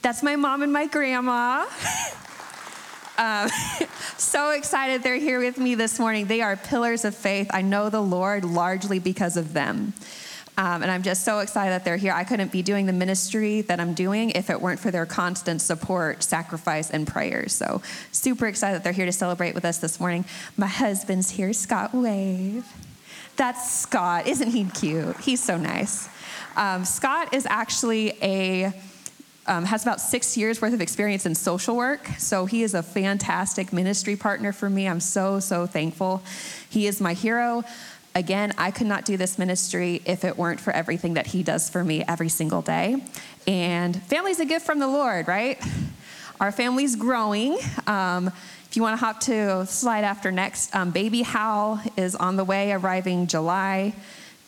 That's 0.05 0.21
my 0.21 0.35
mom 0.35 0.61
and 0.61 0.71
my 0.71 0.85
grandma. 0.85 1.65
um, 3.17 3.49
so 4.17 4.51
excited 4.51 5.01
they're 5.01 5.17
here 5.17 5.39
with 5.39 5.57
me 5.57 5.73
this 5.73 5.97
morning. 5.97 6.27
They 6.27 6.41
are 6.41 6.55
pillars 6.55 7.05
of 7.05 7.15
faith. 7.15 7.49
I 7.51 7.63
know 7.63 7.89
the 7.89 8.03
Lord 8.03 8.45
largely 8.45 8.99
because 8.99 9.35
of 9.35 9.53
them. 9.53 9.93
Um, 10.59 10.83
and 10.83 10.91
I'm 10.91 11.01
just 11.01 11.23
so 11.23 11.39
excited 11.39 11.71
that 11.71 11.85
they're 11.85 11.97
here. 11.97 12.13
I 12.13 12.23
couldn't 12.23 12.51
be 12.51 12.61
doing 12.61 12.85
the 12.85 12.93
ministry 12.93 13.61
that 13.61 13.79
I'm 13.79 13.95
doing 13.95 14.29
if 14.29 14.51
it 14.51 14.61
weren't 14.61 14.79
for 14.79 14.91
their 14.91 15.07
constant 15.07 15.59
support, 15.59 16.21
sacrifice, 16.21 16.91
and 16.91 17.07
prayers. 17.07 17.53
So, 17.53 17.81
super 18.11 18.45
excited 18.45 18.75
that 18.75 18.83
they're 18.83 18.93
here 18.93 19.07
to 19.07 19.11
celebrate 19.11 19.55
with 19.55 19.65
us 19.65 19.79
this 19.79 19.99
morning. 19.99 20.25
My 20.55 20.67
husband's 20.67 21.31
here, 21.31 21.51
Scott 21.51 21.95
Wave. 21.95 22.63
That's 23.37 23.71
Scott. 23.71 24.27
Isn't 24.27 24.51
he 24.51 24.65
cute? 24.65 25.17
He's 25.21 25.43
so 25.43 25.57
nice. 25.57 26.09
Um, 26.55 26.85
Scott 26.85 27.33
is 27.33 27.47
actually 27.49 28.11
a 28.21 28.71
um, 29.47 29.65
has 29.65 29.83
about 29.83 30.01
six 30.01 30.37
years 30.37 30.61
worth 30.61 30.73
of 30.73 30.81
experience 30.81 31.25
in 31.25 31.35
social 31.35 31.75
work. 31.75 32.07
So 32.17 32.45
he 32.45 32.63
is 32.63 32.73
a 32.73 32.81
fantastic 32.83 33.71
ministry 33.71 34.15
partner 34.15 34.51
for 34.51 34.69
me. 34.69 34.87
I'm 34.87 34.99
so, 34.99 35.39
so 35.39 35.65
thankful. 35.67 36.23
He 36.69 36.87
is 36.87 36.99
my 36.99 37.13
hero. 37.13 37.63
Again, 38.15 38.53
I 38.57 38.71
could 38.71 38.87
not 38.87 39.05
do 39.05 39.17
this 39.17 39.37
ministry 39.37 40.01
if 40.05 40.23
it 40.23 40.37
weren't 40.37 40.59
for 40.59 40.71
everything 40.71 41.15
that 41.15 41.27
he 41.27 41.43
does 41.43 41.69
for 41.69 41.83
me 41.83 42.03
every 42.07 42.29
single 42.29 42.61
day. 42.61 43.03
And 43.45 44.01
family's 44.03 44.39
a 44.39 44.45
gift 44.45 44.65
from 44.65 44.79
the 44.79 44.87
Lord, 44.87 45.27
right? 45.27 45.61
Our 46.39 46.51
family's 46.51 46.95
growing. 46.95 47.57
Um, 47.87 48.27
if 48.27 48.75
you 48.75 48.81
want 48.81 48.99
to 48.99 49.05
hop 49.05 49.19
to 49.21 49.65
slide 49.67 50.03
after 50.03 50.31
next, 50.31 50.75
um, 50.75 50.91
baby 50.91 51.21
Hal 51.21 51.81
is 51.97 52.15
on 52.15 52.35
the 52.35 52.43
way, 52.43 52.71
arriving 52.71 53.27
July 53.27 53.93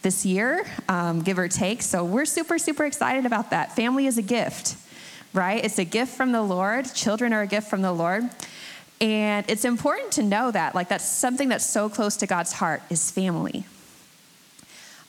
this 0.01 0.25
year, 0.25 0.65
um, 0.89 1.21
give 1.21 1.37
or 1.37 1.47
take. 1.47 1.81
So 1.81 2.03
we're 2.03 2.25
super, 2.25 2.57
super 2.57 2.85
excited 2.85 3.25
about 3.25 3.51
that. 3.51 3.75
Family 3.75 4.07
is 4.07 4.17
a 4.17 4.21
gift 4.21 4.75
right? 5.37 5.63
It's 5.63 5.77
a 5.77 5.85
gift 5.85 6.17
from 6.17 6.31
the 6.31 6.41
Lord. 6.41 6.93
Children 6.93 7.31
are 7.31 7.43
a 7.43 7.47
gift 7.47 7.69
from 7.69 7.81
the 7.81 7.93
Lord. 7.93 8.23
And 8.99 9.45
it's 9.47 9.63
important 9.63 10.11
to 10.13 10.23
know 10.23 10.49
that, 10.49 10.73
like, 10.73 10.89
that's 10.89 11.07
something 11.07 11.49
that's 11.49 11.65
so 11.65 11.87
close 11.87 12.17
to 12.17 12.27
God's 12.27 12.53
heart 12.53 12.81
is 12.89 13.11
family. 13.11 13.65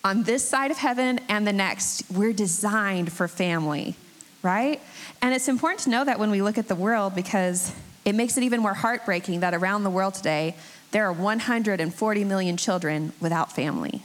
On 0.04 0.22
this 0.24 0.46
side 0.46 0.70
of 0.70 0.76
heaven 0.76 1.18
and 1.28 1.46
the 1.46 1.52
next, 1.52 2.04
we're 2.10 2.34
designed 2.34 3.10
for 3.10 3.26
family, 3.26 3.96
right? 4.42 4.80
And 5.22 5.34
it's 5.34 5.48
important 5.48 5.80
to 5.80 5.90
know 5.90 6.04
that 6.04 6.18
when 6.18 6.30
we 6.30 6.42
look 6.42 6.58
at 6.58 6.68
the 6.68 6.74
world 6.74 7.14
because 7.14 7.72
it 8.04 8.14
makes 8.14 8.36
it 8.36 8.44
even 8.44 8.60
more 8.60 8.74
heartbreaking 8.74 9.40
that 9.40 9.54
around 9.54 9.84
the 9.84 9.90
world 9.90 10.14
today, 10.14 10.54
there 10.90 11.06
are 11.06 11.12
140 11.12 12.24
million 12.24 12.56
children 12.56 13.12
without 13.20 13.52
family. 13.52 14.02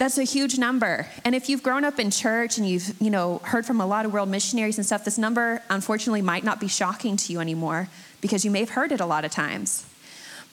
That's 0.00 0.16
a 0.16 0.24
huge 0.24 0.56
number. 0.56 1.06
And 1.26 1.34
if 1.34 1.50
you've 1.50 1.62
grown 1.62 1.84
up 1.84 2.00
in 2.00 2.10
church 2.10 2.56
and 2.56 2.66
you've, 2.66 2.98
you 3.02 3.10
know, 3.10 3.36
heard 3.44 3.66
from 3.66 3.82
a 3.82 3.86
lot 3.86 4.06
of 4.06 4.14
world 4.14 4.30
missionaries 4.30 4.78
and 4.78 4.86
stuff, 4.86 5.04
this 5.04 5.18
number 5.18 5.62
unfortunately 5.68 6.22
might 6.22 6.42
not 6.42 6.58
be 6.58 6.68
shocking 6.68 7.18
to 7.18 7.32
you 7.34 7.38
anymore 7.38 7.90
because 8.22 8.42
you 8.42 8.50
may 8.50 8.60
have 8.60 8.70
heard 8.70 8.92
it 8.92 9.00
a 9.02 9.04
lot 9.04 9.26
of 9.26 9.30
times. 9.30 9.84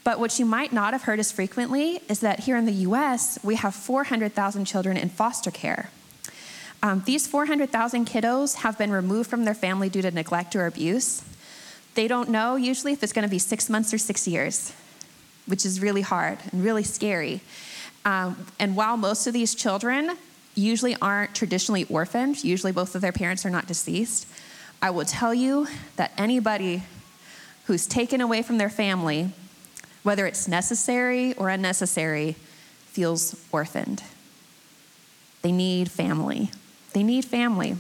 But 0.04 0.20
what 0.20 0.38
you 0.38 0.46
might 0.46 0.74
not 0.74 0.92
have 0.92 1.04
heard 1.04 1.18
as 1.18 1.32
frequently 1.32 2.02
is 2.10 2.20
that 2.20 2.42
here 2.42 2.58
in 2.58 2.66
the 2.66 2.74
US, 2.90 3.40
we 3.42 3.56
have 3.56 3.74
400,000 3.74 4.66
children 4.66 4.98
in 4.98 5.08
foster 5.08 5.50
care. 5.50 5.92
Um, 6.84 7.04
these 7.06 7.26
400,000 7.26 8.06
kiddos 8.06 8.56
have 8.56 8.78
been 8.78 8.92
removed 8.92 9.30
from 9.30 9.46
their 9.46 9.56
family 9.56 9.88
due 9.88 10.02
to 10.02 10.12
neglect 10.12 10.58
or 10.58 10.66
abuse. 10.66 11.24
They 11.94 12.10
don't 12.10 12.28
know 12.28 12.58
usually 12.58 12.92
if 12.92 13.02
it's 13.02 13.14
going 13.14 13.24
to 13.24 13.32
be 13.32 13.40
six 13.40 13.70
months 13.70 13.94
or 13.94 13.98
six 13.98 14.28
years, 14.28 14.74
which 15.46 15.66
is 15.66 15.80
really 15.82 16.02
hard 16.02 16.38
and 16.52 16.66
really 16.66 16.84
scary. 16.84 17.40
Um, 18.08 18.46
and 18.58 18.78
while 18.78 18.96
most 18.96 19.28
of 19.28 19.34
these 19.34 19.54
children 19.54 20.12
usually 20.56 20.96
aren't 21.02 21.36
traditionally 21.36 21.84
orphaned, 21.90 22.42
usually 22.42 22.72
both 22.72 22.96
of 22.96 23.02
their 23.02 23.12
parents 23.12 23.46
are 23.46 23.50
not 23.50 23.68
deceased, 23.68 24.26
I 24.82 24.92
will 24.92 25.04
tell 25.04 25.34
you 25.34 25.68
that 25.98 26.14
anybody 26.18 26.84
who's 27.66 27.86
taken 27.86 28.22
away 28.22 28.44
from 28.44 28.60
their 28.60 28.70
family, 28.70 29.32
whether 30.04 30.26
it's 30.26 30.48
necessary 30.48 31.34
or 31.34 31.50
unnecessary, 31.50 32.38
feels 32.86 33.36
orphaned. 33.52 34.04
They 35.42 35.52
need 35.52 35.92
family. 35.92 36.50
They 36.94 37.04
need 37.04 37.26
family. 37.26 37.76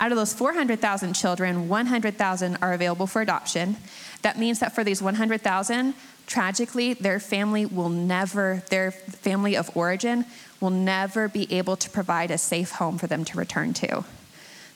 Out 0.00 0.10
of 0.10 0.18
those 0.18 0.34
400,000 0.34 1.12
children, 1.12 1.68
100,000 1.68 2.56
are 2.60 2.72
available 2.72 3.06
for 3.06 3.22
adoption. 3.22 3.76
That 4.22 4.36
means 4.36 4.58
that 4.58 4.74
for 4.74 4.82
these 4.82 5.00
100,000, 5.00 5.94
tragically, 6.30 6.94
their 6.94 7.18
family 7.18 7.66
will 7.66 7.88
never, 7.88 8.62
their 8.70 8.92
family 8.92 9.56
of 9.56 9.76
origin 9.76 10.24
will 10.60 10.70
never 10.70 11.28
be 11.28 11.52
able 11.52 11.76
to 11.76 11.90
provide 11.90 12.30
a 12.30 12.38
safe 12.38 12.70
home 12.72 12.96
for 12.96 13.08
them 13.08 13.24
to 13.24 13.36
return 13.36 13.74
to. 13.74 14.04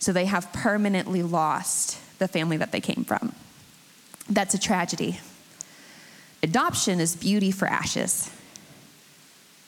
So 0.01 0.13
they 0.13 0.25
have 0.27 0.53
permanently 0.53 1.23
lost 1.23 1.99
the 2.19 2.29
family 2.29 2.57
that 2.57 2.73
they 2.73 2.81
came 2.81 3.05
from. 3.05 3.35
That's 4.29 4.53
a 4.55 4.59
tragedy. 4.59 5.21
Adoption 6.43 7.01
is 7.01 7.15
beauty 7.15 7.53
for 7.53 7.69
ashes. 7.69 8.31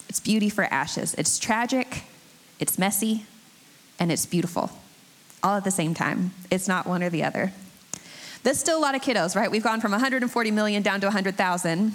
It's 0.09 0.20
beauty 0.20 0.51
for 0.51 0.64
ashes. 0.64 1.14
It's 1.14 1.38
tragic, 1.38 2.03
it's 2.59 2.79
messy, 2.79 3.27
and 3.99 4.11
it's 4.11 4.27
beautiful 4.27 4.70
all 5.42 5.57
at 5.57 5.64
the 5.64 5.70
same 5.70 5.94
time. 5.94 6.33
It's 6.51 6.66
not 6.66 6.87
one 6.87 7.03
or 7.03 7.11
the 7.11 7.22
other. 7.22 7.53
There's 8.47 8.61
still 8.61 8.79
a 8.79 8.81
lot 8.81 8.95
of 8.95 9.03
kiddos, 9.03 9.35
right? 9.35 9.51
We've 9.51 9.61
gone 9.61 9.81
from 9.81 9.91
140 9.91 10.51
million 10.53 10.81
down 10.81 11.01
to 11.01 11.09
100,000. 11.09 11.93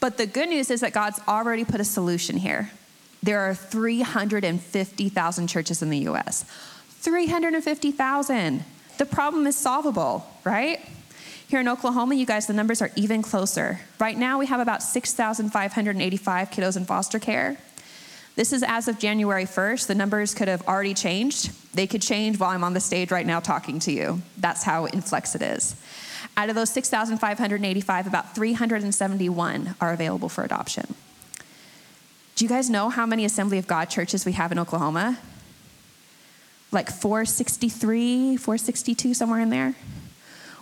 But 0.00 0.16
the 0.16 0.26
good 0.26 0.48
news 0.48 0.70
is 0.70 0.80
that 0.80 0.94
God's 0.94 1.20
already 1.28 1.66
put 1.66 1.82
a 1.82 1.84
solution 1.84 2.38
here. 2.38 2.70
There 3.22 3.40
are 3.40 3.54
350,000 3.54 5.48
churches 5.48 5.82
in 5.82 5.90
the 5.90 5.98
US. 6.08 6.46
350,000. 7.00 8.64
The 8.96 9.04
problem 9.04 9.46
is 9.46 9.54
solvable, 9.54 10.26
right? 10.44 10.80
Here 11.46 11.60
in 11.60 11.68
Oklahoma, 11.68 12.14
you 12.14 12.24
guys, 12.24 12.46
the 12.46 12.54
numbers 12.54 12.80
are 12.80 12.90
even 12.96 13.20
closer. 13.20 13.80
Right 14.00 14.16
now, 14.16 14.38
we 14.38 14.46
have 14.46 14.60
about 14.60 14.82
6,585 14.82 16.50
kiddos 16.50 16.78
in 16.78 16.86
foster 16.86 17.18
care. 17.18 17.58
This 18.36 18.52
is 18.52 18.62
as 18.62 18.86
of 18.86 18.98
January 18.98 19.46
1st. 19.46 19.86
The 19.86 19.94
numbers 19.94 20.34
could 20.34 20.48
have 20.48 20.66
already 20.68 20.92
changed. 20.92 21.50
They 21.74 21.86
could 21.86 22.02
change 22.02 22.38
while 22.38 22.50
I'm 22.50 22.64
on 22.64 22.74
the 22.74 22.80
stage 22.80 23.10
right 23.10 23.26
now 23.26 23.40
talking 23.40 23.78
to 23.80 23.92
you. 23.92 24.20
That's 24.36 24.62
how 24.62 24.84
in 24.84 25.00
flux 25.00 25.34
it 25.34 25.40
is. 25.40 25.74
Out 26.36 26.50
of 26.50 26.54
those 26.54 26.68
6,585, 26.70 28.06
about 28.06 28.34
371 28.34 29.74
are 29.80 29.92
available 29.92 30.28
for 30.28 30.44
adoption. 30.44 30.94
Do 32.34 32.44
you 32.44 32.48
guys 32.50 32.68
know 32.68 32.90
how 32.90 33.06
many 33.06 33.24
Assembly 33.24 33.56
of 33.56 33.66
God 33.66 33.86
churches 33.86 34.26
we 34.26 34.32
have 34.32 34.52
in 34.52 34.58
Oklahoma? 34.58 35.18
Like 36.70 36.90
463, 36.90 38.36
462, 38.36 39.14
somewhere 39.14 39.40
in 39.40 39.48
there? 39.48 39.74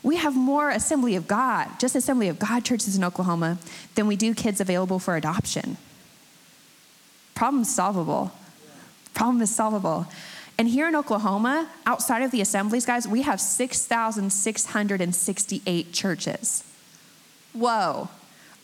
We 0.04 0.14
have 0.16 0.36
more 0.36 0.70
Assembly 0.70 1.16
of 1.16 1.26
God, 1.26 1.80
just 1.80 1.96
Assembly 1.96 2.28
of 2.28 2.38
God 2.38 2.64
churches 2.64 2.96
in 2.96 3.02
Oklahoma, 3.02 3.58
than 3.96 4.06
we 4.06 4.14
do 4.14 4.32
kids 4.32 4.60
available 4.60 5.00
for 5.00 5.16
adoption. 5.16 5.76
Problem 7.34 7.64
solvable. 7.64 8.30
Problem 9.12 9.42
is 9.42 9.54
solvable. 9.54 10.06
And 10.56 10.68
here 10.68 10.86
in 10.86 10.94
Oklahoma, 10.94 11.68
outside 11.84 12.22
of 12.22 12.30
the 12.30 12.40
assemblies, 12.40 12.86
guys, 12.86 13.08
we 13.08 13.22
have 13.22 13.40
6,668 13.40 15.92
churches. 15.92 16.62
Whoa. 17.52 18.08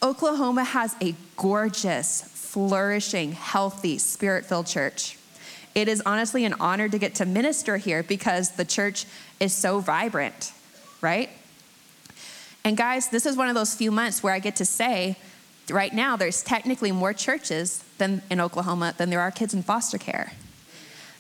Oklahoma 0.03 0.65
has 0.65 0.97
a 1.03 1.15
gorgeous, 1.37 2.23
flourishing, 2.23 3.33
healthy, 3.33 3.99
spirit 3.99 4.47
filled 4.47 4.67
church. 4.67 5.19
It 5.75 5.89
is 5.89 6.03
honestly 6.07 6.45
an 6.45 6.55
honor 6.55 6.89
to 6.89 6.99
get 6.99 7.17
to 7.17 7.27
minister 7.27 7.77
here 7.77 8.03
because 8.03 8.53
the 8.53 8.65
church 8.65 9.05
is 9.39 9.53
so 9.53 9.81
vibrant, 9.81 10.53
right? 11.01 11.29
And 12.65 12.77
guys, 12.77 13.09
this 13.09 13.27
is 13.27 13.37
one 13.37 13.49
of 13.49 13.55
those 13.55 13.75
few 13.75 13.91
months 13.91 14.23
where 14.23 14.35
I 14.35 14.39
get 14.39 14.57
to 14.57 14.65
say, 14.65 15.17
right 15.71 15.93
now, 15.93 16.17
there's 16.17 16.43
technically 16.43 16.93
more 16.93 17.13
churches 17.13 17.85
than 17.99 18.23
in 18.31 18.41
Oklahoma 18.41 18.95
than 18.97 19.11
there 19.11 19.21
are 19.21 19.31
kids 19.31 19.55
in 19.55 19.63
foster 19.63 19.99
care. 19.99 20.33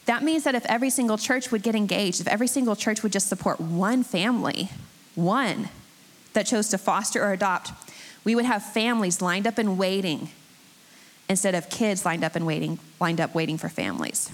That 0.06 0.22
means 0.22 0.44
that 0.44 0.54
if 0.54 0.64
every 0.66 0.90
single 0.90 1.18
church 1.18 1.50
would 1.52 1.62
get 1.62 1.74
engaged, 1.74 2.20
if 2.20 2.28
every 2.28 2.46
single 2.46 2.74
church 2.74 3.02
would 3.02 3.12
just 3.12 3.28
support 3.28 3.60
one 3.60 4.02
family, 4.02 4.70
one 5.14 5.68
that 6.32 6.46
chose 6.46 6.68
to 6.68 6.78
foster 6.78 7.22
or 7.22 7.32
adopt, 7.32 7.72
we 8.24 8.34
would 8.34 8.44
have 8.44 8.64
families 8.64 9.22
lined 9.22 9.46
up 9.46 9.58
and 9.58 9.78
waiting 9.78 10.30
instead 11.28 11.54
of 11.54 11.70
kids 11.70 12.04
lined 12.04 12.24
up 12.24 12.34
and 12.34 12.46
waiting, 12.46 12.78
lined 12.98 13.20
up 13.20 13.34
waiting 13.34 13.56
for 13.56 13.68
families. 13.68 14.30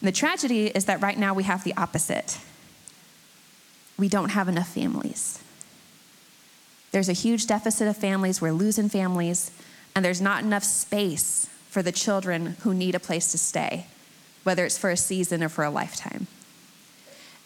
And 0.00 0.08
the 0.08 0.12
tragedy 0.12 0.66
is 0.66 0.84
that 0.86 1.00
right 1.00 1.18
now 1.18 1.34
we 1.34 1.44
have 1.44 1.64
the 1.64 1.74
opposite. 1.76 2.38
We 3.98 4.08
don't 4.08 4.30
have 4.30 4.48
enough 4.48 4.68
families. 4.68 5.42
There's 6.92 7.08
a 7.08 7.14
huge 7.14 7.46
deficit 7.46 7.86
of 7.88 7.96
families, 7.96 8.40
we're 8.40 8.52
losing 8.52 8.88
families, 8.88 9.50
and 9.94 10.04
there's 10.04 10.20
not 10.20 10.42
enough 10.42 10.64
space 10.64 11.48
for 11.68 11.82
the 11.82 11.92
children 11.92 12.56
who 12.62 12.74
need 12.74 12.94
a 12.94 13.00
place 13.00 13.30
to 13.32 13.38
stay, 13.38 13.86
whether 14.42 14.64
it's 14.64 14.78
for 14.78 14.90
a 14.90 14.96
season 14.96 15.42
or 15.42 15.48
for 15.48 15.64
a 15.64 15.70
lifetime. 15.70 16.26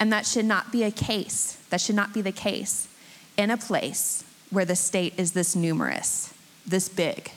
And 0.01 0.13
that 0.13 0.27
should 0.27 0.45
not 0.47 0.73
be 0.73 0.83
a 0.83 0.91
case. 0.91 1.59
That 1.71 1.81
should 1.81 1.95
not 1.95 2.15
be 2.15 2.21
the 2.21 2.33
case 2.33 2.89
in 3.37 3.51
a 3.51 3.57
place 3.57 4.25
where 4.51 4.65
the 4.65 4.77
state 4.77 5.15
is 5.19 5.33
this 5.33 5.55
numerous, 5.55 6.33
this 6.67 6.89
big, 6.89 7.31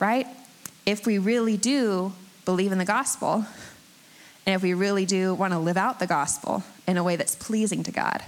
right? 0.00 0.26
If 0.84 1.06
we 1.06 1.18
really 1.18 1.56
do 1.56 2.12
believe 2.44 2.72
in 2.72 2.78
the 2.78 2.84
gospel, 2.84 3.46
and 4.44 4.54
if 4.54 4.62
we 4.62 4.74
really 4.74 5.06
do 5.06 5.34
want 5.34 5.52
to 5.52 5.58
live 5.58 5.76
out 5.76 5.98
the 5.98 6.06
gospel 6.06 6.62
in 6.86 6.96
a 6.96 7.02
way 7.02 7.16
that's 7.16 7.34
pleasing 7.34 7.82
to 7.82 7.92
God. 7.92 8.22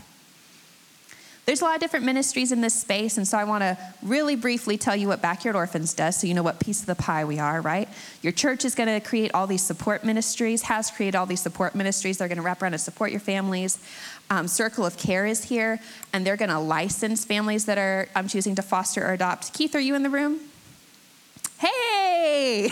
There's 1.48 1.62
a 1.62 1.64
lot 1.64 1.76
of 1.76 1.80
different 1.80 2.04
ministries 2.04 2.52
in 2.52 2.60
this 2.60 2.74
space, 2.74 3.16
and 3.16 3.26
so 3.26 3.38
I 3.38 3.44
want 3.44 3.62
to 3.62 3.78
really 4.02 4.36
briefly 4.36 4.76
tell 4.76 4.94
you 4.94 5.08
what 5.08 5.22
Backyard 5.22 5.56
Orphans 5.56 5.94
does 5.94 6.20
so 6.20 6.26
you 6.26 6.34
know 6.34 6.42
what 6.42 6.60
piece 6.60 6.80
of 6.80 6.86
the 6.86 6.94
pie 6.94 7.24
we 7.24 7.38
are, 7.38 7.62
right? 7.62 7.88
Your 8.20 8.32
church 8.34 8.66
is 8.66 8.74
going 8.74 8.90
to 8.90 9.00
create 9.00 9.32
all 9.32 9.46
these 9.46 9.62
support 9.62 10.04
ministries, 10.04 10.60
has 10.60 10.90
created 10.90 11.16
all 11.16 11.24
these 11.24 11.40
support 11.40 11.74
ministries. 11.74 12.18
They're 12.18 12.28
going 12.28 12.36
to 12.36 12.42
wrap 12.42 12.60
around 12.60 12.74
and 12.74 12.82
support 12.82 13.12
your 13.12 13.20
families. 13.20 13.78
Um, 14.28 14.46
Circle 14.46 14.84
of 14.84 14.98
Care 14.98 15.24
is 15.24 15.44
here, 15.44 15.80
and 16.12 16.26
they're 16.26 16.36
going 16.36 16.50
to 16.50 16.58
license 16.58 17.24
families 17.24 17.64
that 17.64 17.78
are 17.78 18.10
um, 18.14 18.28
choosing 18.28 18.54
to 18.56 18.60
foster 18.60 19.02
or 19.02 19.14
adopt. 19.14 19.54
Keith, 19.54 19.74
are 19.74 19.80
you 19.80 19.94
in 19.94 20.02
the 20.02 20.10
room? 20.10 20.40
Hey! 21.58 22.70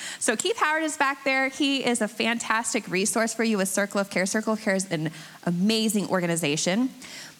so 0.20 0.36
Keith 0.36 0.58
Howard 0.58 0.82
is 0.82 0.96
back 0.96 1.24
there. 1.24 1.48
He 1.48 1.84
is 1.84 2.00
a 2.00 2.06
fantastic 2.06 2.86
resource 2.88 3.32
for 3.32 3.44
you 3.44 3.56
with 3.56 3.68
Circle 3.68 3.98
of 3.98 4.10
Care. 4.10 4.26
Circle 4.26 4.52
of 4.52 4.60
Care 4.60 4.74
is 4.74 4.92
an 4.92 5.10
amazing 5.46 6.06
organization. 6.10 6.90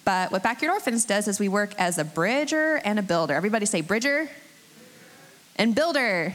But 0.05 0.33
what 0.33 0.43
Backyard 0.43 0.73
Orphans 0.73 1.05
does 1.05 1.29
is 1.29 1.39
we 1.39 1.49
work 1.49 1.75
as 1.79 1.99
a 1.99 2.05
bridger 2.05 2.81
and 2.85 2.99
a 2.99 3.03
builder. 3.03 3.35
Everybody 3.35 3.67
say 3.67 3.81
bridger 3.81 4.29
and 5.57 5.75
builder. 5.75 6.33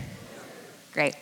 Great. 0.93 1.16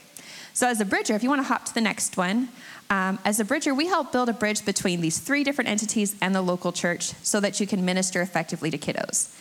So, 0.53 0.67
as 0.67 0.79
a 0.79 0.85
bridger, 0.85 1.15
if 1.15 1.23
you 1.23 1.29
want 1.29 1.39
to 1.39 1.47
hop 1.47 1.65
to 1.65 1.73
the 1.73 1.81
next 1.81 2.15
one, 2.15 2.49
um, 2.89 3.17
as 3.25 3.39
a 3.39 3.45
bridger, 3.45 3.73
we 3.73 3.87
help 3.87 4.11
build 4.11 4.29
a 4.29 4.33
bridge 4.33 4.63
between 4.65 5.01
these 5.01 5.17
three 5.17 5.43
different 5.43 5.69
entities 5.69 6.15
and 6.21 6.35
the 6.35 6.43
local 6.43 6.71
church 6.71 7.13
so 7.23 7.39
that 7.39 7.59
you 7.59 7.65
can 7.65 7.83
minister 7.83 8.21
effectively 8.21 8.69
to 8.69 8.77
kiddos. 8.77 9.35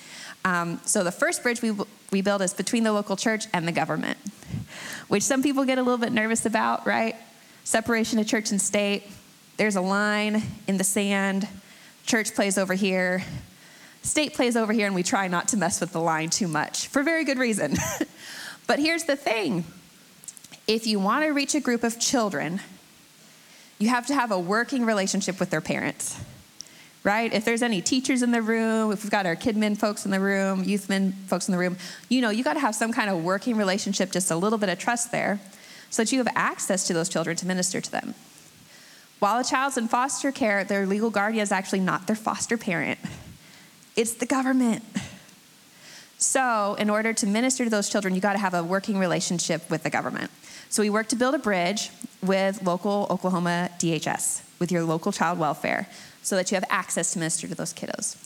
Um, 0.44 0.80
so, 0.86 1.04
the 1.04 1.12
first 1.12 1.42
bridge 1.42 1.60
we, 1.60 1.72
we 2.10 2.22
build 2.22 2.40
is 2.40 2.54
between 2.54 2.82
the 2.82 2.92
local 2.92 3.16
church 3.16 3.46
and 3.52 3.68
the 3.68 3.72
government, 3.72 4.16
which 5.08 5.22
some 5.22 5.42
people 5.42 5.64
get 5.66 5.76
a 5.76 5.82
little 5.82 5.98
bit 5.98 6.12
nervous 6.12 6.46
about, 6.46 6.86
right? 6.86 7.16
Separation 7.64 8.18
of 8.18 8.26
church 8.26 8.50
and 8.50 8.60
state. 8.60 9.04
There's 9.58 9.76
a 9.76 9.82
line 9.82 10.42
in 10.66 10.78
the 10.78 10.84
sand 10.84 11.46
Church 12.06 12.34
plays 12.34 12.58
over 12.58 12.74
here, 12.74 13.22
state 14.02 14.34
plays 14.34 14.56
over 14.56 14.72
here, 14.72 14.86
and 14.86 14.94
we 14.94 15.02
try 15.02 15.28
not 15.28 15.48
to 15.48 15.56
mess 15.56 15.80
with 15.80 15.92
the 15.92 16.00
line 16.00 16.30
too 16.30 16.48
much 16.48 16.88
for 16.88 17.02
very 17.02 17.24
good 17.24 17.38
reason. 17.38 17.76
but 18.66 18.78
here's 18.78 19.04
the 19.04 19.16
thing 19.16 19.64
if 20.66 20.86
you 20.86 20.98
want 20.98 21.24
to 21.24 21.30
reach 21.30 21.54
a 21.54 21.60
group 21.60 21.82
of 21.84 21.98
children, 21.98 22.60
you 23.78 23.88
have 23.88 24.06
to 24.06 24.14
have 24.14 24.30
a 24.30 24.38
working 24.38 24.84
relationship 24.84 25.40
with 25.40 25.50
their 25.50 25.60
parents, 25.60 26.22
right? 27.02 27.32
If 27.32 27.44
there's 27.44 27.62
any 27.62 27.80
teachers 27.80 28.22
in 28.22 28.30
the 28.30 28.42
room, 28.42 28.92
if 28.92 29.02
we've 29.02 29.10
got 29.10 29.26
our 29.26 29.34
kidmin 29.34 29.76
folks 29.76 30.04
in 30.04 30.12
the 30.12 30.20
room, 30.20 30.64
youthmin 30.64 31.14
folks 31.26 31.48
in 31.48 31.52
the 31.52 31.58
room, 31.58 31.76
you 32.08 32.20
know, 32.20 32.30
you 32.30 32.44
got 32.44 32.54
to 32.54 32.60
have 32.60 32.74
some 32.74 32.92
kind 32.92 33.10
of 33.10 33.24
working 33.24 33.56
relationship, 33.56 34.12
just 34.12 34.30
a 34.30 34.36
little 34.36 34.58
bit 34.58 34.68
of 34.68 34.78
trust 34.78 35.10
there, 35.10 35.40
so 35.90 36.02
that 36.02 36.12
you 36.12 36.18
have 36.18 36.28
access 36.36 36.86
to 36.86 36.94
those 36.94 37.08
children 37.08 37.36
to 37.36 37.46
minister 37.46 37.80
to 37.80 37.90
them. 37.90 38.14
While 39.22 39.38
a 39.38 39.44
child's 39.44 39.78
in 39.78 39.86
foster 39.86 40.32
care, 40.32 40.64
their 40.64 40.84
legal 40.84 41.08
guardian 41.08 41.44
is 41.44 41.52
actually 41.52 41.78
not 41.78 42.08
their 42.08 42.16
foster 42.16 42.58
parent, 42.58 42.98
it's 43.94 44.14
the 44.14 44.26
government. 44.26 44.82
So, 46.18 46.74
in 46.74 46.90
order 46.90 47.12
to 47.12 47.26
minister 47.28 47.62
to 47.62 47.70
those 47.70 47.88
children, 47.88 48.16
you 48.16 48.20
got 48.20 48.32
to 48.32 48.40
have 48.40 48.52
a 48.52 48.64
working 48.64 48.98
relationship 48.98 49.70
with 49.70 49.84
the 49.84 49.90
government. 49.90 50.32
So, 50.70 50.82
we 50.82 50.90
work 50.90 51.06
to 51.10 51.14
build 51.14 51.36
a 51.36 51.38
bridge 51.38 51.90
with 52.20 52.64
local 52.64 53.06
Oklahoma 53.10 53.70
DHS, 53.78 54.42
with 54.58 54.72
your 54.72 54.82
local 54.82 55.12
child 55.12 55.38
welfare, 55.38 55.88
so 56.22 56.34
that 56.34 56.50
you 56.50 56.56
have 56.56 56.64
access 56.68 57.12
to 57.12 57.20
minister 57.20 57.46
to 57.46 57.54
those 57.54 57.72
kiddos. 57.72 58.16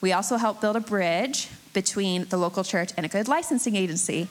We 0.00 0.12
also 0.12 0.38
help 0.38 0.60
build 0.60 0.74
a 0.74 0.80
bridge 0.80 1.50
between 1.72 2.24
the 2.24 2.36
local 2.36 2.64
church 2.64 2.90
and 2.96 3.06
a 3.06 3.08
good 3.08 3.28
licensing 3.28 3.76
agency, 3.76 4.26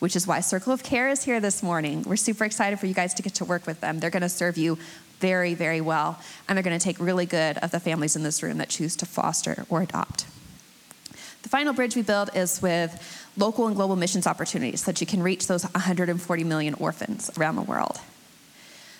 which 0.00 0.14
is 0.14 0.26
why 0.26 0.40
Circle 0.40 0.74
of 0.74 0.82
Care 0.82 1.08
is 1.08 1.24
here 1.24 1.40
this 1.40 1.62
morning. 1.62 2.02
We're 2.02 2.16
super 2.16 2.44
excited 2.44 2.78
for 2.78 2.84
you 2.84 2.92
guys 2.92 3.14
to 3.14 3.22
get 3.22 3.36
to 3.36 3.46
work 3.46 3.66
with 3.66 3.80
them. 3.80 4.00
They're 4.00 4.10
going 4.10 4.20
to 4.20 4.28
serve 4.28 4.58
you 4.58 4.76
very, 5.20 5.54
very 5.54 5.80
well, 5.80 6.18
and 6.48 6.56
they're 6.56 6.62
going 6.62 6.78
to 6.78 6.84
take 6.84 6.98
really 6.98 7.26
good 7.26 7.58
of 7.58 7.70
the 7.70 7.80
families 7.80 8.16
in 8.16 8.22
this 8.22 8.42
room 8.42 8.58
that 8.58 8.68
choose 8.68 8.96
to 8.96 9.06
foster 9.06 9.66
or 9.68 9.82
adopt. 9.82 10.26
The 11.42 11.48
final 11.50 11.74
bridge 11.74 11.94
we 11.94 12.02
build 12.02 12.30
is 12.34 12.62
with 12.62 13.30
local 13.36 13.66
and 13.66 13.76
global 13.76 13.96
missions 13.96 14.26
opportunities 14.26 14.82
so 14.82 14.92
that 14.92 15.00
you 15.00 15.06
can 15.06 15.22
reach 15.22 15.46
those 15.46 15.64
140 15.64 16.44
million 16.44 16.74
orphans 16.74 17.30
around 17.36 17.56
the 17.56 17.62
world. 17.62 18.00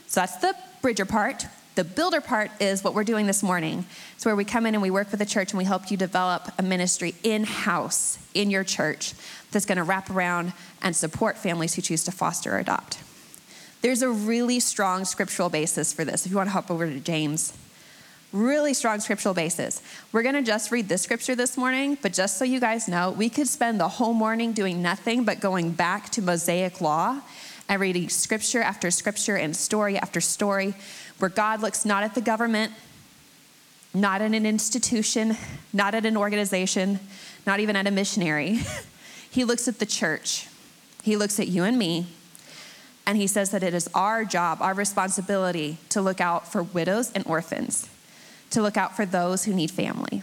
So 0.06 0.20
that's 0.20 0.36
the 0.36 0.54
bridger 0.82 1.06
part. 1.06 1.46
The 1.74 1.84
builder 1.84 2.20
part 2.20 2.50
is 2.60 2.84
what 2.84 2.94
we're 2.94 3.04
doing 3.04 3.26
this 3.26 3.42
morning. 3.42 3.86
It's 4.14 4.24
where 4.24 4.36
we 4.36 4.44
come 4.44 4.66
in 4.66 4.74
and 4.74 4.82
we 4.82 4.90
work 4.90 5.10
with 5.10 5.20
the 5.20 5.26
church 5.26 5.52
and 5.52 5.58
we 5.58 5.64
help 5.64 5.90
you 5.90 5.96
develop 5.96 6.52
a 6.58 6.62
ministry 6.62 7.14
in 7.22 7.44
house 7.44 8.18
in 8.34 8.50
your 8.50 8.62
church 8.62 9.14
that's 9.50 9.64
going 9.64 9.78
to 9.78 9.82
wrap 9.82 10.10
around 10.10 10.52
and 10.82 10.94
support 10.94 11.38
families 11.38 11.74
who 11.74 11.82
choose 11.82 12.04
to 12.04 12.12
foster 12.12 12.54
or 12.54 12.58
adopt. 12.58 12.98
There's 13.84 14.00
a 14.00 14.08
really 14.08 14.60
strong 14.60 15.04
scriptural 15.04 15.50
basis 15.50 15.92
for 15.92 16.06
this. 16.06 16.24
If 16.24 16.32
you 16.32 16.38
want 16.38 16.46
to 16.46 16.52
hop 16.52 16.70
over 16.70 16.88
to 16.88 17.00
James 17.00 17.52
really 18.32 18.72
strong 18.72 18.98
scriptural 18.98 19.34
basis. 19.34 19.82
We're 20.10 20.22
going 20.22 20.34
to 20.36 20.42
just 20.42 20.72
read 20.72 20.88
this 20.88 21.02
scripture 21.02 21.34
this 21.34 21.58
morning, 21.58 21.98
but 22.00 22.14
just 22.14 22.38
so 22.38 22.44
you 22.44 22.60
guys 22.60 22.88
know, 22.88 23.10
we 23.10 23.28
could 23.28 23.46
spend 23.46 23.78
the 23.78 23.88
whole 23.88 24.14
morning 24.14 24.52
doing 24.52 24.80
nothing 24.80 25.22
but 25.24 25.38
going 25.38 25.70
back 25.72 26.08
to 26.12 26.22
Mosaic 26.22 26.80
law 26.80 27.20
and 27.68 27.80
reading 27.80 28.08
scripture 28.08 28.62
after 28.62 28.90
scripture 28.90 29.36
and 29.36 29.54
story 29.54 29.98
after 29.98 30.20
story, 30.20 30.74
where 31.18 31.28
God 31.28 31.60
looks 31.60 31.84
not 31.84 32.02
at 32.02 32.14
the 32.14 32.22
government, 32.22 32.72
not 33.92 34.22
at 34.22 34.32
an 34.32 34.46
institution, 34.46 35.36
not 35.74 35.94
at 35.94 36.06
an 36.06 36.16
organization, 36.16 37.00
not 37.46 37.60
even 37.60 37.76
at 37.76 37.86
a 37.86 37.90
missionary. 37.90 38.60
he 39.30 39.44
looks 39.44 39.68
at 39.68 39.78
the 39.78 39.86
church. 39.86 40.48
He 41.02 41.16
looks 41.16 41.38
at 41.38 41.48
you 41.48 41.64
and 41.64 41.78
me, 41.78 42.08
and 43.06 43.18
he 43.18 43.26
says 43.26 43.50
that 43.50 43.62
it 43.62 43.74
is 43.74 43.88
our 43.94 44.24
job, 44.24 44.62
our 44.62 44.74
responsibility 44.74 45.78
to 45.90 46.00
look 46.00 46.20
out 46.20 46.50
for 46.50 46.62
widows 46.62 47.12
and 47.12 47.26
orphans 47.26 47.88
to 48.54 48.62
look 48.62 48.76
out 48.76 48.94
for 48.94 49.04
those 49.04 49.44
who 49.44 49.52
need 49.52 49.70
family. 49.70 50.22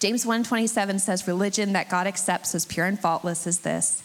James 0.00 0.24
1:27 0.24 0.98
says 0.98 1.28
religion 1.28 1.72
that 1.74 1.90
God 1.90 2.06
accepts 2.06 2.54
as 2.54 2.64
pure 2.64 2.86
and 2.86 2.98
faultless 2.98 3.46
is 3.46 3.60
this: 3.60 4.02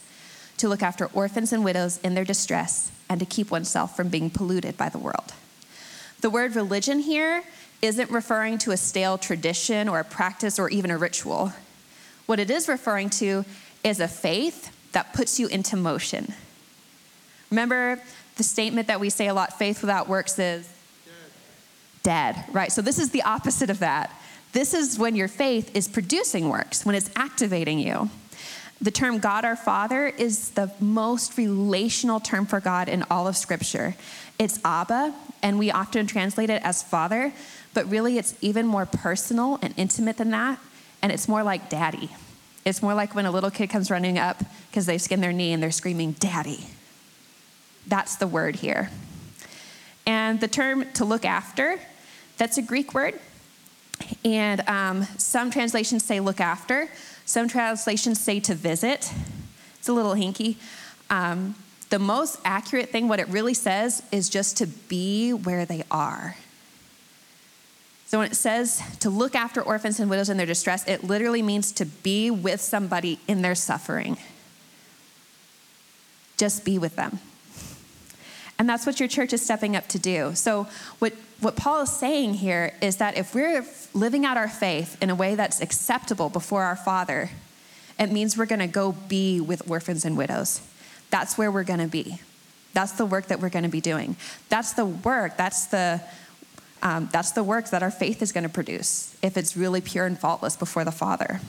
to 0.57 0.67
look 0.67 0.83
after 0.83 1.05
orphans 1.13 1.53
and 1.53 1.63
widows 1.63 1.99
in 2.03 2.15
their 2.15 2.25
distress 2.25 2.91
and 3.09 3.19
to 3.19 3.25
keep 3.25 3.49
oneself 3.49 3.95
from 3.95 4.09
being 4.09 4.29
polluted 4.29 4.75
by 4.75 4.89
the 4.89 4.97
world. 4.97 5.33
The 6.21 6.29
word 6.29 6.55
religion 6.55 6.99
here 6.99 7.43
isn't 7.81 8.09
referring 8.11 8.57
to 8.59 8.71
a 8.71 8.77
stale 8.77 9.17
tradition 9.17 9.87
or 9.87 9.99
a 9.99 10.05
practice 10.05 10.59
or 10.59 10.69
even 10.69 10.91
a 10.91 10.97
ritual. 10.97 11.53
What 12.25 12.39
it 12.39 12.49
is 12.49 12.67
referring 12.67 13.09
to 13.11 13.45
is 13.83 13.99
a 13.99 14.07
faith 14.07 14.71
that 14.93 15.13
puts 15.13 15.39
you 15.39 15.47
into 15.47 15.75
motion. 15.75 16.33
Remember 17.53 18.01
the 18.37 18.43
statement 18.43 18.87
that 18.87 18.99
we 18.99 19.11
say 19.11 19.27
a 19.27 19.33
lot 19.33 19.59
faith 19.59 19.81
without 19.81 20.09
works 20.09 20.39
is 20.39 20.67
dead, 22.01 22.43
right? 22.51 22.71
So 22.71 22.81
this 22.81 22.97
is 22.97 23.11
the 23.11 23.21
opposite 23.21 23.69
of 23.69 23.77
that. 23.77 24.11
This 24.53 24.73
is 24.73 24.97
when 24.97 25.15
your 25.15 25.27
faith 25.27 25.69
is 25.75 25.87
producing 25.87 26.49
works, 26.49 26.83
when 26.83 26.95
it's 26.95 27.11
activating 27.15 27.77
you. 27.77 28.09
The 28.81 28.89
term 28.89 29.19
God 29.19 29.45
our 29.45 29.55
Father 29.55 30.07
is 30.07 30.49
the 30.49 30.71
most 30.79 31.37
relational 31.37 32.19
term 32.19 32.47
for 32.47 32.59
God 32.59 32.89
in 32.89 33.03
all 33.11 33.27
of 33.27 33.37
Scripture. 33.37 33.95
It's 34.39 34.59
Abba, 34.65 35.13
and 35.43 35.59
we 35.59 35.69
often 35.69 36.07
translate 36.07 36.49
it 36.49 36.63
as 36.63 36.81
Father, 36.81 37.33
but 37.75 37.87
really 37.87 38.17
it's 38.17 38.33
even 38.41 38.65
more 38.65 38.87
personal 38.87 39.59
and 39.61 39.75
intimate 39.77 40.17
than 40.17 40.31
that, 40.31 40.57
and 41.03 41.11
it's 41.11 41.27
more 41.27 41.43
like 41.43 41.69
Daddy. 41.69 42.09
It's 42.65 42.81
more 42.81 42.95
like 42.95 43.13
when 43.13 43.27
a 43.27 43.31
little 43.31 43.51
kid 43.51 43.69
comes 43.69 43.91
running 43.91 44.17
up 44.17 44.43
because 44.71 44.87
they 44.87 44.97
skin 44.97 45.21
their 45.21 45.31
knee 45.31 45.53
and 45.53 45.61
they're 45.61 45.69
screaming, 45.69 46.13
Daddy. 46.13 46.65
That's 47.87 48.15
the 48.15 48.27
word 48.27 48.55
here. 48.57 48.89
And 50.05 50.39
the 50.39 50.47
term 50.47 50.91
to 50.93 51.05
look 51.05 51.25
after 51.25 51.79
that's 52.37 52.57
a 52.57 52.61
Greek 52.61 52.93
word. 52.93 53.19
And 54.25 54.67
um, 54.67 55.03
some 55.17 55.51
translations 55.51 56.03
say 56.03 56.19
look 56.19 56.41
after, 56.41 56.89
some 57.25 57.47
translations 57.47 58.19
say 58.19 58.39
to 58.41 58.55
visit. 58.55 59.11
It's 59.79 59.87
a 59.87 59.93
little 59.93 60.13
hinky. 60.13 60.57
Um, 61.09 61.55
the 61.89 61.99
most 61.99 62.39
accurate 62.43 62.89
thing, 62.89 63.07
what 63.07 63.19
it 63.19 63.27
really 63.29 63.53
says, 63.53 64.03
is 64.11 64.29
just 64.29 64.57
to 64.57 64.67
be 64.67 65.31
where 65.31 65.65
they 65.65 65.83
are. 65.91 66.35
So 68.07 68.19
when 68.19 68.31
it 68.31 68.35
says 68.35 68.81
to 68.99 69.09
look 69.09 69.35
after 69.35 69.61
orphans 69.61 69.99
and 69.99 70.09
widows 70.09 70.29
in 70.29 70.37
their 70.37 70.45
distress, 70.45 70.87
it 70.87 71.03
literally 71.03 71.41
means 71.41 71.71
to 71.73 71.85
be 71.85 72.29
with 72.29 72.61
somebody 72.61 73.19
in 73.27 73.41
their 73.41 73.55
suffering. 73.55 74.17
Just 76.37 76.65
be 76.65 76.77
with 76.77 76.95
them. 76.95 77.19
And 78.59 78.69
that's 78.69 78.85
what 78.85 78.99
your 78.99 79.09
church 79.09 79.33
is 79.33 79.41
stepping 79.41 79.75
up 79.75 79.87
to 79.89 79.99
do. 79.99 80.35
So, 80.35 80.67
what, 80.99 81.13
what 81.39 81.55
Paul 81.55 81.81
is 81.81 81.91
saying 81.91 82.35
here 82.35 82.73
is 82.81 82.97
that 82.97 83.17
if 83.17 83.33
we're 83.33 83.65
living 83.93 84.25
out 84.25 84.37
our 84.37 84.47
faith 84.47 84.97
in 85.01 85.09
a 85.09 85.15
way 85.15 85.35
that's 85.35 85.61
acceptable 85.61 86.29
before 86.29 86.63
our 86.63 86.75
Father, 86.75 87.31
it 87.99 88.11
means 88.11 88.37
we're 88.37 88.45
going 88.45 88.59
to 88.59 88.67
go 88.67 88.91
be 88.91 89.41
with 89.41 89.69
orphans 89.69 90.05
and 90.05 90.17
widows. 90.17 90.61
That's 91.09 91.37
where 91.37 91.51
we're 91.51 91.63
going 91.63 91.79
to 91.79 91.87
be. 91.87 92.19
That's 92.73 92.93
the 92.93 93.05
work 93.05 93.27
that 93.27 93.39
we're 93.39 93.49
going 93.49 93.63
to 93.63 93.69
be 93.69 93.81
doing. 93.81 94.15
That's 94.49 94.73
the 94.73 94.85
work, 94.85 95.37
that's 95.37 95.67
the, 95.67 96.01
um, 96.81 97.09
that's 97.11 97.31
the 97.31 97.43
work 97.43 97.69
that 97.69 97.83
our 97.83 97.91
faith 97.91 98.21
is 98.21 98.31
going 98.31 98.43
to 98.43 98.49
produce 98.49 99.15
if 99.21 99.37
it's 99.37 99.55
really 99.55 99.81
pure 99.81 100.05
and 100.05 100.17
faultless 100.17 100.55
before 100.55 100.83
the 100.83 100.91
Father. 100.91 101.39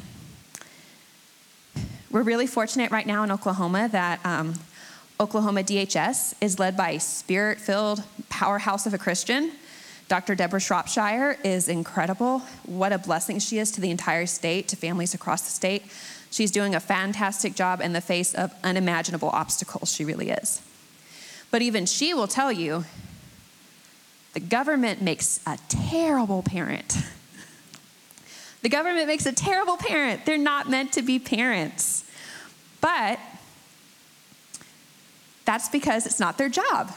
We're 2.10 2.22
really 2.22 2.46
fortunate 2.46 2.90
right 2.92 3.06
now 3.06 3.24
in 3.24 3.32
Oklahoma 3.32 3.88
that 3.90 4.24
um, 4.24 4.54
Oklahoma 5.20 5.62
DHS 5.62 6.34
is 6.40 6.58
led 6.58 6.76
by 6.76 6.90
a 6.90 7.00
spirit 7.00 7.60
filled 7.60 8.02
powerhouse 8.28 8.84
of 8.86 8.94
a 8.94 8.98
Christian. 8.98 9.52
Dr. 10.08 10.34
Deborah 10.34 10.60
Shropshire 10.60 11.38
is 11.44 11.68
incredible. 11.68 12.40
What 12.66 12.92
a 12.92 12.98
blessing 12.98 13.38
she 13.38 13.58
is 13.58 13.70
to 13.72 13.80
the 13.80 13.90
entire 13.90 14.26
state, 14.26 14.68
to 14.68 14.76
families 14.76 15.14
across 15.14 15.42
the 15.42 15.50
state. 15.50 15.84
She's 16.30 16.50
doing 16.50 16.74
a 16.74 16.80
fantastic 16.80 17.54
job 17.54 17.80
in 17.80 17.92
the 17.92 18.00
face 18.00 18.34
of 18.34 18.52
unimaginable 18.64 19.30
obstacles. 19.30 19.92
She 19.92 20.04
really 20.04 20.30
is. 20.30 20.60
But 21.52 21.62
even 21.62 21.86
she 21.86 22.12
will 22.12 22.26
tell 22.26 22.50
you 22.50 22.84
the 24.32 24.40
government 24.40 25.00
makes 25.00 25.38
a 25.46 25.58
terrible 25.68 26.42
parent. 26.42 26.98
The 28.62 28.68
government 28.68 29.06
makes 29.06 29.26
a 29.26 29.32
terrible 29.32 29.76
parent. 29.76 30.26
They're 30.26 30.38
not 30.38 30.68
meant 30.68 30.92
to 30.94 31.02
be 31.02 31.18
parents. 31.20 32.04
But 32.80 33.20
that's 35.44 35.68
because 35.68 36.06
it's 36.06 36.20
not 36.20 36.38
their 36.38 36.48
job. 36.48 36.92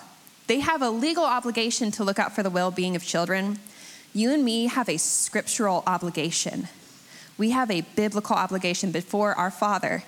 They 0.48 0.62
have 0.62 0.82
a 0.82 0.90
legal 0.90 1.26
obligation 1.26 1.92
to 1.92 2.04
look 2.04 2.20
out 2.20 2.34
for 2.34 2.44
the 2.44 2.50
well 2.50 2.72
being 2.72 2.96
of 2.96 3.04
children. 3.04 3.60
You 4.14 4.32
and 4.32 4.44
me 4.44 4.68
have 4.68 4.90
a 4.90 4.98
scriptural 4.98 5.84
obligation. 5.86 6.70
We 7.38 7.52
have 7.52 7.70
a 7.70 7.82
biblical 7.82 8.36
obligation 8.36 8.92
before 8.92 9.34
our 9.36 9.52
Father 9.52 10.04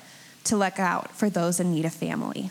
to 0.46 0.58
look 0.58 0.80
out 0.80 1.12
for 1.12 1.30
those 1.30 1.60
in 1.60 1.72
need 1.72 1.86
of 1.86 1.94
family. 1.94 2.50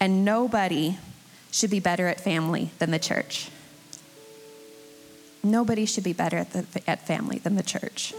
And 0.00 0.24
nobody 0.24 0.98
should 1.52 1.70
be 1.70 1.80
better 1.80 2.08
at 2.08 2.20
family 2.20 2.70
than 2.78 2.90
the 2.90 2.98
church. 2.98 3.48
Nobody 5.42 5.86
should 5.86 6.04
be 6.04 6.12
better 6.12 6.38
at, 6.38 6.52
the, 6.52 6.90
at 6.90 7.06
family 7.06 7.38
than 7.38 7.54
the 7.54 7.62
church. 7.62 8.12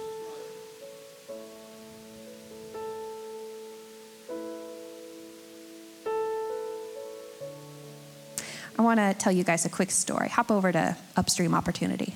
Want 8.88 9.00
to 9.02 9.14
tell 9.14 9.34
you 9.34 9.44
guys 9.44 9.66
a 9.66 9.70
quick 9.70 9.92
story. 9.92 10.30
Hop 10.30 10.50
over 10.50 10.72
to 10.72 10.96
Upstream 11.18 11.54
Opportunity. 11.54 12.16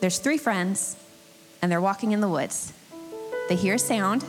There's 0.00 0.18
three 0.18 0.38
friends, 0.38 0.96
and 1.62 1.70
they're 1.70 1.80
walking 1.80 2.10
in 2.10 2.20
the 2.20 2.28
woods. 2.28 2.72
They 3.48 3.54
hear 3.54 3.74
a 3.74 3.78
sound. 3.78 4.24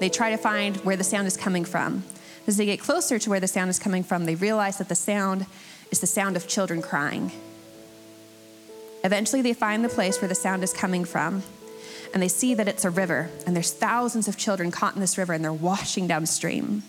They 0.00 0.08
try 0.08 0.30
to 0.30 0.36
find 0.36 0.76
where 0.78 0.96
the 0.96 1.04
sound 1.04 1.28
is 1.28 1.36
coming 1.36 1.64
from. 1.64 2.02
As 2.48 2.56
they 2.56 2.66
get 2.66 2.80
closer 2.80 3.20
to 3.20 3.30
where 3.30 3.38
the 3.38 3.46
sound 3.46 3.70
is 3.70 3.78
coming 3.78 4.02
from, 4.02 4.24
they 4.24 4.34
realize 4.34 4.78
that 4.78 4.88
the 4.88 4.96
sound 4.96 5.46
is 5.92 6.00
the 6.00 6.08
sound 6.08 6.36
of 6.36 6.48
children 6.48 6.82
crying. 6.82 7.30
Eventually, 9.04 9.42
they 9.42 9.54
find 9.54 9.84
the 9.84 9.88
place 9.88 10.20
where 10.20 10.28
the 10.28 10.34
sound 10.34 10.64
is 10.64 10.72
coming 10.72 11.04
from, 11.04 11.44
and 12.12 12.20
they 12.20 12.28
see 12.28 12.52
that 12.54 12.66
it's 12.66 12.84
a 12.84 12.90
river, 12.90 13.30
and 13.46 13.54
there's 13.54 13.72
thousands 13.72 14.26
of 14.26 14.36
children 14.36 14.72
caught 14.72 14.96
in 14.96 15.00
this 15.00 15.16
river, 15.16 15.32
and 15.34 15.44
they're 15.44 15.52
washing 15.52 16.08
downstream. 16.08 16.82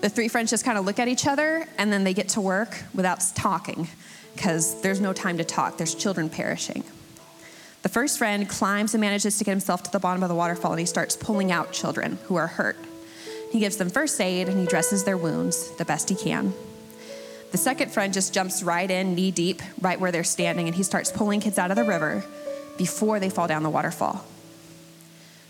The 0.00 0.08
three 0.08 0.28
friends 0.28 0.50
just 0.50 0.64
kind 0.64 0.78
of 0.78 0.86
look 0.86 0.98
at 0.98 1.08
each 1.08 1.26
other, 1.26 1.66
and 1.76 1.92
then 1.92 2.04
they 2.04 2.14
get 2.14 2.30
to 2.30 2.40
work 2.40 2.78
without 2.94 3.22
talking, 3.34 3.88
because 4.34 4.80
there's 4.80 5.00
no 5.00 5.12
time 5.12 5.36
to 5.38 5.44
talk. 5.44 5.76
There's 5.76 5.94
children 5.94 6.30
perishing. 6.30 6.84
The 7.82 7.88
first 7.88 8.18
friend 8.18 8.48
climbs 8.48 8.94
and 8.94 9.00
manages 9.00 9.38
to 9.38 9.44
get 9.44 9.52
himself 9.52 9.82
to 9.84 9.90
the 9.90 9.98
bottom 9.98 10.22
of 10.22 10.28
the 10.28 10.34
waterfall, 10.34 10.72
and 10.72 10.80
he 10.80 10.86
starts 10.86 11.16
pulling 11.16 11.52
out 11.52 11.72
children 11.72 12.18
who 12.24 12.36
are 12.36 12.46
hurt. 12.46 12.78
He 13.52 13.58
gives 13.58 13.76
them 13.76 13.90
first 13.90 14.20
aid, 14.20 14.48
and 14.48 14.58
he 14.58 14.66
dresses 14.66 15.04
their 15.04 15.16
wounds 15.18 15.76
the 15.76 15.84
best 15.84 16.08
he 16.08 16.14
can. 16.14 16.54
The 17.52 17.58
second 17.58 17.92
friend 17.92 18.14
just 18.14 18.32
jumps 18.32 18.62
right 18.62 18.90
in, 18.90 19.14
knee 19.14 19.32
deep, 19.32 19.60
right 19.80 20.00
where 20.00 20.12
they're 20.12 20.24
standing, 20.24 20.66
and 20.66 20.74
he 20.74 20.82
starts 20.82 21.10
pulling 21.10 21.40
kids 21.40 21.58
out 21.58 21.70
of 21.70 21.76
the 21.76 21.84
river 21.84 22.24
before 22.78 23.20
they 23.20 23.28
fall 23.28 23.48
down 23.48 23.62
the 23.62 23.70
waterfall. 23.70 24.24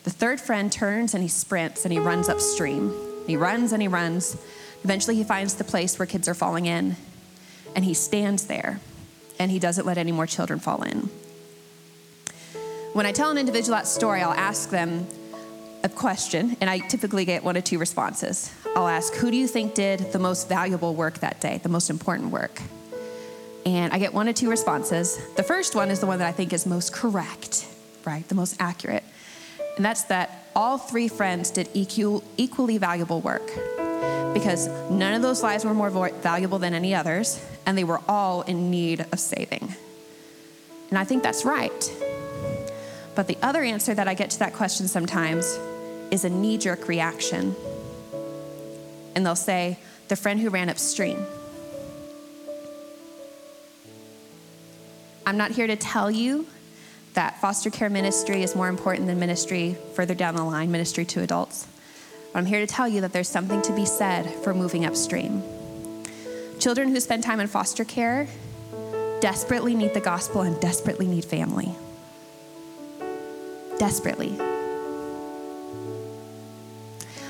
The 0.04 0.10
third 0.10 0.40
friend 0.40 0.72
turns 0.72 1.12
and 1.12 1.22
he 1.22 1.28
sprints 1.28 1.84
and 1.84 1.92
he 1.92 1.98
runs 1.98 2.28
upstream. 2.28 3.09
He 3.26 3.36
runs 3.36 3.72
and 3.72 3.82
he 3.82 3.88
runs. 3.88 4.36
Eventually, 4.84 5.16
he 5.16 5.24
finds 5.24 5.54
the 5.54 5.64
place 5.64 5.98
where 5.98 6.06
kids 6.06 6.28
are 6.28 6.34
falling 6.34 6.66
in, 6.66 6.96
and 7.74 7.84
he 7.84 7.94
stands 7.94 8.46
there 8.46 8.80
and 9.38 9.50
he 9.50 9.58
doesn't 9.58 9.86
let 9.86 9.96
any 9.96 10.12
more 10.12 10.26
children 10.26 10.60
fall 10.60 10.82
in. 10.82 11.08
When 12.92 13.06
I 13.06 13.12
tell 13.12 13.30
an 13.30 13.38
individual 13.38 13.76
that 13.76 13.86
story, 13.86 14.20
I'll 14.20 14.32
ask 14.32 14.68
them 14.68 15.06
a 15.82 15.88
question, 15.88 16.56
and 16.60 16.68
I 16.68 16.78
typically 16.78 17.24
get 17.24 17.42
one 17.42 17.56
or 17.56 17.62
two 17.62 17.78
responses. 17.78 18.52
I'll 18.76 18.86
ask, 18.86 19.14
Who 19.14 19.30
do 19.30 19.36
you 19.36 19.46
think 19.46 19.74
did 19.74 20.12
the 20.12 20.18
most 20.18 20.48
valuable 20.48 20.94
work 20.94 21.20
that 21.20 21.40
day, 21.40 21.58
the 21.62 21.70
most 21.70 21.88
important 21.88 22.30
work? 22.30 22.60
And 23.64 23.92
I 23.92 23.98
get 23.98 24.12
one 24.12 24.28
or 24.28 24.32
two 24.32 24.50
responses. 24.50 25.18
The 25.36 25.42
first 25.42 25.74
one 25.74 25.90
is 25.90 26.00
the 26.00 26.06
one 26.06 26.18
that 26.18 26.28
I 26.28 26.32
think 26.32 26.52
is 26.52 26.66
most 26.66 26.92
correct, 26.92 27.66
right? 28.04 28.28
The 28.28 28.34
most 28.34 28.56
accurate. 28.58 29.04
And 29.76 29.84
that's 29.84 30.04
that 30.04 30.39
all 30.54 30.78
three 30.78 31.08
friends 31.08 31.50
did 31.50 31.68
equal, 31.74 32.22
equally 32.36 32.78
valuable 32.78 33.20
work 33.20 33.50
because 34.32 34.68
none 34.90 35.14
of 35.14 35.22
those 35.22 35.42
lives 35.42 35.64
were 35.64 35.74
more 35.74 35.90
valuable 35.90 36.58
than 36.58 36.74
any 36.74 36.94
others, 36.94 37.44
and 37.66 37.76
they 37.76 37.84
were 37.84 38.00
all 38.08 38.42
in 38.42 38.70
need 38.70 39.04
of 39.12 39.18
saving. 39.18 39.74
And 40.88 40.98
I 40.98 41.04
think 41.04 41.22
that's 41.22 41.44
right. 41.44 41.92
But 43.14 43.26
the 43.26 43.36
other 43.42 43.62
answer 43.62 43.94
that 43.94 44.08
I 44.08 44.14
get 44.14 44.30
to 44.30 44.38
that 44.40 44.54
question 44.54 44.88
sometimes 44.88 45.58
is 46.10 46.24
a 46.24 46.28
knee 46.28 46.58
jerk 46.58 46.88
reaction. 46.88 47.54
And 49.14 49.26
they'll 49.26 49.36
say, 49.36 49.78
the 50.08 50.16
friend 50.16 50.40
who 50.40 50.50
ran 50.50 50.68
upstream. 50.68 51.24
I'm 55.26 55.36
not 55.36 55.52
here 55.52 55.66
to 55.66 55.76
tell 55.76 56.10
you 56.10 56.46
that 57.14 57.40
foster 57.40 57.70
care 57.70 57.90
ministry 57.90 58.42
is 58.42 58.54
more 58.54 58.68
important 58.68 59.06
than 59.06 59.18
ministry 59.18 59.76
further 59.94 60.14
down 60.14 60.36
the 60.36 60.44
line, 60.44 60.70
ministry 60.70 61.04
to 61.06 61.22
adults. 61.22 61.66
But 62.32 62.38
I'm 62.38 62.46
here 62.46 62.60
to 62.60 62.66
tell 62.66 62.88
you 62.88 63.00
that 63.00 63.12
there's 63.12 63.28
something 63.28 63.60
to 63.62 63.72
be 63.72 63.84
said 63.84 64.30
for 64.44 64.54
moving 64.54 64.84
upstream. 64.84 65.42
Children 66.60 66.90
who 66.90 67.00
spend 67.00 67.22
time 67.22 67.40
in 67.40 67.46
foster 67.46 67.84
care 67.84 68.28
desperately 69.20 69.74
need 69.74 69.94
the 69.94 70.00
gospel 70.00 70.42
and 70.42 70.60
desperately 70.60 71.06
need 71.06 71.24
family. 71.24 71.74
Desperately. 73.78 74.36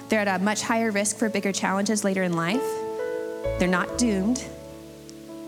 They're 0.08 0.20
at 0.20 0.40
a 0.40 0.42
much 0.42 0.62
higher 0.62 0.90
risk 0.90 1.18
for 1.18 1.28
bigger 1.28 1.52
challenges 1.52 2.02
later 2.02 2.24
in 2.24 2.32
life. 2.32 2.64
They're 3.58 3.68
not 3.68 3.96
doomed. 3.96 4.44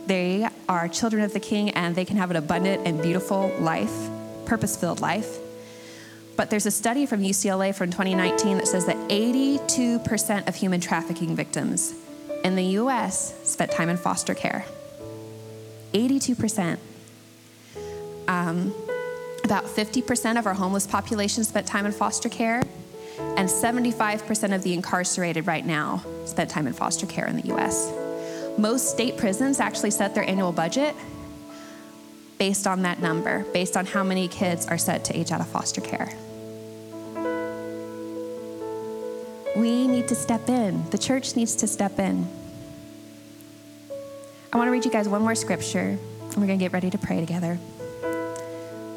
They 0.07 0.49
are 0.69 0.89
children 0.89 1.23
of 1.23 1.33
the 1.33 1.41
King 1.41 1.71
and 1.71 1.95
they 1.95 2.05
can 2.05 2.17
have 2.17 2.31
an 2.31 2.37
abundant 2.37 2.87
and 2.87 3.03
beautiful 3.03 3.53
life, 3.59 3.93
purpose 4.47 4.77
filled 4.77 5.01
life. 5.01 5.39
But 6.37 6.51
there's 6.51 6.67
a 6.67 6.71
study 6.71 7.07
from 7.07 7.23
UCLA 7.23 7.75
from 7.75 7.91
2019 7.91 8.59
that 8.59 8.69
says 8.69 8.87
that 8.87 8.97
82% 9.09 10.49
of 10.49 10.55
human 10.55 10.81
trafficking 10.81 11.37
victims 11.37 11.95
in 12.45 12.57
the 12.57 12.65
US 12.79 13.35
spent 13.49 13.71
time 13.71 13.89
in 13.89 13.97
foster 13.97 14.35
care. 14.35 14.65
82%. 15.93 16.79
Um, 18.29 18.75
about 19.45 19.65
50% 19.65 20.39
of 20.39 20.47
our 20.47 20.55
homeless 20.55 20.87
population 20.87 21.45
spent 21.45 21.67
time 21.67 21.87
in 21.87 21.93
foster 21.93 22.29
care, 22.29 22.63
and 23.37 23.49
75% 23.49 24.55
of 24.55 24.63
the 24.63 24.73
incarcerated 24.73 25.47
right 25.47 25.67
now 25.67 26.03
spent 26.25 26.49
time 26.49 26.67
in 26.67 26.73
foster 26.73 27.07
care 27.07 27.27
in 27.27 27.37
the 27.37 27.55
US. 27.55 27.93
Most 28.59 28.91
state 28.91 29.17
prisons 29.17 29.61
actually 29.61 29.91
set 29.91 30.15
their 30.15 30.25
annual 30.25 30.53
budget 30.53 30.95
based 32.43 32.67
on 32.67 32.83
that 32.83 32.99
number, 32.99 33.45
based 33.53 33.77
on 33.77 33.87
how 33.87 34.03
many 34.03 34.27
kids 34.27 34.67
are 34.67 34.77
set 34.77 35.05
to 35.05 35.17
age 35.17 35.31
out 35.31 35.41
of 35.41 35.47
foster 35.47 35.81
care. 35.81 36.13
We 39.57 39.87
need 39.87 40.09
to 40.09 40.17
step 40.17 40.49
in. 40.49 40.91
The 40.91 40.99
church 40.99 41.37
needs 41.37 41.55
to 41.55 41.69
step 41.69 42.01
in. 42.01 42.27
I 44.53 44.57
want 44.57 44.67
to 44.67 44.73
read 44.73 44.85
you 44.85 44.91
guys 44.91 45.09
one 45.09 45.23
more 45.23 45.37
scripture, 45.37 45.97
and 46.21 46.37
we're 46.37 46.49
going 46.49 46.59
to 46.59 46.65
get 46.65 46.73
ready 46.73 46.91
to 46.91 46.99
pray 46.99 47.21
together. 47.21 47.61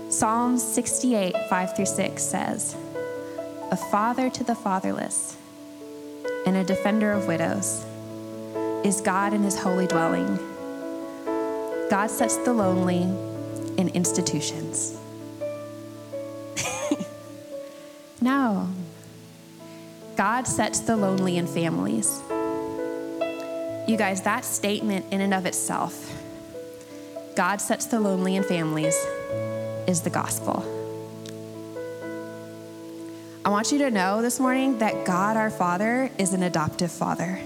Psalm 0.10 0.58
68, 0.58 1.36
5 1.48 1.76
through 1.76 1.86
6 1.86 2.24
says, 2.24 2.76
A 3.70 3.78
father 3.78 4.28
to 4.32 4.44
the 4.44 4.56
fatherless 4.56 5.38
and 6.48 6.58
a 6.58 6.64
defender 6.64 7.12
of 7.12 7.28
widows 7.28 7.86
is 8.84 9.02
God 9.02 9.36
in 9.36 9.44
his 9.44 9.56
holy 9.56 9.86
dwelling. 9.86 10.40
God 11.92 12.10
sets 12.10 12.38
the 12.38 12.52
lonely 12.52 13.35
in 13.78 13.90
institutions. 13.90 14.98
no. 18.22 18.70
God 20.16 20.48
sets 20.48 20.80
the 20.80 20.96
lonely 20.96 21.38
in 21.38 21.48
families. 21.48 22.22
You 23.88 23.98
guys, 23.98 24.22
that 24.24 24.46
statement 24.46 25.06
in 25.12 25.22
and 25.22 25.34
of 25.34 25.46
itself, 25.46 26.12
God 27.36 27.60
sets 27.60 27.86
the 27.86 28.00
lonely 28.00 28.36
in 28.36 28.44
families, 28.44 28.96
is 29.88 30.02
the 30.02 30.10
gospel. 30.10 30.64
I 33.44 33.50
want 33.50 33.72
you 33.72 33.78
to 33.80 33.92
know 33.92 34.24
this 34.24 34.40
morning 34.40 34.80
that 34.80 35.06
God 35.06 35.38
our 35.38 35.52
Father 35.52 36.10
is 36.18 36.34
an 36.34 36.42
adoptive 36.42 36.92
Father. 36.92 37.40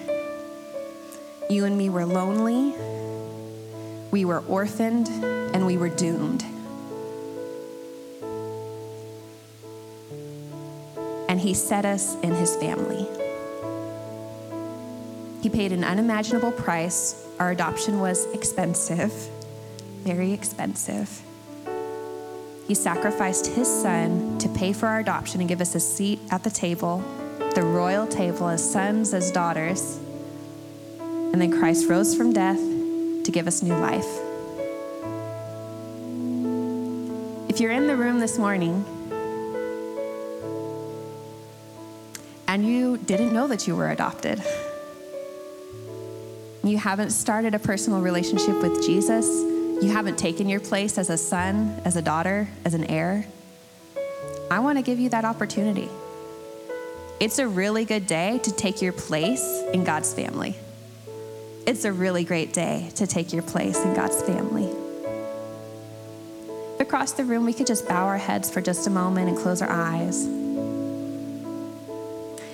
You 1.50 1.66
and 1.66 1.78
me 1.78 1.90
were 1.90 2.06
lonely, 2.06 2.74
we 4.12 4.26
were 4.26 4.40
orphaned, 4.42 5.08
and 5.54 5.66
we 5.66 5.78
were 5.78 5.90
doomed. 5.90 6.44
And 11.28 11.40
He 11.40 11.54
set 11.54 11.86
us 11.86 12.16
in 12.22 12.34
His 12.34 12.56
family. 12.56 13.08
He 15.42 15.50
paid 15.50 15.72
an 15.72 15.84
unimaginable 15.84 16.52
price. 16.52 17.26
Our 17.40 17.52
adoption 17.52 18.00
was 18.00 18.26
expensive, 18.34 19.14
very 20.04 20.34
expensive. 20.34 21.22
He 22.68 22.76
sacrificed 22.76 23.48
his 23.48 23.68
son 23.68 24.38
to 24.38 24.50
pay 24.50 24.74
for 24.74 24.86
our 24.86 25.00
adoption 25.00 25.40
and 25.40 25.50
give 25.50 25.60
us 25.60 25.74
a 25.74 25.80
seat 25.80 26.20
at 26.30 26.44
the 26.44 26.52
table, 26.52 27.04
the 27.56 27.64
royal 27.64 28.06
table, 28.06 28.48
as 28.48 28.72
sons, 28.72 29.12
as 29.12 29.32
daughters. 29.32 29.98
And 31.00 31.42
then 31.42 31.58
Christ 31.58 31.90
rose 31.90 32.16
from 32.16 32.32
death 32.32 32.60
to 33.30 33.34
give 33.34 33.46
us 33.46 33.62
new 33.62 33.76
life. 33.76 34.08
If 37.48 37.60
you're 37.60 37.72
in 37.72 37.86
the 37.86 37.96
room 37.96 38.20
this 38.20 38.40
morning 38.40 38.84
and 42.48 42.66
you 42.66 42.98
didn't 42.98 43.32
know 43.32 43.46
that 43.48 43.68
you 43.68 43.76
were 43.76 43.92
adopted, 43.92 44.42
you 46.64 46.80
haven't 46.80 47.12
started 47.12 47.54
a 47.54 47.60
personal 47.60 48.02
relationship 48.02 48.60
with 48.64 48.84
Jesus, 48.84 49.28
you 49.28 49.92
haven't 49.92 50.18
taken 50.18 50.50
your 50.50 50.60
place 50.60 50.98
as 50.98 51.12
a 51.12 51.18
son, 51.18 51.80
as 51.86 51.96
a 51.96 52.02
daughter, 52.02 52.48
as 52.66 52.74
an 52.74 52.86
heir, 52.86 53.28
I 54.50 54.58
want 54.58 54.80
to 54.80 54.82
give 54.82 55.00
you 55.00 55.10
that 55.10 55.24
opportunity. 55.24 55.88
It's 57.20 57.38
a 57.38 57.48
really 57.48 57.86
good 57.86 58.08
day 58.08 58.40
to 58.40 58.52
take 58.52 58.82
your 58.82 58.94
place 58.94 59.64
in 59.72 59.84
God's 59.84 60.12
family. 60.12 60.56
It's 61.70 61.86
a 61.86 61.94
really 61.94 62.24
great 62.24 62.52
day 62.52 62.90
to 62.96 63.06
take 63.06 63.32
your 63.32 63.44
place 63.44 63.78
in 63.78 63.94
God's 63.94 64.24
family. 64.24 64.68
Across 66.80 67.12
the 67.12 67.24
room, 67.24 67.46
we 67.46 67.54
could 67.54 67.68
just 67.68 67.88
bow 67.88 68.08
our 68.08 68.18
heads 68.18 68.50
for 68.50 68.60
just 68.60 68.88
a 68.88 68.90
moment 68.90 69.30
and 69.30 69.38
close 69.38 69.62
our 69.62 69.70
eyes. 69.70 70.26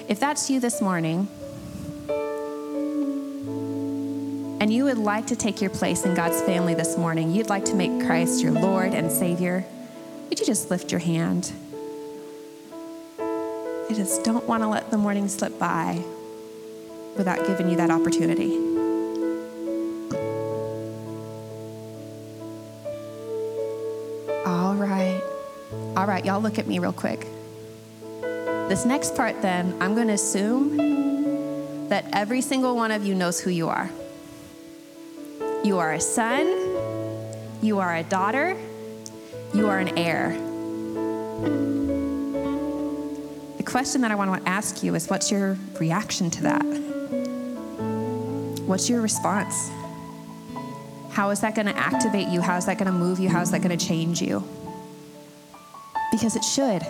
If 0.09 0.19
that's 0.19 0.49
you 0.49 0.59
this 0.59 0.81
morning, 0.81 1.29
and 4.59 4.73
you 4.73 4.83
would 4.83 4.97
like 4.97 5.27
to 5.27 5.37
take 5.37 5.61
your 5.61 5.69
place 5.69 6.03
in 6.03 6.13
God's 6.13 6.41
family 6.41 6.73
this 6.73 6.97
morning, 6.97 7.33
you'd 7.33 7.47
like 7.47 7.63
to 7.65 7.73
make 7.73 8.05
Christ 8.05 8.43
your 8.43 8.51
Lord 8.51 8.93
and 8.93 9.09
Savior, 9.09 9.63
would 10.27 10.41
you 10.41 10.45
just 10.45 10.69
lift 10.69 10.91
your 10.91 10.99
hand? 10.99 11.53
I 13.17 13.93
just 13.93 14.25
don't 14.25 14.45
want 14.45 14.61
to 14.63 14.67
let 14.67 14.91
the 14.91 14.97
morning 14.97 15.29
slip 15.29 15.57
by 15.57 16.03
without 17.15 17.47
giving 17.47 17.69
you 17.69 17.77
that 17.77 17.91
opportunity. 17.91 18.74
All 26.05 26.11
right, 26.11 26.23
y'all 26.23 26.39
look 26.39 26.59
at 26.59 26.67
me 26.67 26.77
real 26.77 26.93
quick. 26.93 27.25
This 28.69 28.85
next 28.85 29.15
part, 29.15 29.41
then, 29.41 29.75
I'm 29.81 29.95
going 29.95 30.05
to 30.05 30.13
assume 30.13 31.89
that 31.89 32.05
every 32.13 32.41
single 32.41 32.75
one 32.75 32.91
of 32.91 33.03
you 33.03 33.15
knows 33.15 33.39
who 33.39 33.49
you 33.49 33.69
are. 33.69 33.89
You 35.63 35.79
are 35.79 35.93
a 35.93 35.99
son, 35.99 36.45
you 37.63 37.79
are 37.79 37.95
a 37.95 38.03
daughter, 38.03 38.55
you 39.55 39.67
are 39.67 39.79
an 39.79 39.97
heir. 39.97 40.29
The 43.57 43.63
question 43.63 44.01
that 44.01 44.11
I 44.11 44.15
want 44.15 44.43
to 44.43 44.47
ask 44.47 44.83
you 44.83 44.93
is 44.93 45.09
what's 45.09 45.31
your 45.31 45.57
reaction 45.79 46.29
to 46.29 46.43
that? 46.43 46.65
What's 48.67 48.87
your 48.87 49.01
response? 49.01 49.71
How 51.09 51.31
is 51.31 51.39
that 51.39 51.55
going 51.55 51.65
to 51.65 51.75
activate 51.75 52.27
you? 52.27 52.41
How 52.41 52.57
is 52.57 52.67
that 52.67 52.77
going 52.77 52.91
to 52.91 52.95
move 52.95 53.19
you? 53.19 53.27
How 53.27 53.41
is 53.41 53.49
that 53.49 53.63
going 53.63 53.75
to 53.75 53.83
change 53.83 54.21
you? 54.21 54.47
Because 56.15 56.37
it 56.37 56.45
should. 56.45 56.81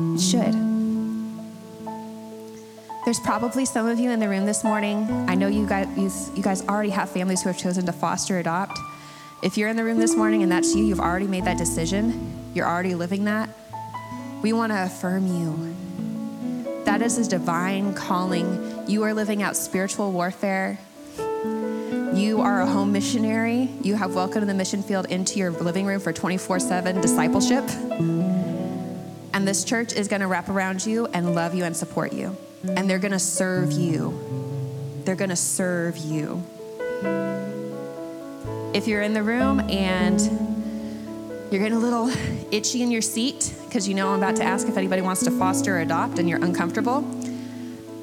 It 0.00 0.20
should. 0.20 0.52
There's 3.04 3.20
probably 3.20 3.64
some 3.64 3.86
of 3.86 4.00
you 4.00 4.10
in 4.10 4.18
the 4.18 4.28
room 4.28 4.46
this 4.46 4.64
morning. 4.64 5.08
I 5.28 5.36
know 5.36 5.46
you 5.46 5.64
guys, 5.64 6.28
you 6.34 6.42
guys 6.42 6.66
already 6.66 6.90
have 6.90 7.08
families 7.10 7.42
who 7.42 7.50
have 7.50 7.58
chosen 7.58 7.86
to 7.86 7.92
foster 7.92 8.40
adopt. 8.40 8.76
If 9.44 9.56
you're 9.56 9.68
in 9.68 9.76
the 9.76 9.84
room 9.84 10.00
this 10.00 10.16
morning 10.16 10.42
and 10.42 10.50
that's 10.50 10.74
you, 10.74 10.82
you've 10.84 10.98
already 10.98 11.28
made 11.28 11.44
that 11.44 11.56
decision, 11.56 12.50
you're 12.52 12.66
already 12.66 12.96
living 12.96 13.26
that. 13.26 13.48
We 14.42 14.52
want 14.52 14.72
to 14.72 14.82
affirm 14.82 15.28
you. 15.28 15.76
That 16.86 17.00
is 17.00 17.16
a 17.18 17.28
divine 17.28 17.94
calling. 17.94 18.88
You 18.88 19.04
are 19.04 19.14
living 19.14 19.40
out 19.40 19.56
spiritual 19.56 20.10
warfare. 20.10 20.80
You 22.14 22.42
are 22.42 22.60
a 22.60 22.66
home 22.66 22.92
missionary. 22.92 23.68
You 23.82 23.96
have 23.96 24.14
welcomed 24.14 24.48
the 24.48 24.54
mission 24.54 24.84
field 24.84 25.06
into 25.06 25.40
your 25.40 25.50
living 25.50 25.84
room 25.84 25.98
for 25.98 26.12
24 26.12 26.60
7 26.60 27.00
discipleship. 27.00 27.68
And 29.32 29.48
this 29.48 29.64
church 29.64 29.92
is 29.92 30.06
going 30.06 30.20
to 30.20 30.28
wrap 30.28 30.48
around 30.48 30.86
you 30.86 31.06
and 31.06 31.34
love 31.34 31.56
you 31.56 31.64
and 31.64 31.76
support 31.76 32.12
you. 32.12 32.36
And 32.68 32.88
they're 32.88 33.00
going 33.00 33.12
to 33.12 33.18
serve 33.18 33.72
you. 33.72 35.02
They're 35.04 35.16
going 35.16 35.30
to 35.30 35.36
serve 35.36 35.96
you. 35.96 36.44
If 38.72 38.86
you're 38.86 39.02
in 39.02 39.12
the 39.12 39.24
room 39.24 39.58
and 39.68 40.20
you're 41.50 41.60
getting 41.60 41.76
a 41.76 41.80
little 41.80 42.12
itchy 42.52 42.82
in 42.82 42.92
your 42.92 43.02
seat 43.02 43.52
because 43.66 43.88
you 43.88 43.94
know 43.94 44.10
I'm 44.10 44.18
about 44.18 44.36
to 44.36 44.44
ask 44.44 44.68
if 44.68 44.76
anybody 44.76 45.02
wants 45.02 45.24
to 45.24 45.32
foster 45.32 45.78
or 45.78 45.80
adopt 45.80 46.20
and 46.20 46.28
you're 46.28 46.42
uncomfortable, 46.44 47.00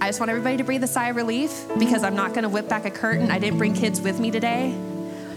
I 0.01 0.07
just 0.07 0.19
want 0.19 0.31
everybody 0.31 0.57
to 0.57 0.63
breathe 0.63 0.83
a 0.83 0.87
sigh 0.87 1.09
of 1.09 1.15
relief 1.15 1.67
because 1.77 2.03
I'm 2.03 2.15
not 2.15 2.29
going 2.31 2.41
to 2.41 2.49
whip 2.49 2.67
back 2.67 2.85
a 2.85 2.89
curtain. 2.89 3.29
I 3.29 3.37
didn't 3.37 3.59
bring 3.59 3.75
kids 3.75 4.01
with 4.01 4.19
me 4.19 4.31
today. 4.31 4.75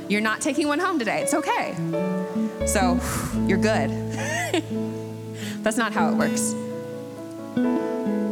You're 0.08 0.22
not 0.22 0.40
taking 0.40 0.68
one 0.68 0.78
home 0.78 0.98
today. 0.98 1.20
It's 1.20 1.34
okay. 1.34 1.74
So 2.64 2.98
you're 3.46 3.58
good. 3.58 3.90
That's 5.62 5.76
not 5.76 5.92
how 5.92 6.08
it 6.08 6.14
works. 6.14 6.54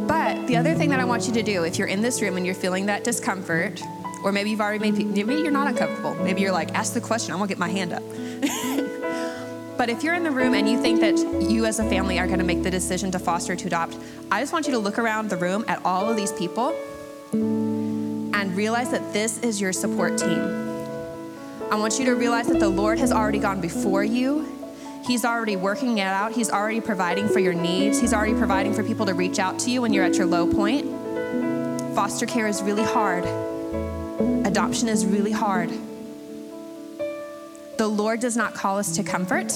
But 0.07 0.47
the 0.47 0.55
other 0.57 0.73
thing 0.73 0.89
that 0.89 0.99
I 0.99 1.05
want 1.05 1.27
you 1.27 1.33
to 1.33 1.43
do, 1.43 1.65
if 1.65 1.77
you're 1.77 1.87
in 1.87 2.01
this 2.01 2.19
room 2.19 2.35
and 2.35 2.47
you're 2.47 2.55
feeling 2.55 2.87
that 2.87 3.03
discomfort, 3.03 3.79
or 4.23 4.31
maybe 4.31 4.49
you've 4.49 4.61
already 4.61 4.79
made, 4.79 5.05
maybe 5.05 5.35
you're 5.35 5.51
not 5.51 5.67
uncomfortable. 5.67 6.15
Maybe 6.15 6.41
you're 6.41 6.51
like, 6.51 6.73
ask 6.73 6.95
the 6.95 7.01
question, 7.01 7.33
I'm 7.33 7.37
gonna 7.37 7.49
get 7.49 7.59
my 7.59 7.69
hand 7.69 7.93
up. 7.93 8.01
but 9.77 9.89
if 9.89 10.03
you're 10.03 10.13
in 10.13 10.23
the 10.23 10.31
room 10.31 10.53
and 10.53 10.69
you 10.69 10.81
think 10.81 11.01
that 11.01 11.17
you 11.49 11.65
as 11.65 11.79
a 11.79 11.89
family 11.89 12.19
are 12.19 12.27
gonna 12.27 12.43
make 12.43 12.63
the 12.63 12.71
decision 12.71 13.11
to 13.11 13.19
foster, 13.19 13.55
to 13.55 13.67
adopt, 13.67 13.97
I 14.31 14.41
just 14.41 14.53
want 14.53 14.65
you 14.65 14.73
to 14.73 14.79
look 14.79 14.99
around 14.99 15.29
the 15.29 15.37
room 15.37 15.65
at 15.67 15.83
all 15.85 16.09
of 16.09 16.15
these 16.15 16.31
people 16.31 16.75
and 17.31 18.55
realize 18.55 18.91
that 18.91 19.13
this 19.13 19.39
is 19.39 19.59
your 19.59 19.73
support 19.73 20.17
team. 20.17 20.41
I 21.71 21.75
want 21.75 21.97
you 21.97 22.05
to 22.05 22.15
realize 22.15 22.47
that 22.47 22.59
the 22.59 22.69
Lord 22.69 22.99
has 22.99 23.11
already 23.11 23.39
gone 23.39 23.61
before 23.61 24.03
you 24.03 24.53
He's 25.05 25.25
already 25.25 25.57
working 25.57 25.97
it 25.97 26.07
out. 26.07 26.31
He's 26.31 26.49
already 26.49 26.79
providing 26.79 27.27
for 27.27 27.39
your 27.39 27.53
needs. 27.53 27.99
He's 27.99 28.13
already 28.13 28.33
providing 28.33 28.73
for 28.73 28.83
people 28.83 29.05
to 29.07 29.13
reach 29.13 29.37
out 29.37 29.59
to 29.59 29.69
you 29.69 29.81
when 29.81 29.91
you're 29.91 30.05
at 30.05 30.15
your 30.15 30.25
low 30.25 30.51
point. 30.51 30.85
Foster 31.93 32.25
care 32.25 32.47
is 32.47 32.63
really 32.63 32.83
hard, 32.83 33.25
adoption 34.47 34.87
is 34.87 35.05
really 35.05 35.31
hard. 35.31 35.71
The 37.77 37.87
Lord 37.87 38.19
does 38.19 38.37
not 38.37 38.53
call 38.53 38.77
us 38.77 38.95
to 38.97 39.03
comfort. 39.03 39.51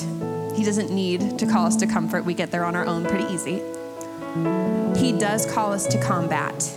He 0.56 0.64
doesn't 0.64 0.92
need 0.92 1.38
to 1.38 1.46
call 1.46 1.68
us 1.68 1.76
to 1.78 1.88
comfort. 1.88 2.26
We 2.26 2.34
get 2.34 2.50
there 2.50 2.66
on 2.66 2.76
our 2.76 2.86
own 2.86 3.06
pretty 3.06 3.32
easy. 3.32 3.62
He 5.00 5.12
does 5.12 5.46
call 5.46 5.72
us 5.72 5.86
to 5.88 6.00
combat. 6.02 6.76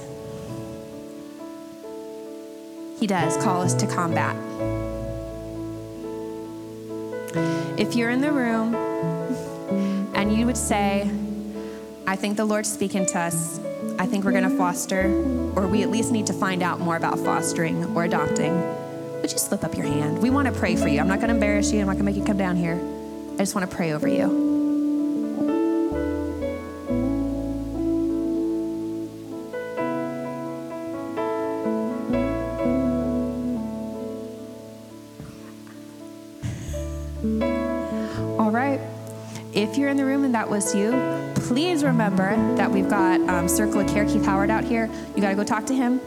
He 2.99 3.07
does 3.07 3.43
call 3.43 3.63
us 3.63 3.73
to 3.75 3.87
combat. 3.87 4.37
If 7.79 7.95
you're 7.95 8.11
in 8.11 8.21
the 8.21 8.31
room 8.31 8.75
and 10.15 10.37
you 10.37 10.45
would 10.45 10.59
say, 10.59 11.11
I 12.07 12.17
think 12.17 12.37
the 12.37 12.45
Lord's 12.45 12.71
speaking 12.71 13.07
to 13.07 13.19
us, 13.19 13.59
I 13.99 14.05
think 14.05 14.25
we're 14.27 14.33
going 14.33 14.49
to 14.49 14.57
foster, 14.57 15.07
or 15.57 15.67
we 15.67 15.83
at 15.83 15.91
least 15.91 16.13
need 16.13 16.27
to 16.27 16.35
find 16.35 16.63
out 16.63 16.81
more 16.81 16.97
about 16.97 17.19
fostering 17.19 17.97
or 17.97 18.05
adopting, 18.05 18.53
would 19.21 19.31
you 19.31 19.39
slip 19.39 19.65
up 19.65 19.77
your 19.77 19.87
hand? 19.87 20.19
We 20.19 20.31
want 20.31 20.53
to 20.53 20.59
pray 20.59 20.77
for 20.77 20.89
you. 20.89 21.01
I'm 21.01 21.09
not 21.09 21.19
going 21.19 21.29
to 21.29 21.35
embarrass 21.35 21.73
you, 21.73 21.81
I'm 21.81 21.87
not 21.87 21.93
going 21.95 22.07
to 22.07 22.13
make 22.13 22.17
you 22.17 22.25
come 22.25 22.39
down 22.39 22.57
here. 22.57 22.81
I 23.35 23.39
just 23.39 23.55
want 23.55 23.71
to 23.71 23.77
pray 23.77 23.93
over 23.93 24.09
you. 24.09 24.49
All 38.39 38.51
right. 38.51 38.81
If 39.53 39.77
you're 39.77 39.89
in 39.89 39.97
the 39.97 40.05
room 40.05 40.25
and 40.25 40.35
that 40.35 40.49
was 40.49 40.75
you, 40.75 40.91
please 41.35 41.85
remember 41.85 42.37
that 42.57 42.71
we've 42.71 42.89
got 42.89 43.21
um, 43.29 43.49
Circle 43.49 43.81
of 43.81 43.89
Care 43.89 44.05
Keith 44.07 44.25
Howard 44.25 44.51
out 44.51 44.65
here. 44.65 44.91
You 45.15 45.23
got 45.23 45.31
to 45.31 45.37
go 45.37 45.45
talk 45.45 45.67
to 45.67 45.75
him. 45.75 46.01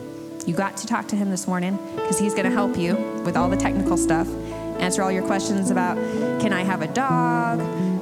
You 0.46 0.54
got 0.54 0.76
to 0.78 0.88
talk 0.88 1.08
to 1.08 1.16
him 1.16 1.30
this 1.30 1.48
morning 1.48 1.78
because 1.96 2.20
he's 2.20 2.34
going 2.34 2.46
to 2.46 2.52
help 2.52 2.78
you 2.78 2.96
with 3.24 3.38
all 3.38 3.50
the 3.50 3.56
technical 3.56 3.96
stuff, 3.96 4.28
answer 4.80 5.02
all 5.02 5.12
your 5.12 5.26
questions 5.26 5.72
about 5.72 5.96
can 6.42 6.52
I 6.52 6.64
have 6.64 6.82
a 6.82 6.88
dog? 6.88 7.60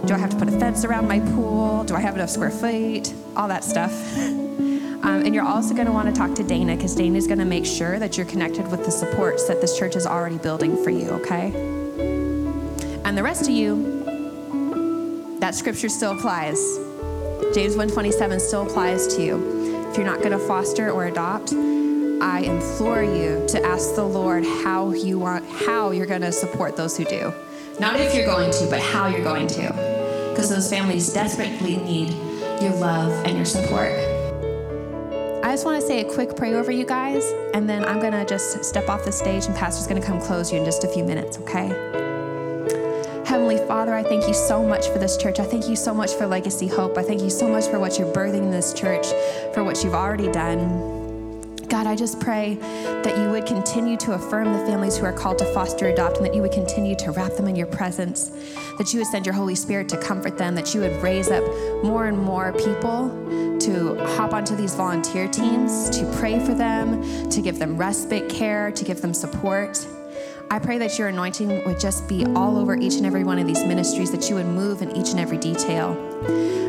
Do 0.07 0.15
I 0.15 0.17
have 0.17 0.31
to 0.31 0.37
put 0.37 0.47
a 0.47 0.59
fence 0.59 0.83
around 0.83 1.07
my 1.07 1.19
pool? 1.19 1.83
Do 1.83 1.93
I 1.93 1.99
have 1.99 2.15
enough 2.15 2.31
square 2.31 2.49
feet? 2.49 3.13
All 3.35 3.47
that 3.47 3.63
stuff. 3.63 3.91
Um, 5.03 5.25
and 5.25 5.33
you're 5.33 5.43
also 5.43 5.73
going 5.73 5.87
to 5.87 5.91
want 5.91 6.13
to 6.13 6.13
talk 6.13 6.35
to 6.35 6.43
Dana 6.43 6.75
because 6.75 6.93
Dana 6.93 7.17
is 7.17 7.25
going 7.25 7.39
to 7.39 7.45
make 7.45 7.65
sure 7.65 7.97
that 7.97 8.17
you're 8.17 8.25
connected 8.27 8.69
with 8.69 8.85
the 8.85 8.91
supports 8.91 9.47
that 9.47 9.59
this 9.59 9.75
church 9.75 9.95
is 9.95 10.05
already 10.05 10.37
building 10.37 10.77
for 10.83 10.91
you, 10.91 11.09
okay? 11.09 11.51
And 13.03 13.17
the 13.17 13.23
rest 13.23 13.41
of 13.41 13.49
you, 13.49 15.37
that 15.39 15.55
scripture 15.55 15.89
still 15.89 16.11
applies. 16.11 16.59
James 17.55 17.75
1:27 17.75 18.39
still 18.39 18.61
applies 18.61 19.07
to 19.15 19.23
you. 19.23 19.89
If 19.89 19.97
you're 19.97 20.05
not 20.05 20.19
going 20.19 20.33
to 20.33 20.39
foster 20.39 20.91
or 20.91 21.07
adopt, 21.07 21.51
I 22.21 22.41
implore 22.41 23.01
you 23.01 23.43
to 23.47 23.65
ask 23.65 23.95
the 23.95 24.05
Lord 24.05 24.45
how 24.45 24.91
you 24.91 25.17
want 25.17 25.43
how 25.49 25.89
you're 25.89 26.05
going 26.05 26.21
to 26.21 26.31
support 26.31 26.77
those 26.77 26.95
who 26.95 27.03
do. 27.03 27.33
Not 27.79 27.99
if 27.99 28.13
you're 28.13 28.27
going 28.27 28.51
to, 28.51 28.67
but 28.69 28.79
how 28.79 29.07
you're 29.07 29.23
going 29.23 29.47
to. 29.47 30.29
Because 30.29 30.47
those 30.47 30.69
families 30.69 31.11
desperately 31.11 31.77
need 31.77 32.11
your 32.61 32.75
love 32.75 33.11
and 33.25 33.35
your 33.37 33.45
support. 33.45 33.91
I 35.43 35.51
just 35.51 35.65
want 35.65 35.81
to 35.81 35.87
say 35.87 36.01
a 36.01 36.13
quick 36.13 36.35
prayer 36.35 36.59
over 36.59 36.71
you 36.71 36.85
guys, 36.85 37.25
and 37.55 37.67
then 37.67 37.83
I'm 37.85 37.99
going 37.99 38.13
to 38.13 38.23
just 38.23 38.63
step 38.63 38.87
off 38.87 39.03
the 39.03 39.11
stage, 39.11 39.47
and 39.47 39.55
Pastor's 39.55 39.87
going 39.87 39.99
to 39.99 40.07
come 40.07 40.21
close 40.21 40.51
you 40.51 40.59
in 40.59 40.63
just 40.63 40.83
a 40.83 40.87
few 40.87 41.03
minutes, 41.03 41.39
okay? 41.39 41.69
Heavenly 43.25 43.57
Father, 43.57 43.95
I 43.95 44.03
thank 44.03 44.27
you 44.27 44.35
so 44.35 44.63
much 44.63 44.87
for 44.89 44.99
this 44.99 45.17
church. 45.17 45.39
I 45.39 45.45
thank 45.45 45.67
you 45.67 45.75
so 45.75 45.91
much 45.91 46.13
for 46.13 46.27
Legacy 46.27 46.67
Hope. 46.67 46.99
I 46.99 47.03
thank 47.03 47.21
you 47.21 47.31
so 47.31 47.47
much 47.47 47.65
for 47.65 47.79
what 47.79 47.97
you're 47.97 48.13
birthing 48.13 48.43
in 48.43 48.51
this 48.51 48.73
church, 48.73 49.07
for 49.55 49.63
what 49.63 49.83
you've 49.83 49.95
already 49.95 50.31
done. 50.31 51.00
God, 51.71 51.87
I 51.87 51.95
just 51.95 52.19
pray 52.19 52.55
that 52.55 53.17
you 53.17 53.29
would 53.29 53.45
continue 53.45 53.95
to 53.95 54.11
affirm 54.11 54.51
the 54.51 54.59
families 54.65 54.97
who 54.97 55.05
are 55.05 55.13
called 55.13 55.37
to 55.37 55.45
foster 55.53 55.87
adopt 55.87 56.17
and 56.17 56.25
that 56.25 56.35
you 56.35 56.41
would 56.41 56.51
continue 56.51 56.97
to 56.97 57.11
wrap 57.11 57.37
them 57.37 57.47
in 57.47 57.55
your 57.55 57.65
presence, 57.65 58.29
that 58.77 58.91
you 58.91 58.99
would 58.99 59.07
send 59.07 59.25
your 59.25 59.33
Holy 59.33 59.55
Spirit 59.55 59.87
to 59.87 59.97
comfort 59.97 60.37
them, 60.37 60.53
that 60.55 60.75
you 60.75 60.81
would 60.81 61.01
raise 61.01 61.31
up 61.31 61.45
more 61.81 62.07
and 62.07 62.19
more 62.19 62.51
people 62.51 63.09
to 63.61 63.95
hop 64.17 64.33
onto 64.33 64.53
these 64.53 64.75
volunteer 64.75 65.29
teams, 65.29 65.89
to 65.91 66.05
pray 66.19 66.45
for 66.45 66.53
them, 66.53 67.29
to 67.29 67.41
give 67.41 67.57
them 67.57 67.77
respite 67.77 68.27
care, 68.27 68.69
to 68.73 68.83
give 68.83 68.99
them 68.99 69.13
support. 69.13 69.87
I 70.49 70.59
pray 70.59 70.77
that 70.77 70.99
your 70.99 71.07
anointing 71.07 71.63
would 71.65 71.79
just 71.79 72.05
be 72.05 72.25
all 72.35 72.57
over 72.57 72.75
each 72.75 72.95
and 72.95 73.05
every 73.05 73.23
one 73.23 73.39
of 73.39 73.47
these 73.47 73.63
ministries, 73.63 74.11
that 74.11 74.29
you 74.29 74.35
would 74.35 74.45
move 74.45 74.81
in 74.81 74.91
each 74.97 75.11
and 75.11 75.21
every 75.21 75.37
detail. 75.37 75.91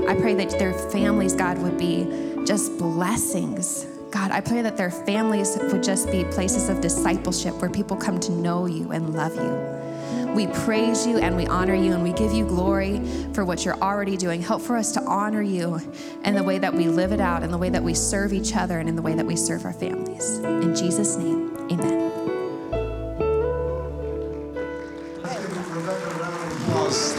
I 0.09 0.14
pray 0.14 0.34
that 0.36 0.50
their 0.61 0.74
families, 0.90 1.34
God, 1.34 1.59
would 1.59 1.76
be 1.76 2.44
just 2.46 2.78
blessings. 2.78 3.88
God, 4.12 4.30
I 4.30 4.42
pray 4.42 4.60
that 4.60 4.76
their 4.76 4.90
families 4.90 5.56
would 5.58 5.82
just 5.82 6.10
be 6.12 6.24
places 6.24 6.68
of 6.68 6.82
discipleship 6.82 7.54
where 7.62 7.70
people 7.70 7.96
come 7.96 8.20
to 8.20 8.30
know 8.30 8.66
you 8.66 8.92
and 8.92 9.14
love 9.14 9.34
you. 9.34 10.34
We 10.34 10.48
praise 10.48 11.06
you 11.06 11.16
and 11.16 11.34
we 11.34 11.46
honor 11.46 11.74
you 11.74 11.92
and 11.92 12.02
we 12.02 12.12
give 12.12 12.32
you 12.32 12.46
glory 12.46 13.00
for 13.32 13.44
what 13.44 13.64
you're 13.64 13.80
already 13.80 14.18
doing. 14.18 14.42
Help 14.42 14.60
for 14.60 14.76
us 14.76 14.92
to 14.92 15.02
honor 15.02 15.40
you 15.40 15.80
in 16.24 16.34
the 16.34 16.42
way 16.42 16.58
that 16.58 16.74
we 16.74 16.88
live 16.88 17.12
it 17.12 17.20
out, 17.20 17.42
in 17.42 17.50
the 17.50 17.58
way 17.58 17.70
that 17.70 17.82
we 17.82 17.94
serve 17.94 18.34
each 18.34 18.54
other, 18.54 18.78
and 18.78 18.88
in 18.88 18.96
the 18.96 19.02
way 19.02 19.14
that 19.14 19.24
we 19.24 19.34
serve 19.34 19.64
our 19.64 19.72
families. 19.72 20.38
In 20.38 20.76
Jesus' 20.76 21.16
name, 21.16 21.56
amen. 21.70 22.10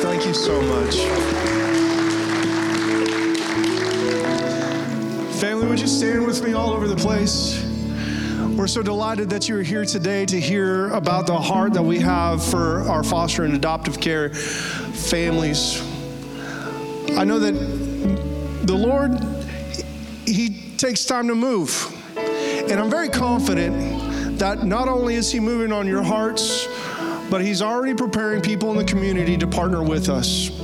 Thank 0.02 0.26
you 0.28 0.34
so 0.34 0.62
much. 0.62 1.53
Family, 5.44 5.68
would 5.68 5.82
you 5.82 5.88
stand 5.88 6.26
with 6.26 6.42
me 6.42 6.54
all 6.54 6.70
over 6.70 6.88
the 6.88 6.96
place? 6.96 7.62
We're 8.56 8.66
so 8.66 8.82
delighted 8.82 9.30
that 9.32 9.50
you 9.50 9.58
are 9.58 9.62
here 9.62 9.84
today 9.84 10.26
to 10.26 10.40
hear 10.40 10.90
about 10.92 11.28
the 11.28 11.38
heart 11.38 11.74
that 11.74 11.84
we 11.84 12.00
have 12.00 12.42
for 12.42 12.84
our 12.84 13.04
foster 13.04 13.44
and 13.44 13.54
adoptive 13.54 14.00
care 14.00 14.30
families. 14.34 15.82
I 17.18 17.26
know 17.26 17.40
that 17.40 17.52
the 18.66 18.74
Lord, 18.74 19.20
He 20.26 20.78
takes 20.78 21.04
time 21.04 21.28
to 21.28 21.36
move. 21.36 21.94
And 22.16 22.80
I'm 22.80 22.90
very 22.90 23.10
confident 23.10 24.40
that 24.40 24.64
not 24.64 24.88
only 24.88 25.16
is 25.16 25.30
He 25.30 25.42
moving 25.42 25.74
on 25.74 25.88
your 25.88 26.04
hearts, 26.04 26.70
but 27.30 27.42
He's 27.42 27.62
already 27.62 27.94
preparing 27.94 28.42
people 28.42 28.72
in 28.72 28.78
the 28.78 28.86
community 28.86 29.38
to 29.40 29.48
partner 29.48 29.84
with 29.84 30.08
us. 30.08 30.63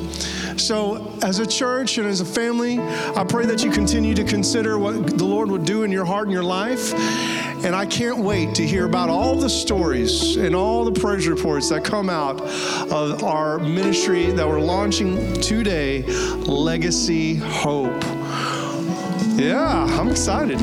So, 0.69 1.17
as 1.23 1.39
a 1.39 1.47
church 1.47 1.97
and 1.97 2.05
as 2.07 2.21
a 2.21 2.25
family, 2.25 2.77
I 2.79 3.23
pray 3.27 3.47
that 3.47 3.63
you 3.63 3.71
continue 3.71 4.13
to 4.13 4.23
consider 4.23 4.77
what 4.77 5.17
the 5.17 5.25
Lord 5.25 5.49
would 5.49 5.65
do 5.65 5.81
in 5.81 5.91
your 5.91 6.05
heart 6.05 6.27
and 6.27 6.31
your 6.31 6.43
life. 6.43 6.93
And 7.65 7.75
I 7.75 7.87
can't 7.87 8.19
wait 8.19 8.53
to 8.53 8.67
hear 8.67 8.85
about 8.85 9.09
all 9.09 9.35
the 9.35 9.49
stories 9.49 10.35
and 10.35 10.55
all 10.55 10.85
the 10.85 10.91
praise 10.91 11.27
reports 11.27 11.69
that 11.69 11.83
come 11.83 12.07
out 12.07 12.39
of 12.91 13.23
our 13.23 13.57
ministry 13.57 14.27
that 14.27 14.47
we're 14.47 14.61
launching 14.61 15.33
today 15.41 16.03
Legacy 16.03 17.33
Hope. 17.37 18.03
Yeah, 19.39 19.87
I'm 19.99 20.09
excited. 20.09 20.59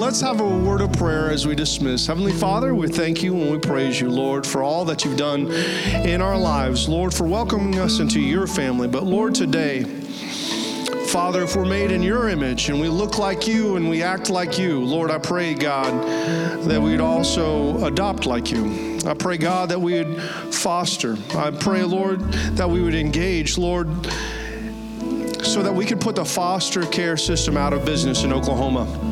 Let's 0.00 0.22
have 0.22 0.40
a 0.40 0.48
word 0.48 0.80
of 0.80 0.94
prayer 0.94 1.30
as 1.30 1.46
we 1.46 1.54
dismiss. 1.54 2.06
Heavenly 2.06 2.32
Father, 2.32 2.74
we 2.74 2.88
thank 2.88 3.22
you 3.22 3.38
and 3.38 3.50
we 3.50 3.58
praise 3.58 4.00
you, 4.00 4.08
Lord, 4.08 4.46
for 4.46 4.62
all 4.62 4.86
that 4.86 5.04
you've 5.04 5.18
done 5.18 5.52
in 5.52 6.22
our 6.22 6.38
lives. 6.38 6.88
Lord, 6.88 7.12
for 7.12 7.24
welcoming 7.24 7.78
us 7.78 8.00
into 8.00 8.18
your 8.18 8.46
family. 8.46 8.88
But 8.88 9.04
Lord, 9.04 9.34
today, 9.34 9.84
Father, 11.08 11.42
if 11.42 11.54
we're 11.54 11.66
made 11.66 11.90
in 11.90 12.02
your 12.02 12.30
image 12.30 12.70
and 12.70 12.80
we 12.80 12.88
look 12.88 13.18
like 13.18 13.46
you 13.46 13.76
and 13.76 13.90
we 13.90 14.02
act 14.02 14.30
like 14.30 14.58
you, 14.58 14.82
Lord, 14.82 15.10
I 15.10 15.18
pray, 15.18 15.52
God, 15.52 15.92
that 16.64 16.80
we'd 16.80 17.02
also 17.02 17.84
adopt 17.84 18.24
like 18.24 18.50
you. 18.50 18.98
I 19.04 19.12
pray, 19.12 19.36
God, 19.36 19.68
that 19.68 19.82
we 19.82 20.02
would 20.02 20.18
foster. 20.50 21.18
I 21.34 21.50
pray, 21.50 21.82
Lord, 21.82 22.20
that 22.56 22.70
we 22.70 22.80
would 22.80 22.94
engage, 22.94 23.58
Lord, 23.58 23.86
so 25.44 25.62
that 25.62 25.74
we 25.74 25.84
could 25.84 26.00
put 26.00 26.16
the 26.16 26.24
foster 26.24 26.86
care 26.86 27.18
system 27.18 27.58
out 27.58 27.74
of 27.74 27.84
business 27.84 28.24
in 28.24 28.32
Oklahoma. 28.32 29.09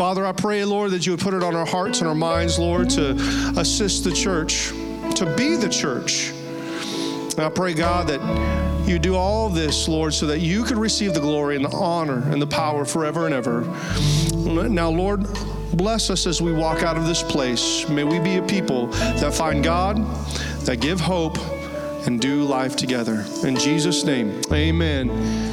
Father, 0.00 0.24
I 0.24 0.32
pray, 0.32 0.64
Lord, 0.64 0.92
that 0.92 1.04
you 1.04 1.12
would 1.12 1.20
put 1.20 1.34
it 1.34 1.42
on 1.42 1.54
our 1.54 1.66
hearts 1.66 1.98
and 1.98 2.08
our 2.08 2.14
minds, 2.14 2.58
Lord, 2.58 2.88
to 2.88 3.10
assist 3.58 4.02
the 4.02 4.10
church, 4.10 4.68
to 5.16 5.34
be 5.36 5.56
the 5.56 5.68
church. 5.68 6.30
And 6.30 7.40
I 7.40 7.50
pray, 7.50 7.74
God, 7.74 8.08
that 8.08 8.88
you 8.88 8.98
do 8.98 9.14
all 9.14 9.50
this, 9.50 9.88
Lord, 9.88 10.14
so 10.14 10.26
that 10.28 10.38
you 10.38 10.64
could 10.64 10.78
receive 10.78 11.12
the 11.12 11.20
glory 11.20 11.56
and 11.56 11.66
the 11.66 11.76
honor 11.76 12.26
and 12.32 12.40
the 12.40 12.46
power 12.46 12.86
forever 12.86 13.26
and 13.26 13.34
ever. 13.34 13.60
Now, 14.70 14.88
Lord, 14.88 15.26
bless 15.74 16.08
us 16.08 16.26
as 16.26 16.40
we 16.40 16.50
walk 16.50 16.82
out 16.82 16.96
of 16.96 17.04
this 17.06 17.22
place. 17.22 17.86
May 17.90 18.04
we 18.04 18.18
be 18.20 18.36
a 18.36 18.42
people 18.42 18.86
that 18.86 19.34
find 19.34 19.62
God, 19.62 19.98
that 20.64 20.80
give 20.80 20.98
hope, 20.98 21.36
and 22.06 22.18
do 22.18 22.44
life 22.44 22.74
together. 22.74 23.26
In 23.44 23.54
Jesus' 23.54 24.02
name, 24.04 24.40
amen. 24.50 25.49